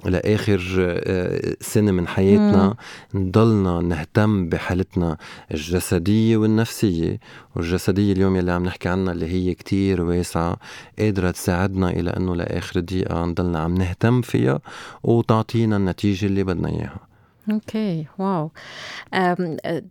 لآخر 0.05 0.75
آه، 0.79 1.55
سنة 1.61 1.91
من 1.91 2.07
حياتنا 2.07 2.75
نضلنا 3.13 3.81
نهتم 3.81 4.49
بحالتنا 4.49 5.17
الجسدية 5.51 6.38
والنفسية. 6.38 7.19
والجسدية 7.55 8.13
اليوم 8.13 8.36
يلي 8.36 8.51
عم 8.51 8.65
نحكي 8.65 8.89
عنها 8.89 9.13
اللي 9.13 9.27
هي 9.27 9.53
كتير 9.53 10.01
واسعة 10.01 10.57
قادرة 10.99 11.31
تساعدنا 11.31 11.89
إلى 11.89 12.09
إنه 12.09 12.36
لآخر 12.36 12.79
دقيقة 12.79 13.25
نضلنا 13.25 13.59
عم 13.59 13.73
نهتم 13.73 14.21
فيها 14.21 14.59
وتعطينا 15.03 15.77
النتيجة 15.77 16.25
اللي 16.25 16.43
بدنا 16.43 16.69
إياها. 16.69 17.13
okay 17.51 18.05
wow. 18.17 18.51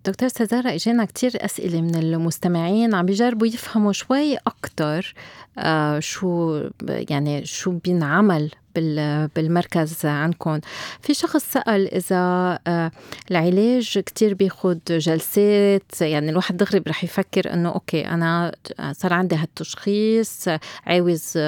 دكتور 0.07 0.29
سازارا 0.29 0.75
اجانا 0.75 1.05
كتير 1.05 1.33
أسئلة 1.37 1.81
من 1.81 1.95
المستمعين 1.95 2.95
عم 2.95 3.07
بيجربوا 3.07 3.47
يفهموا 3.47 3.93
شوي 3.93 4.37
أكثر 4.37 5.15
آه، 5.59 5.99
شو 5.99 6.61
يعني 6.89 7.45
شو 7.45 7.71
بينعمل 7.71 8.51
بالمركز 8.75 10.07
عندكم. 10.07 10.61
في 11.03 11.15
شخص 11.15 11.53
سأل 11.53 11.95
إذا 11.95 12.59
آه، 12.67 12.91
العلاج 13.31 13.99
كتير 13.99 14.35
بياخد 14.35 14.81
جلسات 14.89 16.01
يعني 16.01 16.31
الواحد 16.31 16.57
دغري 16.57 16.83
رح 16.89 17.05
يفكر 17.05 17.53
إنه 17.53 17.69
okay 17.69 18.09
أنا 18.09 18.55
صار 18.93 19.13
عندي 19.13 19.37
هالتشخيص 19.37 20.49
عاوز 20.87 21.39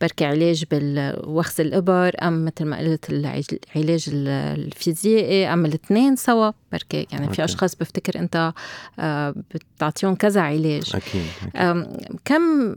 بركي 0.00 0.24
علاج 0.24 0.64
بالوخز 0.70 1.60
الإبر 1.60 2.16
أم 2.22 2.44
مثل 2.44 2.64
ما 2.64 2.78
قلت 2.78 3.10
العلاج 3.10 4.08
الفيزيائي 4.08 5.52
أم 5.52 5.66
الاثنين 5.66 6.16
سوا 6.16 6.50
بركي 6.72 7.06
يعني 7.12 7.32
في 7.32 7.44
أشخاص 7.44 7.74
بفتكر 7.74 8.18
أنت 8.18 8.52
آه، 8.98 9.34
بتعطيهم 9.54 10.14
كذا 10.14 10.40
علاج. 10.40 10.92
أكيد, 10.94 11.22
أكيد. 11.54 12.18
كم 12.24 12.74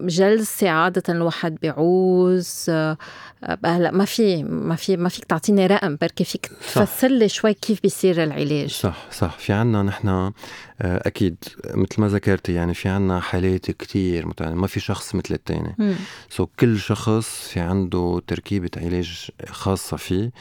جلسة 0.00 0.68
عادة 0.68 1.02
الواحد 1.08 1.54
بيعوز 1.62 2.66
آه، 2.68 2.96
هلأ 3.64 3.90
ما 3.90 4.04
في 4.04 4.42
ما 4.42 4.76
في 4.76 4.96
ما 4.96 5.08
فيك 5.08 5.24
تعطيني 5.24 5.66
رقم 5.66 5.96
بركي 6.00 6.24
فيك 6.24 6.46
تفسر 6.46 7.08
لي 7.08 7.28
شوي 7.28 7.54
كيف 7.54 7.82
بيصير 7.82 8.24
العلاج. 8.24 8.70
صح 8.70 9.06
صح. 9.10 9.38
في 9.38 9.52
عنا 9.52 9.82
نحن 9.82 10.08
آه، 10.08 10.32
أكيد 10.82 11.36
مثل 11.74 12.00
ما 12.00 12.08
ذكرتي 12.08 12.52
يعني 12.52 12.74
في 12.74 12.88
عنا 12.88 13.20
حالات 13.20 13.70
كتير 13.70 14.26
متعددة. 14.26 14.54
ما 14.54 14.66
في 14.66 14.80
شخص 14.80 15.14
مثل 15.14 15.34
الثاني 15.34 15.96
سو 16.30 16.44
so 16.44 16.48
كل 16.60 16.78
شخص 16.78 17.48
في 17.48 17.60
عنده 17.60 18.22
تركيبة 18.26 18.70
علاج 18.76 19.28
خاصة 19.48 19.96
فيه 19.96 20.32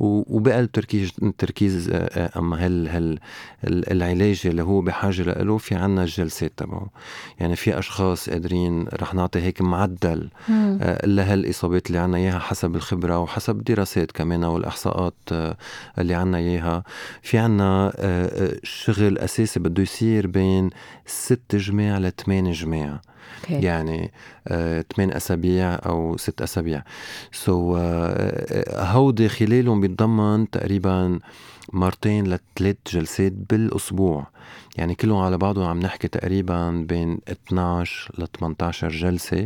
وبقلب 0.00 0.72
تركيز 0.72 1.12
تركيز 1.38 1.90
آه، 1.92 2.30
أما 2.36 2.66
هل 2.66 2.88
هل 2.88 3.18
العلاج 3.66 4.42
اللي 4.46 4.62
هو 4.62 4.80
بحاجة 4.80 5.22
له 5.22 5.58
في 5.58 5.74
عنا 5.74 6.02
الجلسات 6.02 6.52
تبعه. 6.56 6.90
يعني 7.40 7.56
في 7.56 7.78
أشخاص 7.78 8.30
قادرين 8.30 8.88
رح 9.00 9.14
نعطي 9.14 9.40
هيك 9.42 9.60
معدل 9.62 10.28
آه، 10.50 11.06
لهالإصابات 11.06 11.86
اللي 11.86 11.98
عنا 11.98 12.16
إياها 12.16 12.38
حسب 12.38 12.76
الخبرة 12.76 13.18
وحسب 13.18 13.58
الدراسات 13.58 14.12
كمان 14.12 14.44
والاحصاءات 14.44 15.14
آه، 15.32 15.56
اللي 15.98 16.14
عنا 16.14 16.38
إياها. 16.38 16.82
في 17.22 17.38
عنا 17.38 17.92
آه، 17.96 18.56
شغل 18.62 19.18
أساسي 19.18 19.60
بده 19.60 19.82
يصير 19.82 20.26
بين 20.26 20.70
ست 21.06 21.56
جماع 21.56 21.98
لثمان 21.98 22.52
جماع. 22.52 23.00
Okay. 23.42 23.50
يعني 23.50 24.10
ثمان 24.96 25.12
أسابيع 25.12 25.74
أو 25.74 26.16
ست 26.16 26.42
أسابيع. 26.42 26.82
سو 27.32 27.76
so, 27.76 27.80
هودي 28.74 29.28
خلالهم 29.28 29.80
بيتضمن 29.80 30.50
تقريبا 30.50 31.18
مرتين 31.72 32.24
لثلاث 32.24 32.76
جلسات 32.92 33.32
بالأسبوع. 33.32 34.26
يعني 34.76 34.94
كلهم 34.94 35.18
على 35.18 35.38
بعضهم 35.38 35.64
عم 35.64 35.80
نحكي 35.80 36.08
تقريبا 36.08 36.70
بين 36.70 37.18
12 37.28 38.10
ل 38.18 38.26
18 38.38 38.88
جلسة. 38.88 39.44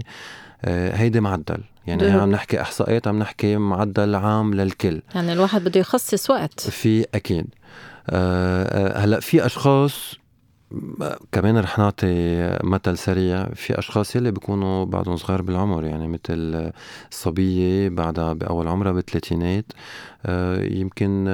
آه، 0.64 0.96
هيدي 0.96 1.20
معدل. 1.20 1.60
يعني 1.86 2.10
عم 2.10 2.30
نحكي 2.30 2.60
إحصائيات 2.60 3.08
عم 3.08 3.18
نحكي 3.18 3.56
معدل 3.56 4.14
عام 4.14 4.54
للكل. 4.54 5.02
يعني 5.14 5.32
الواحد 5.32 5.64
بده 5.64 5.80
يخصص 5.80 6.30
وقت. 6.30 6.60
في 6.60 7.06
أكيد. 7.14 7.46
آه، 8.10 8.98
آه، 8.98 9.04
هلأ 9.04 9.20
في 9.20 9.46
أشخاص 9.46 10.14
كمان 11.32 11.58
رح 11.58 11.78
نعطي 11.78 12.58
مثل 12.64 12.98
سريع 12.98 13.46
في 13.54 13.78
أشخاص 13.78 14.16
يلي 14.16 14.30
بيكونوا 14.30 14.84
بعدهم 14.84 15.16
صغار 15.16 15.42
بالعمر 15.42 15.84
يعني 15.84 16.08
مثل 16.08 16.72
الصبية 17.10 17.88
بعدها 17.88 18.32
بأول 18.32 18.68
عمرها 18.68 18.92
بالثلاثينات 18.92 19.64
يمكن 20.78 21.26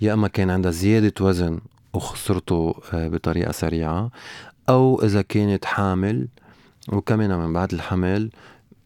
يا 0.00 0.14
إما 0.14 0.28
كان 0.28 0.50
عندها 0.50 0.70
زيادة 0.70 1.14
وزن 1.20 1.60
وخسرته 1.94 2.74
آه، 2.92 3.08
بطريقة 3.08 3.52
سريعة 3.52 4.10
أو 4.68 5.02
إذا 5.02 5.22
كانت 5.22 5.64
حامل 5.64 6.28
وكمان 6.92 7.38
من 7.38 7.52
بعد 7.52 7.72
الحمل 7.72 8.30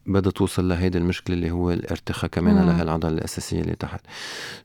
بدها 0.05 0.31
توصل 0.31 0.67
لهيدي 0.69 0.97
المشكلة 0.97 1.35
اللي 1.35 1.51
هو 1.51 1.71
الارتخاء 1.71 2.29
كمان 2.29 2.65
لهالعضلة 2.65 3.11
الأساسية 3.11 3.61
اللي 3.61 3.75
تحت. 3.75 4.01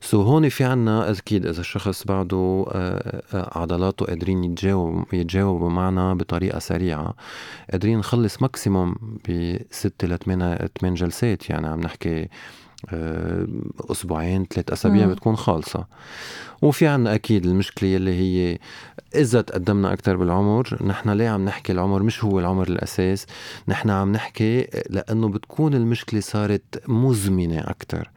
so 0.01 0.23
so 0.23 0.25
هون 0.25 0.49
في 0.49 0.63
عنا 0.63 1.11
أكيد 1.11 1.45
إذا 1.45 1.59
الشخص 1.61 2.03
بعده 2.03 2.65
آه، 2.71 3.23
آه، 3.33 3.59
عضلاته 3.59 4.05
قادرين 4.05 4.43
يتجاوب 4.43 5.13
يتجاوبوا 5.13 5.69
معنا 5.69 6.13
بطريقة 6.13 6.59
سريعة 6.59 7.15
قادرين 7.71 7.99
نخلص 7.99 8.41
maximum 8.41 8.95
بست 9.29 10.05
لثمان 10.05 10.93
جلسات 10.93 11.49
يعني 11.49 11.67
عم 11.67 11.79
نحكي. 11.79 12.27
أسبوعين 13.91 14.45
ثلاث 14.45 14.71
أسابيع 14.71 15.07
بتكون 15.07 15.35
خالصة. 15.35 15.85
وفي 16.61 16.87
عنا 16.87 17.15
أكيد 17.15 17.45
المشكلة 17.45 17.95
اللي 17.95 18.13
هي 18.13 18.57
إذا 19.15 19.41
تقدمنا 19.41 19.93
أكثر 19.93 20.17
بالعمر 20.17 20.77
نحن 20.85 21.09
ليه 21.09 21.29
عم 21.29 21.45
نحكي 21.45 21.71
العمر؟ 21.71 22.03
مش 22.03 22.23
هو 22.23 22.39
العمر 22.39 22.67
الأساس 22.67 23.25
نحن 23.67 23.89
عم 23.89 24.11
نحكي 24.11 24.67
لأنه 24.89 25.29
بتكون 25.29 25.73
المشكلة 25.73 26.19
صارت 26.19 26.83
مزمنة 26.87 27.59
أكثر 27.59 28.09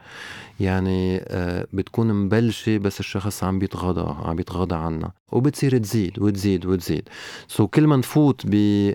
يعني 0.61 1.20
آه، 1.28 1.66
بتكون 1.72 2.12
مبلشة 2.12 2.78
بس 2.78 3.00
الشخص 3.00 3.44
عم 3.44 3.59
بيتغاضى 3.59 4.28
عم 4.28 4.36
بيتغاضى 4.36 4.74
عنا 4.74 5.11
وبتصير 5.32 5.78
تزيد 5.78 6.18
وتزيد 6.18 6.66
وتزيد. 6.66 7.09
سو 7.48 7.64
so 7.64 7.68
كل 7.68 7.86
ما 7.86 7.96
نفوت 7.96 8.42
ب 8.44 8.92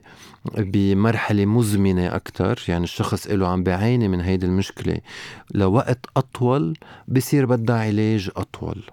بمرحلة 0.57 1.45
مزمنة 1.45 2.15
أكتر 2.15 2.63
يعني 2.67 2.83
الشخص 2.83 3.27
له 3.27 3.47
عم 3.47 3.63
بيعاني 3.63 4.07
من 4.07 4.21
هيدي 4.21 4.45
المشكلة 4.45 4.97
لوقت 5.53 6.05
أطول 6.17 6.77
بصير 7.07 7.45
بدها 7.45 7.75
علاج 7.75 8.29
أطول. 8.37 8.83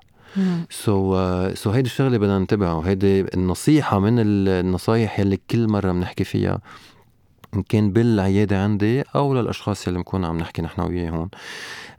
so 0.71 1.17
so 1.55 1.71
هيدي 1.71 1.87
الشغلة 1.89 2.19
بدنا 2.19 2.39
ننتبه 2.39 2.75
وهيدي 2.75 3.21
النصيحة 3.35 3.99
من 3.99 4.19
النصايح 4.19 5.21
يلي 5.21 5.39
كل 5.51 5.69
مرة 5.69 5.93
بنحكي 5.93 6.25
فيها 6.25 6.61
ان 7.57 7.63
كان 7.63 7.93
بالعيادة 7.93 8.63
عندي 8.63 9.03
أو 9.03 9.35
للأشخاص 9.35 9.87
يلي 9.89 9.97
بنكون 9.97 10.25
عم 10.25 10.39
نحكي 10.39 10.63
نحن 10.63 10.81
وياهم 10.81 11.31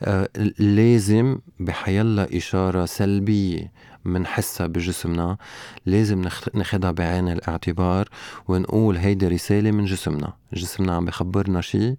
آه 0.01 0.29
لازم 0.59 1.37
بحيلا 1.59 2.37
إشارة 2.37 2.85
سلبية 2.85 3.71
منحسها 4.05 4.67
بجسمنا. 4.67 5.37
لازم 5.85 6.25
ناخدها 6.53 6.91
بعين 6.91 7.27
الاعتبار 7.31 8.09
ونقول 8.47 8.97
هيدي 8.97 9.27
رسالة 9.27 9.71
من 9.71 9.85
جسمنا. 9.85 10.33
جسمنا 10.53 10.95
عم 10.95 11.05
بخبرنا 11.05 11.61
شيء 11.61 11.95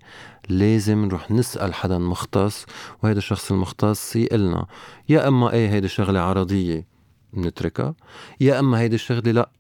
لازم 0.49 1.05
نروح 1.05 1.31
نسأل 1.31 1.75
حدا 1.75 1.99
مختص 1.99 2.67
وهيدا 3.03 3.19
الشخص 3.19 3.53
المختص 3.53 4.17
يقلنا 4.17 4.67
يا 5.09 5.29
أما 5.29 5.53
إيه 5.53 5.69
هيدي 5.71 5.89
شغلة 5.89 6.21
عرضية 6.21 6.87
نتركها 7.35 7.95
يا 8.41 8.59
أما 8.59 8.81
هيدي 8.81 8.95
الشغلة 8.95 9.33
لا. 9.33 9.51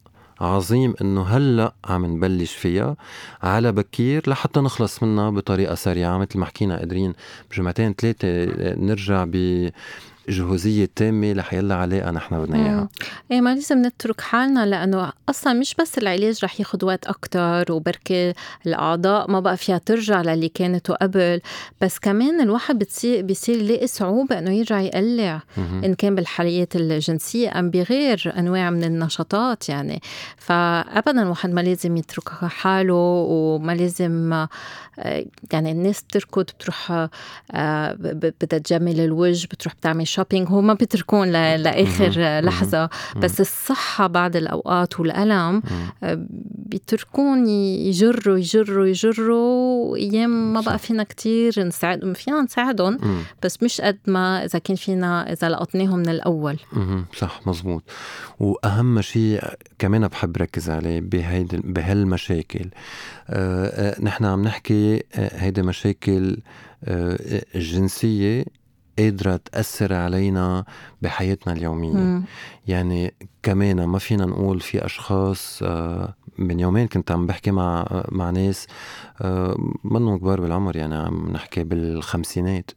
عظيم 0.41 0.95
إنه 1.01 1.22
هلأ 1.22 1.72
عم 1.84 2.07
نبلش 2.07 2.55
فيها 2.55 2.97
على 3.43 3.72
بكير 3.72 4.30
لحتى 4.30 4.61
نخلص 4.61 5.03
منها 5.03 5.30
بطريقة 5.30 5.74
سريعة 5.74 6.18
مثل 6.18 6.39
ما 6.39 6.47
حكينا 6.47 6.78
قادرين 6.78 7.14
بجمعتين 7.51 7.95
ثلاثة 7.95 8.28
نرجع 8.74 9.24
ب 9.28 9.68
جهوزية 10.28 10.88
تامة 10.96 11.32
لحيلا 11.32 11.74
علاقه 11.74 12.10
نحن 12.10 12.42
بدنا 12.44 12.56
إياها. 12.56 12.88
إيه 13.30 13.40
ما 13.40 13.54
لازم 13.54 13.86
نترك 13.86 14.20
حالنا 14.20 14.66
لأنه 14.66 15.12
أصلا 15.28 15.52
مش 15.52 15.74
بس 15.80 15.98
العلاج 15.98 16.38
رح 16.44 16.60
ياخذ 16.60 16.84
وقت 16.84 17.06
أكثر 17.06 17.72
وبركي 17.72 18.32
الأعضاء 18.66 19.30
ما 19.30 19.40
بقى 19.40 19.56
فيها 19.56 19.78
ترجع 19.78 20.22
للي 20.22 20.48
كانت 20.48 20.90
قبل. 20.90 21.40
بس 21.80 21.98
كمان 21.98 22.40
الواحد 22.40 22.78
بتصير 22.78 23.22
بيصير 23.22 23.56
يلاقي 23.56 23.86
صعوبة 23.86 24.38
إنه 24.38 24.50
يرجع 24.50 24.80
يقلع 24.80 25.42
إن 25.84 25.94
كان 25.94 26.14
بالحاليات 26.14 26.76
الجنسية 26.76 27.58
أم 27.58 27.70
بغير 27.70 28.32
أنواع 28.38 28.70
من 28.70 28.84
النشاطات 28.84 29.68
يعني. 29.68 30.00
فابدا 30.36 31.22
الواحد 31.22 31.50
ما 31.52 31.60
لازم 31.60 31.96
يترك 31.96 32.28
حاله 32.28 32.94
وما 33.28 33.72
لازم 33.72 34.46
يعني 35.53 35.72
الناس 35.72 36.03
بتركض 36.03 36.42
بتروح 36.42 37.09
آه، 37.53 37.92
بدها 38.01 38.59
تجمل 38.59 39.01
الوجه 39.01 39.46
بتروح 39.46 39.74
بتعمل 39.74 40.07
شوبينج 40.07 40.49
هو 40.49 40.61
ما 40.61 40.74
بيتركون 40.74 41.28
لآخر 41.57 42.40
لحظة. 42.40 42.90
بس 43.16 43.40
الصحة 43.40 44.07
بعد 44.07 44.36
الأوقات 44.36 45.01
والألم 45.01 45.62
آه، 46.03 46.26
بيتركون 46.68 47.49
يجروا 47.49 48.38
يجروا 48.38 48.86
يجروا 48.86 49.96
أيام 49.96 50.53
ما 50.53 50.61
بقى 50.61 50.78
فينا 50.78 51.03
كتير 51.03 51.55
نساعد 51.66 52.12
فينا 52.12 52.42
نساعدهم 52.42 52.99
بس 53.42 53.62
مش 53.62 53.80
قد 53.80 53.99
ما 54.07 54.44
إذا 54.44 54.59
كان 54.59 54.76
فينا 54.76 55.32
إذا 55.32 55.49
لقطناهم 55.49 55.99
من 55.99 56.09
الأول. 56.09 56.57
صح 57.16 57.40
مزبوط 57.46 57.82
وأهم 58.40 59.01
شيء 59.01 59.40
كمان 59.78 60.09
بحب 60.09 60.36
ركز 60.36 60.70
عليه 60.70 61.01
بهيدي 61.01 61.57
بهالمشاكل. 61.64 62.59
آه، 62.59 62.68
آه، 62.68 63.17
نحن 64.00 64.24
عم 64.24 64.42
نحكي 64.42 65.02
هيدي 65.14 65.62
مشاكل 65.62 66.38
الجنسيه 67.54 68.44
قادرة 68.98 69.36
تأثر 69.36 69.94
علينا 69.94 70.64
بحياتنا 71.02 71.52
اليومية 71.52 71.92
مم. 71.92 72.24
يعني 72.66 73.14
كمان 73.42 73.84
ما 73.84 73.98
فينا 73.98 74.26
نقول 74.26 74.60
في 74.60 74.84
أشخاص 74.84 75.60
آه، 75.62 76.14
من 76.38 76.60
يومين 76.60 76.86
كنت 76.86 77.10
عم 77.10 77.26
بحكي 77.26 77.50
مع 77.50 77.86
مع 78.08 78.30
ناس 78.30 78.66
آه، 79.20 79.56
منهم 79.84 80.18
كبار 80.18 80.40
بالعمر 80.40 80.76
يعني 80.76 80.94
عم 80.94 81.30
نحكي 81.32 81.64
بالخمسينات 81.64 82.70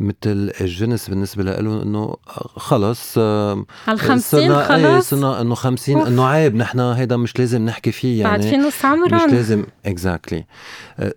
مثل 0.00 0.52
الجنس 0.60 1.08
بالنسبة 1.08 1.42
له 1.42 1.82
إنه 1.82 2.16
خلص 2.56 3.18
على 3.18 3.64
الخمسين 3.88 4.52
إيه، 4.52 4.62
خلص؟ 4.62 5.10
صرنا 5.10 5.40
إنه 5.40 5.54
خمسين 5.54 5.98
انه 5.98 6.26
عيب 6.26 6.54
نحن 6.54 6.80
هيدا 6.80 7.16
مش 7.16 7.38
لازم 7.38 7.64
نحكي 7.64 7.92
فيه 7.92 8.20
يعني 8.20 8.38
بعد 8.38 8.50
في 8.50 8.56
نص 8.56 8.84
عمرهم 8.84 9.26
مش 9.26 9.32
لازم 9.32 9.64
exactly 9.86 10.44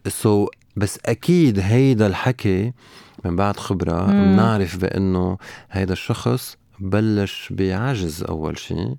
so 0.08 0.48
بس 0.76 1.00
أكيد 1.06 1.60
هيدا 1.60 2.08
الحكي 2.08 2.74
من 3.26 3.36
بعد 3.36 3.58
خبرة 3.58 4.06
بنعرف 4.06 4.78
بإنه 4.78 5.38
هيدا 5.72 5.94
الشخص 5.94 6.58
بلش 6.80 7.48
بعجز 7.52 8.24
أول 8.24 8.60
شيء 8.60 8.96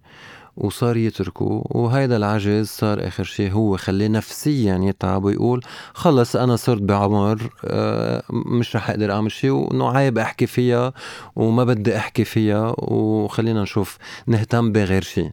وصار 0.56 0.96
يتركه 0.96 1.62
وهيدا 1.64 2.16
العجز 2.16 2.66
صار 2.66 3.06
آخر 3.06 3.24
شيء 3.24 3.52
هو 3.52 3.76
خليه 3.76 4.08
نفسيا 4.08 4.80
يتعب 4.82 5.24
ويقول 5.24 5.60
خلص 5.94 6.36
أنا 6.36 6.56
صرت 6.56 6.82
بعمر 6.82 7.50
آه، 7.64 8.22
مش 8.30 8.76
رح 8.76 8.90
أقدر 8.90 9.12
أعمل 9.12 9.32
شيء 9.32 9.50
وإنه 9.50 9.96
عيب 9.96 10.18
أحكي 10.18 10.46
فيها 10.46 10.92
وما 11.36 11.64
بدي 11.64 11.96
أحكي 11.96 12.24
فيها 12.24 12.74
وخلينا 12.78 13.62
نشوف 13.62 13.98
نهتم 14.26 14.72
بغير 14.72 15.02
شيء 15.02 15.30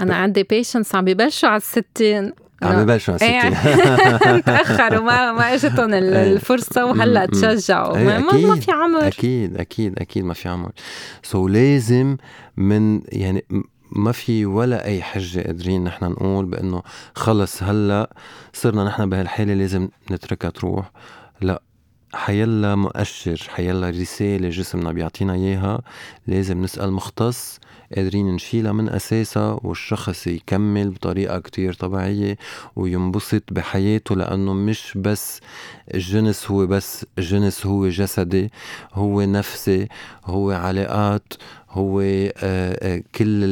أنا 0.00 0.16
عندي 0.16 0.42
بيشنس 0.42 0.94
عم 0.94 1.04
ببلشوا 1.04 1.48
على 1.48 1.56
الستين. 1.56 2.32
عم 2.62 2.84
ببلشوا 2.84 3.14
على 3.14 3.22
إيه، 3.22 3.48
الستين. 3.48 4.42
تاخروا 4.54 5.00
ما 5.00 5.32
ما 5.32 5.54
إجتهم 5.54 5.94
الفرصة 6.34 6.84
وهلأ 6.84 7.26
تشجعوا. 7.26 7.96
إيه، 7.96 8.04
ما, 8.04 8.18
ما 8.18 8.60
في 8.60 8.72
عمر. 8.72 9.06
أكيد 9.06 9.56
أكيد 9.56 9.98
أكيد 9.98 10.24
ما 10.24 10.34
في 10.34 10.48
عمر. 10.48 10.70
سو 11.22 11.48
so 11.48 11.50
لازم 11.50 12.16
من 12.56 13.00
يعني 13.08 13.44
ما 13.96 14.12
في 14.12 14.46
ولا 14.46 14.84
أي 14.84 15.02
حجة 15.02 15.40
قادرين 15.40 15.84
نحن 15.84 16.04
نقول 16.04 16.44
بأنه 16.46 16.82
خلص 17.14 17.62
هلأ 17.62 18.10
صرنا 18.52 18.84
نحن 18.84 19.08
بهالحالة 19.10 19.54
لازم 19.54 19.88
نتركها 20.10 20.50
تروح. 20.50 20.90
لا 21.40 21.62
حيلا 22.14 22.74
مؤشر 22.74 23.46
حيلا 23.48 23.90
رسالة 23.90 24.48
جسمنا 24.48 24.92
بيعطينا 24.92 25.34
إياها. 25.34 25.82
لازم 26.26 26.62
نسأل 26.62 26.92
مختص 26.92 27.58
قادرين 27.96 28.34
نشيلها 28.34 28.72
من 28.72 28.88
أساسها 28.88 29.60
والشخص 29.62 30.26
يكمل 30.26 30.90
بطريقة 30.90 31.38
كتير 31.38 31.72
طبيعية 31.72 32.36
وينبسط 32.76 33.42
بحياته 33.50 34.16
لأنه 34.16 34.52
مش 34.52 34.92
بس 34.96 35.40
الجنس 35.94 36.50
هو 36.50 36.66
بس 36.66 37.06
جنس 37.18 37.66
هو 37.66 37.88
جسدي 37.88 38.50
هو 38.94 39.22
نفسي 39.22 39.88
هو 40.24 40.50
علاقات 40.50 41.32
هو 41.72 42.00
آه، 42.00 42.32
آه، 42.42 43.02
كل 43.14 43.44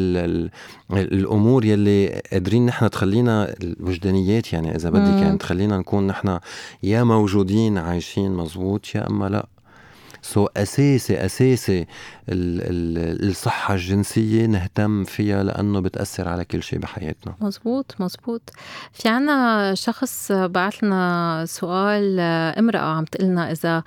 الأمور 0.92 1.64
يلي 1.64 2.22
قادرين 2.32 2.66
نحن 2.66 2.90
تخلينا 2.90 3.54
الوجدانيات 3.62 4.52
يعني 4.52 4.76
إذا 4.76 4.90
بدك 4.90 5.22
يعني 5.22 5.38
تخلينا 5.38 5.78
نكون 5.78 6.06
نحن 6.06 6.38
يا 6.82 7.04
موجودين 7.04 7.78
عايشين 7.78 8.32
مزبوط 8.32 8.94
يا 8.94 9.06
أما 9.06 9.28
لا. 9.28 9.46
سو 10.22 10.46
so 10.46 10.50
أساسي 10.56 11.24
اساسي 11.26 11.86
الصحة 12.28 13.74
الجنسية 13.74 14.46
نهتم 14.46 15.04
فيها 15.04 15.42
لأنه 15.42 15.80
بتأثر 15.80 16.28
على 16.28 16.44
كل 16.44 16.62
شيء 16.62 16.78
بحياتنا. 16.78 17.34
مزبوط 17.40 17.94
مزبوط 17.98 18.50
في 18.92 19.08
عنا 19.08 19.74
شخص 19.74 20.32
بعث 20.32 20.84
لنا 20.84 21.44
سؤال 21.48 22.20
امرأة 22.58 22.80
عم 22.80 23.04
تقلنا 23.04 23.52
إذا 23.52 23.82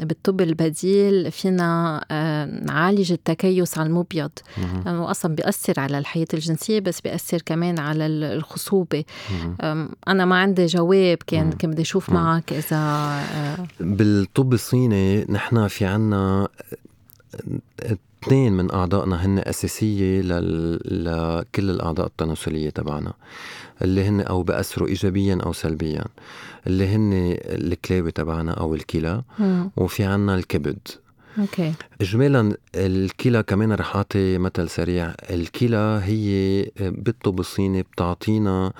بالطب 0.00 0.40
البديل 0.40 1.30
فينا 1.30 2.04
آه، 2.10 2.44
نعالج 2.44 3.12
التكيس 3.12 3.78
على 3.78 3.86
المبيض. 3.86 4.30
لأنه 4.86 5.10
أصلا 5.10 5.34
بيأثر 5.34 5.80
على 5.80 5.98
الحياة 5.98 6.26
الجنسية 6.34 6.80
بس 6.80 7.00
بيأثر 7.00 7.42
كمان 7.46 7.78
على 7.78 8.06
الخصوبة. 8.06 9.04
أنا 10.08 10.24
ما 10.24 10.38
عندي 10.38 10.66
جواب 10.66 11.18
كان 11.26 11.52
كان 11.52 11.70
بدي 11.70 11.82
أشوف 11.82 12.10
معك 12.10 12.52
إذا 12.52 12.76
آه، 12.76 13.66
بالطب 14.24 14.52
الصيني 14.52 15.24
نحن 15.24 15.68
في 15.68 15.84
عنا 15.84 16.48
اثنين 18.22 18.52
من 18.52 18.70
أعضائنا 18.70 19.26
هن 19.26 19.38
أساسية 19.38 20.20
لكل 20.20 21.70
الأعضاء 21.70 22.06
التناسلية 22.06 22.70
تبعنا. 22.70 23.12
اللي 23.82 24.04
هن 24.04 24.20
أو 24.20 24.42
بأثروا 24.42 24.88
ايجابيا 24.88 25.38
أو 25.46 25.52
سلبيا. 25.52 26.04
اللي 26.66 26.86
هن 26.88 27.10
الكلاوي 27.42 28.10
تبعنا 28.10 28.52
أو 28.52 28.74
الكلى. 28.74 29.22
وفي 29.76 30.04
عنا 30.04 30.34
الكبد. 30.34 30.78
okay. 31.38 31.72
اجمالا 32.00 32.56
الكلى 32.74 33.42
كمان 33.42 33.72
رح 33.72 33.96
أعطي 33.96 34.38
مثل 34.38 34.68
سريع. 34.68 35.14
الكلى 35.30 36.00
هي 36.04 36.70
بالطب 36.80 37.40
الصيني 37.40 37.82
بتعطينا 37.82 38.72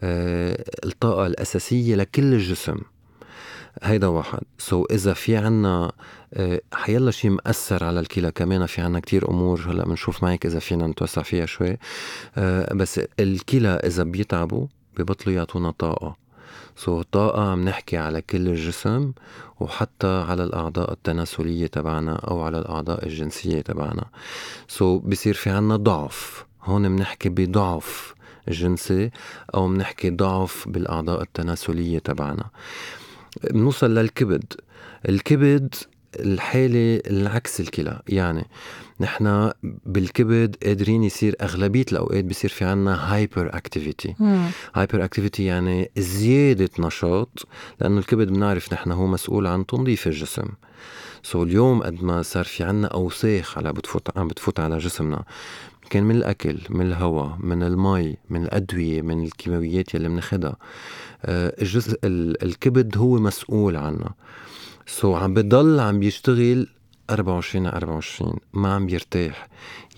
آه، 0.00 0.64
الطاقة 0.84 1.26
الأساسية 1.26 1.94
لكل 1.94 2.34
الجسم. 2.34 2.76
هيدا 3.82 4.06
واحد. 4.06 4.40
so 4.58 4.84
so 4.84 4.86
إذا 4.90 5.12
في 5.12 5.36
عنا 5.36 5.92
آه، 6.34 6.60
حيلا 6.72 7.10
شيء 7.10 7.30
مأثر 7.30 7.84
على 7.84 8.00
الكلى. 8.00 8.32
كمان 8.32 8.66
في 8.66 8.80
عنا 8.80 9.00
كتير 9.00 9.30
أمور 9.30 9.60
هلأ 9.60 9.84
بنشوف 9.84 10.22
معك 10.22 10.46
إذا 10.46 10.58
فينا 10.58 10.86
نتوسع 10.86 11.22
فيها 11.22 11.46
شوي. 11.46 11.76
آه، 12.36 12.74
بس 12.74 13.00
الكلى 13.20 13.68
إذا 13.68 14.02
بيتعبوا 14.02 14.66
ببطلوا 14.96 15.34
يعطونا 15.34 15.70
طاقة. 15.70 16.16
so 16.76 17.02
so, 17.02 17.04
طاقة 17.12 17.50
عم 17.50 17.64
نحكي 17.64 17.96
على 17.96 18.22
كل 18.22 18.48
الجسم 18.48 19.12
وحتى 19.60 20.24
على 20.28 20.44
الأعضاء 20.44 20.92
التناسلية 20.92 21.66
تبعنا 21.66 22.16
أو 22.16 22.42
على 22.42 22.58
الأعضاء 22.58 23.06
الجنسية 23.06 23.60
تبعنا. 23.60 24.04
so 24.68 24.98
so, 24.98 25.02
بصير 25.02 25.34
في 25.34 25.50
عنا 25.50 25.76
ضعف. 25.76 26.46
هون 26.62 26.96
بنحكي 26.96 27.28
بضعف 27.28 28.14
جنسي 28.48 29.10
أو 29.54 29.68
بنحكي 29.68 30.10
ضعف 30.10 30.68
بالأعضاء 30.68 31.22
التناسلية 31.22 31.98
تبعنا. 31.98 32.44
بنوصل 33.50 33.94
للكبد. 33.94 34.44
الكبد 35.08 35.74
الحالة 36.20 37.02
العكس 37.06 37.60
الكلى. 37.60 38.02
يعني 38.08 38.46
نحن 39.00 39.50
بالكبد 39.62 40.56
قادرين 40.64 41.02
يصير 41.04 41.36
أغلبية 41.42 41.84
الأوقات 41.92 42.24
بيصير 42.24 42.50
في 42.50 42.64
عنا 42.64 43.14
hyperactivity 43.14 44.14
hyperactivity 44.74 45.44
يعني 45.44 45.90
زيادة 45.98 46.70
نشاط 46.78 47.46
لأنه 47.80 47.98
الكبد 47.98 48.28
بنعرف 48.28 48.72
نحن 48.72 48.92
هو 48.92 49.06
مسؤول 49.06 49.46
عن 49.46 49.66
تنظيف 49.66 50.06
الجسم. 50.06 50.48
so 51.22 51.42
اليوم 51.42 51.82
قد 51.82 52.02
ما 52.04 52.22
صار 52.22 52.44
في 52.44 52.64
عنا 52.64 52.86
أوساخ 52.88 53.58
على 53.58 53.72
بتفوت 53.72 54.18
عم 54.18 54.28
بتفوت 54.28 54.60
على 54.60 54.78
جسمنا. 54.78 55.24
كان 55.90 56.04
من 56.04 56.16
الأكل 56.16 56.58
من 56.70 56.86
الهواء 56.86 57.36
من 57.40 57.62
المي 57.62 58.16
من 58.30 58.42
الأدوية 58.42 59.02
من 59.02 59.24
الكيماويات 59.24 59.94
يلي 59.94 60.08
بناخدها 60.08 60.56
آه، 61.24 61.54
الجزء 61.62 61.98
الكبد 62.04 62.98
هو 62.98 63.18
مسؤول 63.18 63.76
عنا. 63.76 64.12
سو 64.86 65.14
عم 65.14 65.34
بضل 65.34 65.80
عم 65.80 66.00
بيشتغل 66.00 66.66
24 67.10 67.66
على 67.66 67.76
24 67.76 68.36
ما 68.52 68.74
عم 68.74 68.86
بيرتاح 68.86 69.48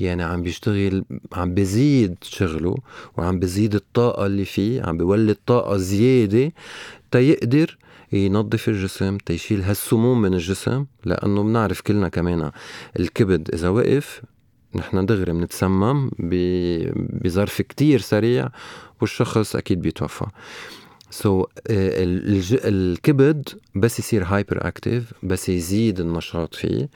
يعني 0.01 0.23
عم 0.23 0.43
بيشتغل 0.43 1.05
عم 1.33 1.55
بزيد 1.55 2.17
شغله 2.23 2.77
وعم 3.17 3.39
بزيد 3.39 3.75
الطاقة 3.75 4.27
اللي 4.27 4.45
فيه 4.45 4.83
عم 4.83 4.97
بيولد 4.97 5.37
طاقة 5.47 5.77
زيادة 5.77 6.53
تيقدر 7.11 7.79
ينظف 8.13 8.69
الجسم 8.69 9.19
تيشيل 9.19 9.63
هالسموم 9.63 10.23
من 10.23 10.35
الجسم 10.35 10.87
لأنه 11.05 11.43
بنعرف 11.43 11.81
كلنا 11.81 12.09
كمان 12.09 12.51
الكبد 13.01 13.55
إذا 13.55 13.69
وقف 13.69 14.23
نحن 14.75 15.07
دغري 15.07 15.33
بنتسمم 15.33 16.11
بظرف 17.25 17.63
كتير 17.63 18.01
سريع 18.01 18.49
والشخص 19.01 19.57
أكيد 19.57 19.83
بيتوفى. 19.83 20.27
so 21.13 21.43
so, 21.43 21.47
uh, 21.47 21.51
الكبد 22.65 23.49
بس 23.75 23.99
يصير 23.99 24.25
hyperactive 24.25 25.13
بس 25.23 25.49
يزيد 25.49 26.01
النشاط 26.01 26.55
فيه. 26.55 26.89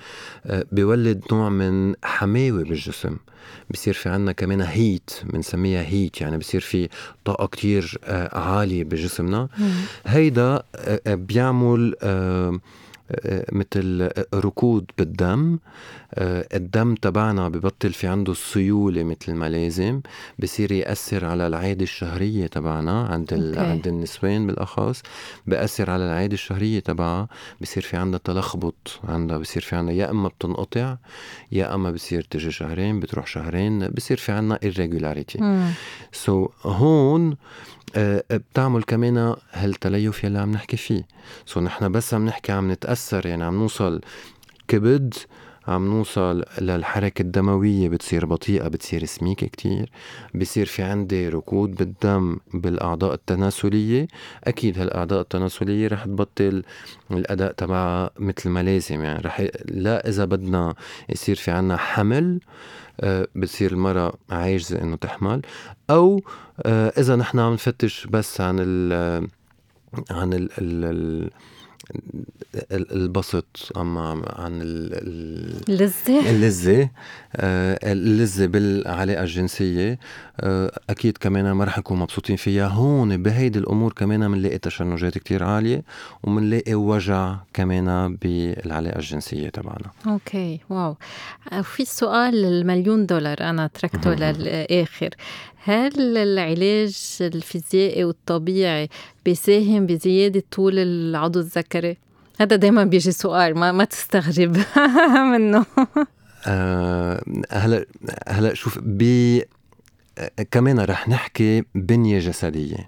uh, 0.47 0.55
بيولد 0.73 1.23
نوع 1.33 1.49
من 1.49 1.95
حماوة 2.05 2.63
بالجسم. 2.63 3.17
بصير 3.71 3.95
في 3.95 4.09
عنا 4.09 4.33
كمان 4.33 4.61
heat 4.61 5.11
بنسميها 5.25 5.83
heat 5.83 6.21
يعني 6.21 6.39
بصير 6.39 6.61
في 6.61 6.89
طاقة 7.25 7.47
كتير 7.47 7.99
uh, 8.03 8.09
عالية 8.37 8.85
بجسمنا. 8.85 9.49
هيدا 10.07 10.63
بيعمل 11.07 11.95
مثل 13.53 14.11
ركود 14.35 14.91
بالدم. 14.99 15.59
الدم 16.55 16.95
تبعنا 16.95 17.49
ببطل 17.49 17.93
في 17.93 18.07
عنده 18.07 18.33
السيولة 18.33 19.05
مثل 19.05 19.35
ما 19.35 19.49
لازم 19.49 20.01
بصير 20.39 20.73
يأثر 20.73 21.25
على 21.25 21.47
العادة 21.47 21.83
الشهرية 21.83 22.47
تبعنا 22.47 23.07
عند 23.07 23.33
ال... 23.33 23.59
عند 23.59 23.87
النسوان 23.87 24.47
بالأخص 24.47 25.03
بأثر 25.47 25.91
على 25.91 26.05
العادة 26.05 26.35
الشهرية 26.35 26.81
تبعها 26.81 27.29
بصير 27.61 27.83
في 27.83 27.97
عندها 27.97 28.21
تلخبط 28.25 29.01
عندها 29.05 29.39
بصير 29.39 29.63
في 29.63 29.77
عندها 29.77 29.95
يا 29.95 30.11
إما 30.11 30.29
بتنقطع 30.29 30.97
يا 31.53 31.75
إما 31.75 31.91
بصير 31.91 32.23
تجي 32.23 32.51
شهرين 32.51 33.01
بتروح 33.01 33.27
شهرين 33.27 33.89
بصير 33.89 34.17
في 34.17 34.33
عندنا 34.33 34.59
irregularity. 34.65 35.43
so 36.13 36.47
so, 36.47 36.67
هون 36.67 37.31
آه، 37.31 37.37
بتعمل 38.31 38.83
كمان 38.83 39.37
هالتليف 39.53 40.25
يلي 40.25 40.39
عم 40.39 40.53
نحكي 40.53 40.77
فيه. 40.77 41.07
so 41.47 41.61
نحن 41.61 41.93
بس 41.93 42.15
عم 42.15 42.27
نحكي 42.27 42.53
عم 42.53 42.73
نتأثر 42.73 43.27
يعني 43.27 43.45
عم 43.45 43.55
نوصل 43.59 44.01
كبد 44.69 45.15
عم 45.69 45.87
نوصل 45.87 46.45
للحركة 46.61 47.23
الدموية 47.23 47.89
بتصير 47.89 48.27
بطيئة 48.27 48.69
بتصير 48.69 49.05
سميكة 49.05 49.47
كتير 49.47 49.91
بصير 50.35 50.67
في 50.67 50.83
عندي 50.83 51.29
ركود 51.29 51.75
بالدم 51.75 52.37
بالأعضاء 52.55 53.15
التناسلية. 53.15 54.09
أكيد 54.45 54.79
هالأعضاء 54.79 55.21
التناسلية 55.21 55.89
رح 55.89 56.05
تبطل 56.05 56.63
الأداء 57.11 57.53
تبعها 57.53 58.11
مثل 58.19 58.49
ما 58.49 58.63
لازم 58.63 59.03
يعني 59.03 59.21
رح 59.21 59.47
لا 59.65 60.09
إذا 60.09 60.25
بدنا 60.25 60.75
يصير 61.09 61.37
في 61.37 61.51
عنا 61.51 61.77
حمل 61.77 62.41
آه، 63.01 63.29
بتصير 63.35 63.73
المرأة 63.73 64.13
عاجزة 64.31 64.83
إنه 64.83 64.97
تحمل. 64.97 65.43
أو 65.91 66.23
آه، 66.63 66.93
إذا 66.99 67.17
نحن 67.17 67.39
عم 67.39 67.53
نفتش 67.53 68.07
بس 68.07 68.41
عن 68.41 68.57
ال 68.61 69.29
عن 70.11 70.33
ال 70.33 70.49
ال 70.59 71.31
البسط 72.73 73.73
اما 73.77 74.23
عن 74.37 74.61
اللذة. 74.63 76.31
اللذة. 76.31 76.91
آه، 77.37 77.79
اللذة 77.93 78.47
بالعلاقة 78.47 79.23
الجنسية. 79.23 79.99
آه، 80.41 80.73
أكيد 80.91 81.19
كمان 81.19 81.51
ما 81.53 81.65
رح 81.65 81.79
نكون 81.79 81.99
مبسوطين 81.99 82.37
فيها. 82.37 82.67
هون 82.67 83.23
بهيدي 83.23 83.59
الأمور 83.59 83.93
كمان 83.93 84.33
بنلاقي 84.33 84.59
تشنجات 84.59 85.19
كتير 85.19 85.45
عالية 85.45 85.83
وبنلاقي 86.23 86.75
وجع 86.75 87.37
كمان 87.55 88.17
بالعلاقة 88.17 88.97
الجنسية 88.99 89.49
تبعنا. 89.49 89.91
okay 90.07 90.61
wow. 90.71 90.97
في 91.63 91.85
سؤال 91.85 92.45
المليون 92.45 93.07
دولار 93.07 93.41
أنا 93.41 93.67
تركته 93.67 94.15
للآخر. 94.33 95.11
هل 95.67 96.17
العلاج 96.19 97.19
الفيزيائي 97.21 98.05
والطبيعي 98.05 98.89
بيساهم 99.25 99.87
بزيادة 99.87 100.43
طول 100.51 100.79
العضو 100.79 101.41
الذكري؟ 101.41 101.97
هذا 102.41 102.57
دايما 102.57 102.85
بيجي 102.85 103.13
سؤال 103.13 103.59
ما 103.59 103.73
ما 103.73 103.85
تستغرب 103.85 104.57
منه. 105.33 105.67
آه 106.47 107.23
هلا 107.51 107.87
هلا 108.29 108.55
شوف 108.55 108.79
ب 108.83 109.41
كمان 110.51 110.81
رح 110.81 111.09
نحكي 111.09 111.63
بنية 111.75 112.19
جسدية. 112.19 112.87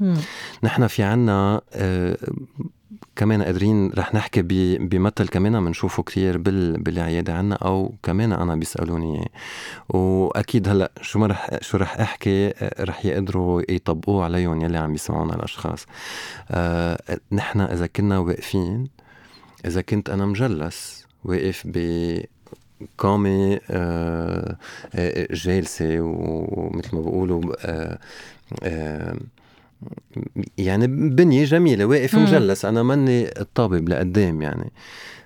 نحن 0.65 0.87
في 0.87 1.03
عنا 1.03 1.61
آه 1.73 2.17
كمان 3.19 3.43
قادرين 3.43 3.91
رح 3.93 4.15
نحكي 4.15 4.43
بمثل 4.79 5.29
كمان 5.29 5.65
بنشوفه 5.65 6.03
كثير 6.03 6.39
بالعيادة 6.79 7.35
عنا 7.35 7.55
أو 7.55 7.95
كمان 8.03 8.33
أنا 8.33 8.57
بيسألوني. 8.57 9.31
وأكيد 9.89 10.69
هلأ 10.69 10.93
شو 11.01 11.19
ما 11.19 11.27
رح 11.27 11.51
شو 11.61 11.77
رح 11.77 12.01
أحكي 12.01 12.53
رح 12.81 13.07
يقدروا 13.07 13.63
يطبقوه 13.69 14.25
عليهم 14.25 14.63
يلي 14.63 14.79
عم 14.79 14.95
يسمعونا 14.95 15.35
الأشخاص. 15.35 15.87
آه 16.51 16.99
نحن 17.33 17.61
إذا 17.61 17.87
كنا 17.87 18.19
واقفين 18.19 18.89
إذا 19.67 19.81
كنت 19.81 20.11
أنا 20.11 20.27
مجلس 20.27 21.07
واقف 21.25 21.63
ب 21.67 21.79
قامة 22.99 23.61
آه, 23.71 24.57
آه، 24.95 25.29
جالسة 25.31 26.01
ومثل 26.01 26.97
ما 26.97 27.03
بقولوا 27.03 27.43
آه 27.65 27.99
آه 28.63 29.17
يعني 30.59 30.87
بنية 30.87 31.45
جميلة 31.45 31.85
واقف. 31.85 32.15
مجلس. 32.15 32.65
أنا 32.65 32.83
ماني 32.83 33.41
الطابب 33.41 33.89
لقدام 33.89 34.43
يعني. 34.43 34.73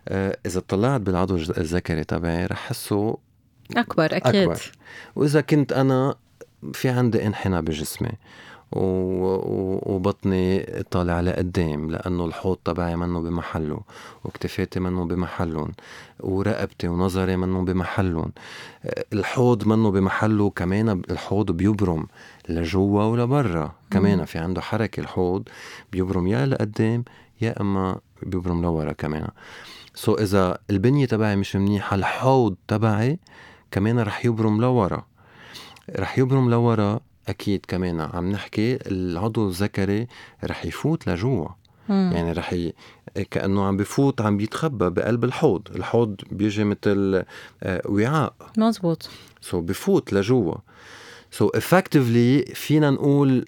آه 0.08 0.38
إذا 0.46 0.60
طلعت 0.60 1.00
بالعضو 1.00 1.36
الذكري 1.36 2.04
تبعي 2.04 2.46
رح 2.46 2.68
حسه 2.68 3.18
أكبر 3.76 4.16
أكيد. 4.16 4.36
أكبر. 4.36 4.72
وإذا 5.16 5.40
كنت 5.40 5.72
أنا 5.72 6.14
في 6.72 6.88
عندي 6.88 7.26
انحناء 7.26 7.60
بجسمي. 7.60 8.12
وبطني 8.72 10.62
طالع 10.90 11.20
لقدام 11.20 11.90
لأنه 11.90 12.24
الحوض 12.24 12.56
تبعي 12.64 12.96
منه 12.96 13.20
بمحله 13.20 13.80
وكتفاتي 14.24 14.80
منه 14.80 15.04
بمحلهم 15.04 15.72
ورقبتي 16.20 16.88
ونظري 16.88 17.36
منه 17.36 17.64
بمحلهم. 17.64 18.32
الحوض 19.12 19.66
منه 19.66 19.90
بمحله 19.90 20.50
كمان 20.50 21.02
الحوض 21.10 21.50
بيبرم 21.50 22.06
لجوا 22.48 23.02
ولبرا 23.04 23.72
كمان 23.90 24.24
في 24.24 24.38
عنده 24.38 24.60
حركة 24.60 25.00
الحوض 25.00 25.48
بيبرم 25.92 26.26
يا 26.26 26.46
لقدام 26.46 27.04
يا 27.40 27.60
إما 27.60 28.00
بيبرم 28.22 28.62
لورا 28.62 28.92
كمان. 28.92 29.28
so 29.94 30.16
so 30.16 30.20
إذا 30.20 30.58
البنية 30.70 31.06
تبعي 31.06 31.36
مش 31.36 31.56
منيحة 31.56 31.96
الحوض 31.96 32.54
تبعي 32.68 33.18
كمان 33.70 34.00
رح 34.00 34.26
يبرم 34.26 34.60
لورا. 34.60 35.04
رح 35.98 36.18
يبرم 36.18 36.50
لورا 36.50 37.00
أكيد 37.28 37.64
كمان 37.68 38.00
عم 38.00 38.30
نحكي 38.32 38.78
العضو 38.86 39.48
الذكري 39.48 40.06
رح 40.44 40.64
يفوت 40.66 41.08
لجوا 41.08 41.48
يعني 41.88 42.32
رح 42.32 42.52
ي... 42.52 42.72
كأنه 43.30 43.64
عم 43.64 43.76
بفوت 43.76 44.20
عم 44.20 44.36
بيتخبى 44.36 44.90
بقلب 44.90 45.24
الحوض. 45.24 45.68
الحوض 45.76 46.20
بيجي 46.30 46.64
مثل 46.64 47.22
آه، 47.62 47.82
وعاء. 47.86 48.34
مزبوط. 48.58 49.10
so 49.40 49.60
so 49.60 49.64
بفوت 49.64 50.12
لجوا 50.12 50.54
سو 51.30 51.48
so 51.48 51.52
effectively 51.58 52.54
فينا 52.54 52.90
نقول 52.90 53.44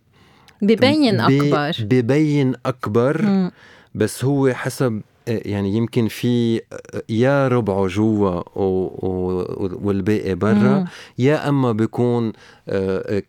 ببين 0.62 1.20
أكبر. 1.20 1.77
ببين 1.81 2.55
أكبر 2.66 3.22
مم. 3.22 3.51
بس 3.95 4.25
هو 4.25 4.53
حسب 4.53 5.03
يعني 5.27 5.77
يمكن 5.77 6.09
في 6.09 6.61
يا 7.09 7.49
ربعه 7.49 7.87
جوا 7.87 8.43
والباقي 9.85 10.35
برا 10.35 10.85
يا 11.18 11.49
أما 11.49 11.72
بيكون 11.72 12.27
آه، 12.29 12.33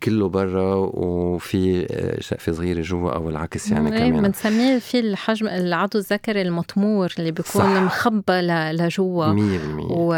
كله 0.03 0.29
برا 0.29 0.75
وفي 0.75 1.87
آه، 1.91 2.21
شقفة 2.21 2.51
صغيرة 2.51 2.81
جوا 2.81 3.11
أو 3.11 3.29
العكس 3.29 3.71
يعني 3.71 3.93
إيه، 3.97 4.09
كمان. 4.09 4.21
بنسميه 4.21 4.79
في 4.79 4.99
الحجم 4.99 5.47
العضو 5.47 5.99
الذكري 5.99 6.41
المطمور 6.41 7.13
اللي 7.19 7.31
بيكون 7.31 7.61
صح. 7.61 7.65
مخبى 7.65 8.41
لجوا. 8.71 9.33
100% 9.33 9.37
و... 9.91 10.15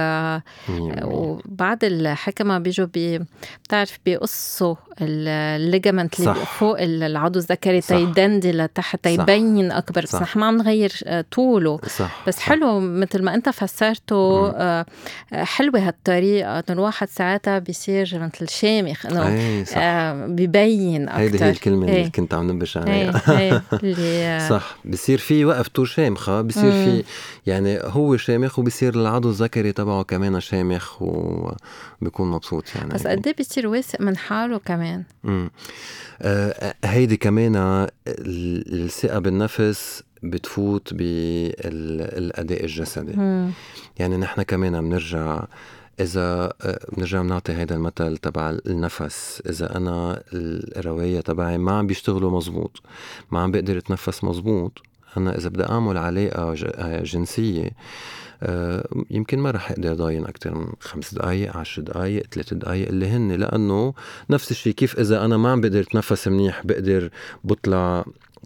وبعد 1.04 1.84
الحكما 1.84 2.58
بيجوا 2.58 2.88
بي... 2.94 3.20
بتعرف 3.64 4.00
بيقصوا 4.06 4.76
ال 5.02 5.15
ligament 5.15 6.20
اللي 6.20 6.34
فوق 6.34 6.76
العضو 6.80 7.40
الذكري 7.40 7.82
تيدندل 7.82 8.52
لتحت 8.52 9.04
تيبين 9.04 9.72
أكبر. 9.72 10.02
بس 10.02 10.16
نحن 10.16 10.40
ما 10.40 10.46
عم 10.46 10.58
نغير 10.58 10.92
آه، 11.06 11.26
طوله. 11.32 11.80
صح. 11.88 12.24
بس. 12.28 12.40
حلو 12.40 12.80
مثل 12.80 13.24
ما 13.24 13.36
أنت 13.36 13.50
فسرته 13.50 14.52
حلوة 15.32 15.80
هالطريقة. 15.80 16.60
إنه 16.60 16.64
الواحد 16.70 17.10
ساعتها 17.10 17.60
بيصير 17.60 18.20
مثل 18.20 18.50
شامخ. 18.50 19.07
انه. 19.08 19.64
آه 19.78 20.26
ببين 20.28 21.10
أكثر 21.10 21.22
هيدي 21.22 21.44
هي 21.44 21.50
الكلمة 21.50 21.86
اللي 21.86 21.96
إيه. 21.96 22.12
كنت 22.12 22.34
عم 22.34 22.52
نبش 22.52 22.78
عليها 22.78 23.40
أي. 23.40 23.62
اللي 23.84 24.48
صح 24.50 24.78
بصير 24.86 25.18
في 25.18 25.46
وقفته 25.46 25.86
شامخه 25.86 26.42
بصير 26.42 26.72
في 26.72 27.04
يعني 27.48 27.80
هو 27.84 28.18
شامخ 28.18 28.60
وبصير 28.60 28.96
العضو 28.96 29.30
الذكري 29.30 29.72
تبعه 29.72 30.04
كمان 30.04 30.40
شامخ 30.40 31.02
وبيكون 31.02 32.32
مبسوط 32.32 32.64
يعني 32.76 32.94
بس 32.94 33.08
قد 33.08 33.28
إيه 33.28 33.36
بصير 33.40 33.68
واثق 33.68 34.02
من 34.02 34.18
حاله 34.18 34.58
كمان 34.58 35.04
امم 35.26 35.50
آه 36.22 36.74
هيدي 36.86 37.18
كمان 37.18 37.88
الثقة 38.08 39.20
بالنفس 39.20 40.04
بتفوت 40.24 40.94
بالأداء 40.94 42.64
الجسدي 42.64 43.14
مم. 43.14 43.52
يعني 44.00 44.18
نحن 44.18 44.42
كمان 44.42 44.90
بنرجع 44.90 45.44
إذا 46.00 46.54
آه، 46.62 46.80
بنرجع 46.98 47.22
بنعطي 47.22 47.52
هذا 47.52 47.76
المثل 47.76 48.18
تبع 48.18 48.58
النفس. 48.68 49.42
إذا 49.50 49.78
أنا 49.78 50.24
الرواية 50.32 51.22
تبعي 51.22 51.58
ما 51.58 51.72
عم 51.72 51.88
بيشتغلوا 51.88 52.38
مزبوط 52.38 52.82
ما 53.32 53.40
عم 53.40 53.52
بقدر 53.52 53.78
أتنفس 53.78 54.24
مزبوط 54.24 54.82
أنا 55.18 55.38
إذا 55.38 55.50
بدي 55.50 55.64
أعمل 55.64 55.98
علاقة 55.98 56.56
آه، 56.76 57.04
جنسية 57.04 57.72
آه، 58.44 58.88
يمكن 59.12 59.40
ما 59.40 59.52
رح 59.52 59.72
أقدر 59.72 59.94
ضاين 59.94 60.26
أكثر 60.26 60.56
من 60.56 60.68
خمس 60.80 61.14
دقائق 61.14 61.58
عشر 61.58 61.82
دقائق 61.82 62.26
ثلاث 62.32 62.54
دقائق 62.54 62.88
اللي 62.88 63.08
هن 63.08 63.32
لأنه 63.32 63.94
نفس 64.30 64.52
الشيء 64.52 64.74
كيف 64.74 65.00
إذا 65.00 65.26
أنا 65.26 65.38
ما 65.38 65.52
عم 65.52 65.62
بقدر 65.62 65.80
أتنفس 65.80 66.28
منيح 66.28 66.66
بقدر 66.66 67.10
بطلع 67.44 68.06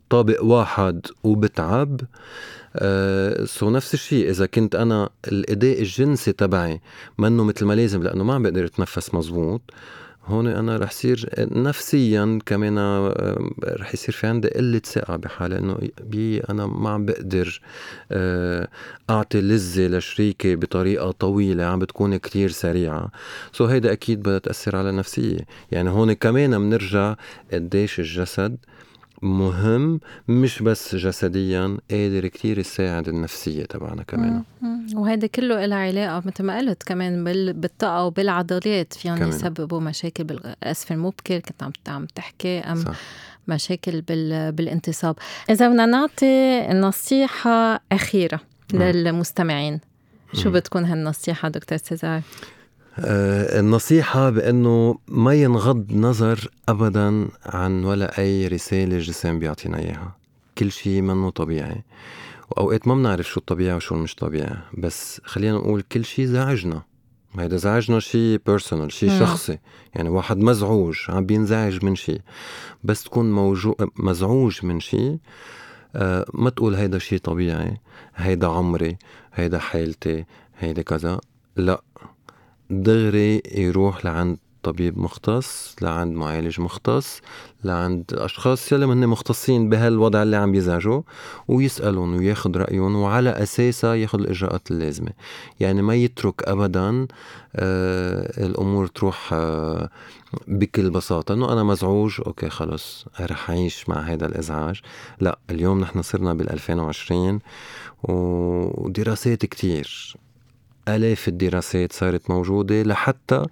طابق 0.10 0.44
واحد 0.44 1.08
وبتعب 1.24 2.02
سو 3.46 3.70
نفس 3.70 3.94
الشيء. 3.94 4.30
إذا 4.30 4.46
كنت 4.46 4.76
أنا 4.76 5.10
الأداء 5.28 5.80
الجنسي 5.80 6.32
تبعي 6.32 6.82
منه 7.18 7.44
مثل 7.44 7.66
ما 7.66 7.74
لازم 7.74 8.04
لأنه 8.04 8.24
ما 8.24 8.34
عم 8.34 8.44
بقدر 8.44 8.66
أتنفس 8.66 9.14
مزبوط 9.16 9.62
هون 10.26 10.48
أنا 10.48 10.78
رح 10.78 10.92
صير 10.92 11.30
نفسيا 11.38 12.40
كمان 12.46 12.78
آه، 12.78 13.50
رح 13.64 13.94
يصير 13.94 14.16
في 14.16 14.28
عندي 14.28 14.48
قلة 14.48 14.82
ثقة 14.86 15.16
بحالي 15.16 15.58
إنه 15.58 15.78
بي 16.02 16.40
أنا 16.40 16.66
ما 16.66 16.90
عم 16.90 17.06
بقدر 17.06 17.62
آه، 18.12 18.68
أعطي 19.10 19.42
لذة 19.42 19.88
لشريكي 19.88 20.56
بطريقة 20.56 21.12
طويلة 21.12 21.64
عم 21.64 21.80
بتكون 21.80 22.18
كتير 22.18 22.50
سريعة. 22.50 23.12
سو 23.54 23.66
هيدا 23.66 23.92
أكيد 23.92 24.20
بدها 24.20 24.40
تأثر 24.40 24.76
على 24.76 24.90
النفسيه 24.90 25.38
يعني 25.72 25.90
هون 25.90 26.14
كمان 26.14 26.58
بنرجع 26.58 27.16
قديش 27.54 28.00
الجسد 28.00 28.58
مهم 29.22 30.00
مش 30.28 30.62
بس 30.62 30.96
جسديا 30.96 31.78
قادر 31.92 32.28
كتير 32.28 32.60
يساعد 32.60 33.08
النفسية 33.08 33.66
تبعنا 33.66 34.04
كمان. 34.04 34.44
وهذا 34.96 35.28
كله 35.28 35.66
له 35.66 35.76
علاقة 35.76 36.24
مثل 36.26 36.44
ما 36.44 36.58
قلت 36.58 36.84
كمان 36.84 37.24
بالطاقة 37.54 38.06
وبالعضلات. 38.06 38.94
فيهم 38.94 39.30
يسببوا 39.30 39.80
مشاكل 39.80 40.24
بالأسفل 40.24 40.94
المبكر 40.94 41.40
كنت 41.40 41.64
عم 41.64 41.72
عم 41.88 42.06
تحكي 42.06 42.60
أم 42.60 42.76
صح. 42.76 42.96
مشاكل 43.48 44.02
بالانتصاب. 44.52 45.16
إذا 45.50 45.70
بدنا 45.70 45.86
نعطي 45.86 46.68
نصيحة 46.68 47.82
أخيرة 47.92 48.40
للمستمعين. 48.74 49.80
شو 50.34 50.52
بتكون 50.52 50.86
هالنصيحة 50.86 51.50
دكتور 51.50 51.78
سيزار؟ 51.78 52.22
آه 53.00 53.60
النصيحة 53.60 54.30
بأنه 54.30 54.98
ما 55.08 55.34
ينغض 55.34 55.94
نظر 55.94 56.50
أبدا 56.70 57.28
عن 57.46 57.86
ولا 57.86 58.20
أي 58.20 58.48
رسالة 58.48 58.96
الجسم 58.96 59.40
بيعطينا 59.40 59.80
إياها. 59.80 60.16
كل 60.58 60.72
شيء 60.72 61.02
منه 61.02 61.30
طبيعي. 61.30 61.84
وأوقات 62.50 62.88
ما 62.88 62.96
بنعرف 62.96 63.28
شو 63.28 63.40
الطبيعي 63.40 63.76
وشو 63.76 63.96
مش 63.96 64.16
طبيعي. 64.16 64.58
بس 64.78 65.22
خلينا 65.26 65.58
نقول 65.58 65.82
كل 65.82 66.06
شيء 66.06 66.26
زعجنا. 66.26 66.82
هيدا 67.40 67.58
زعجنا 67.58 68.00
شيء 68.00 68.42
بيرسونال 68.46 68.92
شيء 68.92 69.20
شخصي. 69.20 69.58
يعني 69.96 70.10
واحد 70.10 70.38
مزعوج 70.38 70.98
عم 71.10 71.26
بينزعج 71.26 71.86
من 71.86 71.96
شيء. 71.96 72.22
بس 72.84 73.04
تكون 73.04 73.32
موجو 73.32 73.76
مزعوج 73.96 74.66
من 74.66 74.80
شيء 74.80 75.18
آه 75.96 76.26
ما 76.34 76.50
تقول 76.50 76.76
هيدا 76.76 77.00
شيء 77.00 77.20
طبيعي 77.20 77.78
هيدا 78.16 78.48
عمري 78.48 78.98
هيدا 79.34 79.60
حالتي 79.60 80.26
هيدا 80.60 80.82
كذا. 80.82 81.20
لا. 81.56 81.82
دغري 82.72 83.42
يروح 83.52 84.06
لعند 84.06 84.38
طبيب 84.64 85.00
مختص 85.00 85.76
لعند 85.82 86.16
معالج 86.16 86.62
مختص 86.62 87.22
لعند 87.64 88.04
أشخاص 88.14 88.72
يلي 88.72 88.86
هن 88.86 89.08
مختصين 89.08 89.70
بهالوضع 89.70 90.24
اللي 90.24 90.36
عم 90.36 90.56
يزعجوا 90.56 91.02
ويسالهم 91.48 92.16
وياخذ 92.16 92.58
رأيهم 92.58 92.96
وعلى 92.96 93.30
أساسها 93.30 93.96
ياخذ 93.96 94.20
الإجراءات 94.20 94.72
اللازمة. 94.72 95.12
يعني 95.60 95.82
ما 95.82 95.96
يترك 95.96 96.44
ابدا 96.44 97.08
آه 97.56 98.46
الأمور 98.46 98.88
تروح 98.88 99.30
آه 99.34 99.90
بكل 100.48 100.90
بساطة. 100.90 101.34
إنه 101.34 101.54
أنا 101.54 101.64
مزعوج 101.64 102.22
أوكي 102.28 102.50
خلص 102.50 103.06
رح 103.22 103.50
أعيش 103.50 103.90
مع 103.90 104.00
هذا 104.00 104.26
الإزعاج. 104.26 104.82
لا 105.20 105.40
اليوم 105.50 105.80
نحن 105.80 106.02
صرنا 106.02 106.34
بال 106.34 106.50
2020 106.50 107.40
ودراسات 108.04 109.46
كتير. 109.46 110.16
آلاف 110.88 111.28
الدراسات 111.28 111.94
صارت 111.94 112.30
موجودة 112.30 112.84
لحتى 112.84 113.46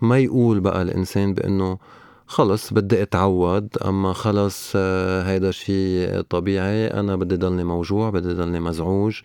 ما 0.00 0.18
يقول 0.18 0.60
بقى 0.60 0.82
الإنسان 0.82 1.34
بأنه 1.34 1.78
خلص 2.26 2.72
بدي 2.72 3.02
أتعود 3.02 3.68
أما 3.84 4.12
خلص 4.12 4.72
آه، 4.76 5.22
هيدا 5.22 5.50
شيء 5.50 6.20
طبيعي 6.20 6.86
أنا 6.86 7.16
بدي 7.16 7.36
ضلني 7.36 7.64
موجوع 7.64 8.10
بدي 8.10 8.32
ضلني 8.32 8.60
مزعوج 8.60 9.20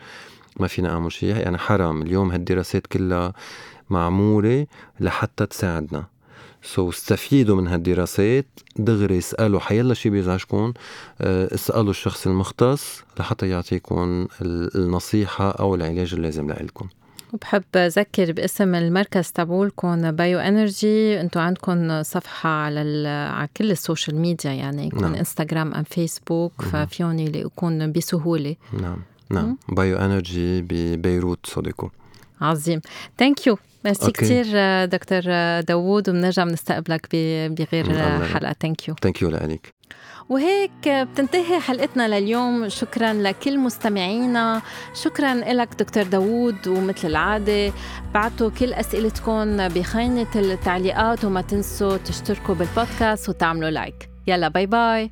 ما 0.60 0.68
فينا 0.68 0.90
أعمل 0.90 1.12
شيء 1.12 1.36
يعني 1.36 1.58
حرام 1.58 2.02
اليوم 2.02 2.32
هالدراسات 2.32 2.88
كلها 2.88 3.34
معمولة 3.90 4.68
لحتى 5.00 5.46
تساعدنا. 5.46 6.06
so 6.64 6.92
so, 6.92 6.94
استفيدوا 6.94 7.56
من 7.56 7.68
هالدراسات. 7.68 8.46
دغري 8.76 9.18
اسألوا 9.18 9.60
حيلا 9.60 9.94
شي 9.94 10.10
بيزعجكم؟ 10.10 10.74
آه، 11.22 11.54
اسألوا 11.54 11.90
الشخص 11.90 12.28
المختص 12.28 13.04
لحتى 13.20 13.50
يعطيكم 13.50 14.28
النصيحة 14.76 15.52
أو 15.52 15.76
العلاج 15.76 16.14
اللازم 16.14 16.48
لإلكم. 16.48 16.88
وبحب 17.34 17.64
أذكر 17.76 18.32
باسم 18.32 18.76
المركز 18.76 19.32
تبعولكم 19.32 20.12
Bio 20.12 20.40
Energy 20.40 21.22
أنتم 21.22 21.40
عندكم 21.40 22.04
صفحة 22.04 22.50
على 22.50 23.08
على 23.08 23.50
كل 23.58 23.72
ال 23.72 23.78
social 23.78 24.16
media 24.16 24.52
يعني 24.52 24.88
يكون 24.88 25.02
نعم. 25.02 25.16
إنستغرام 25.16 25.74
أم 25.74 25.84
فيسبوك 25.84 26.62
ففيهم 26.62 27.20
يلاقوكم 27.20 27.92
بسهولة. 27.92 28.56
نعم 28.82 29.02
نعم. 29.30 29.58
Bio 29.70 29.98
Energy 29.98 30.62
ببيروت 30.62 31.40
صديقو. 31.44 31.90
عظيم. 32.42 32.82
thank 33.18 33.48
you 33.48 33.58
merci 33.86 34.12
كثير 34.12 34.46
دكتور 34.86 35.22
داوود 35.62 36.10
وبنرجع 36.10 36.44
بنستقبلك 36.44 37.08
بغير 37.52 37.86
حلقة 38.24 38.56
ثانك 38.62 38.88
يو 38.88 38.96
ثانك 39.02 39.22
يو 39.22 39.30
لك 39.30 39.74
وهيك 40.30 40.90
بتنتهي 40.90 41.60
حلقتنا 41.60 42.20
لليوم 42.20 42.70
شكرا 42.70 43.14
لكل 43.14 43.60
مستمعينا 43.60 44.62
شكرا 45.04 45.34
لك 45.34 45.70
دكتور 45.80 46.04
داوود 46.04 46.68
ومثل 46.68 47.08
العادة 47.08 47.74
بعتوا 48.14 48.50
كل 48.50 48.74
أسئلتكم 48.74 49.68
بخانة 49.68 50.28
التعليقات 50.36 51.26
وما 51.26 51.42
تنسوا 51.42 51.98
تشتركوا 51.98 52.56
بالبودكاست 52.56 53.30
وتعملوا 53.30 53.70
like 53.70 54.10
يلا 54.28 54.48
bye 54.48 54.66
bye 54.66 55.12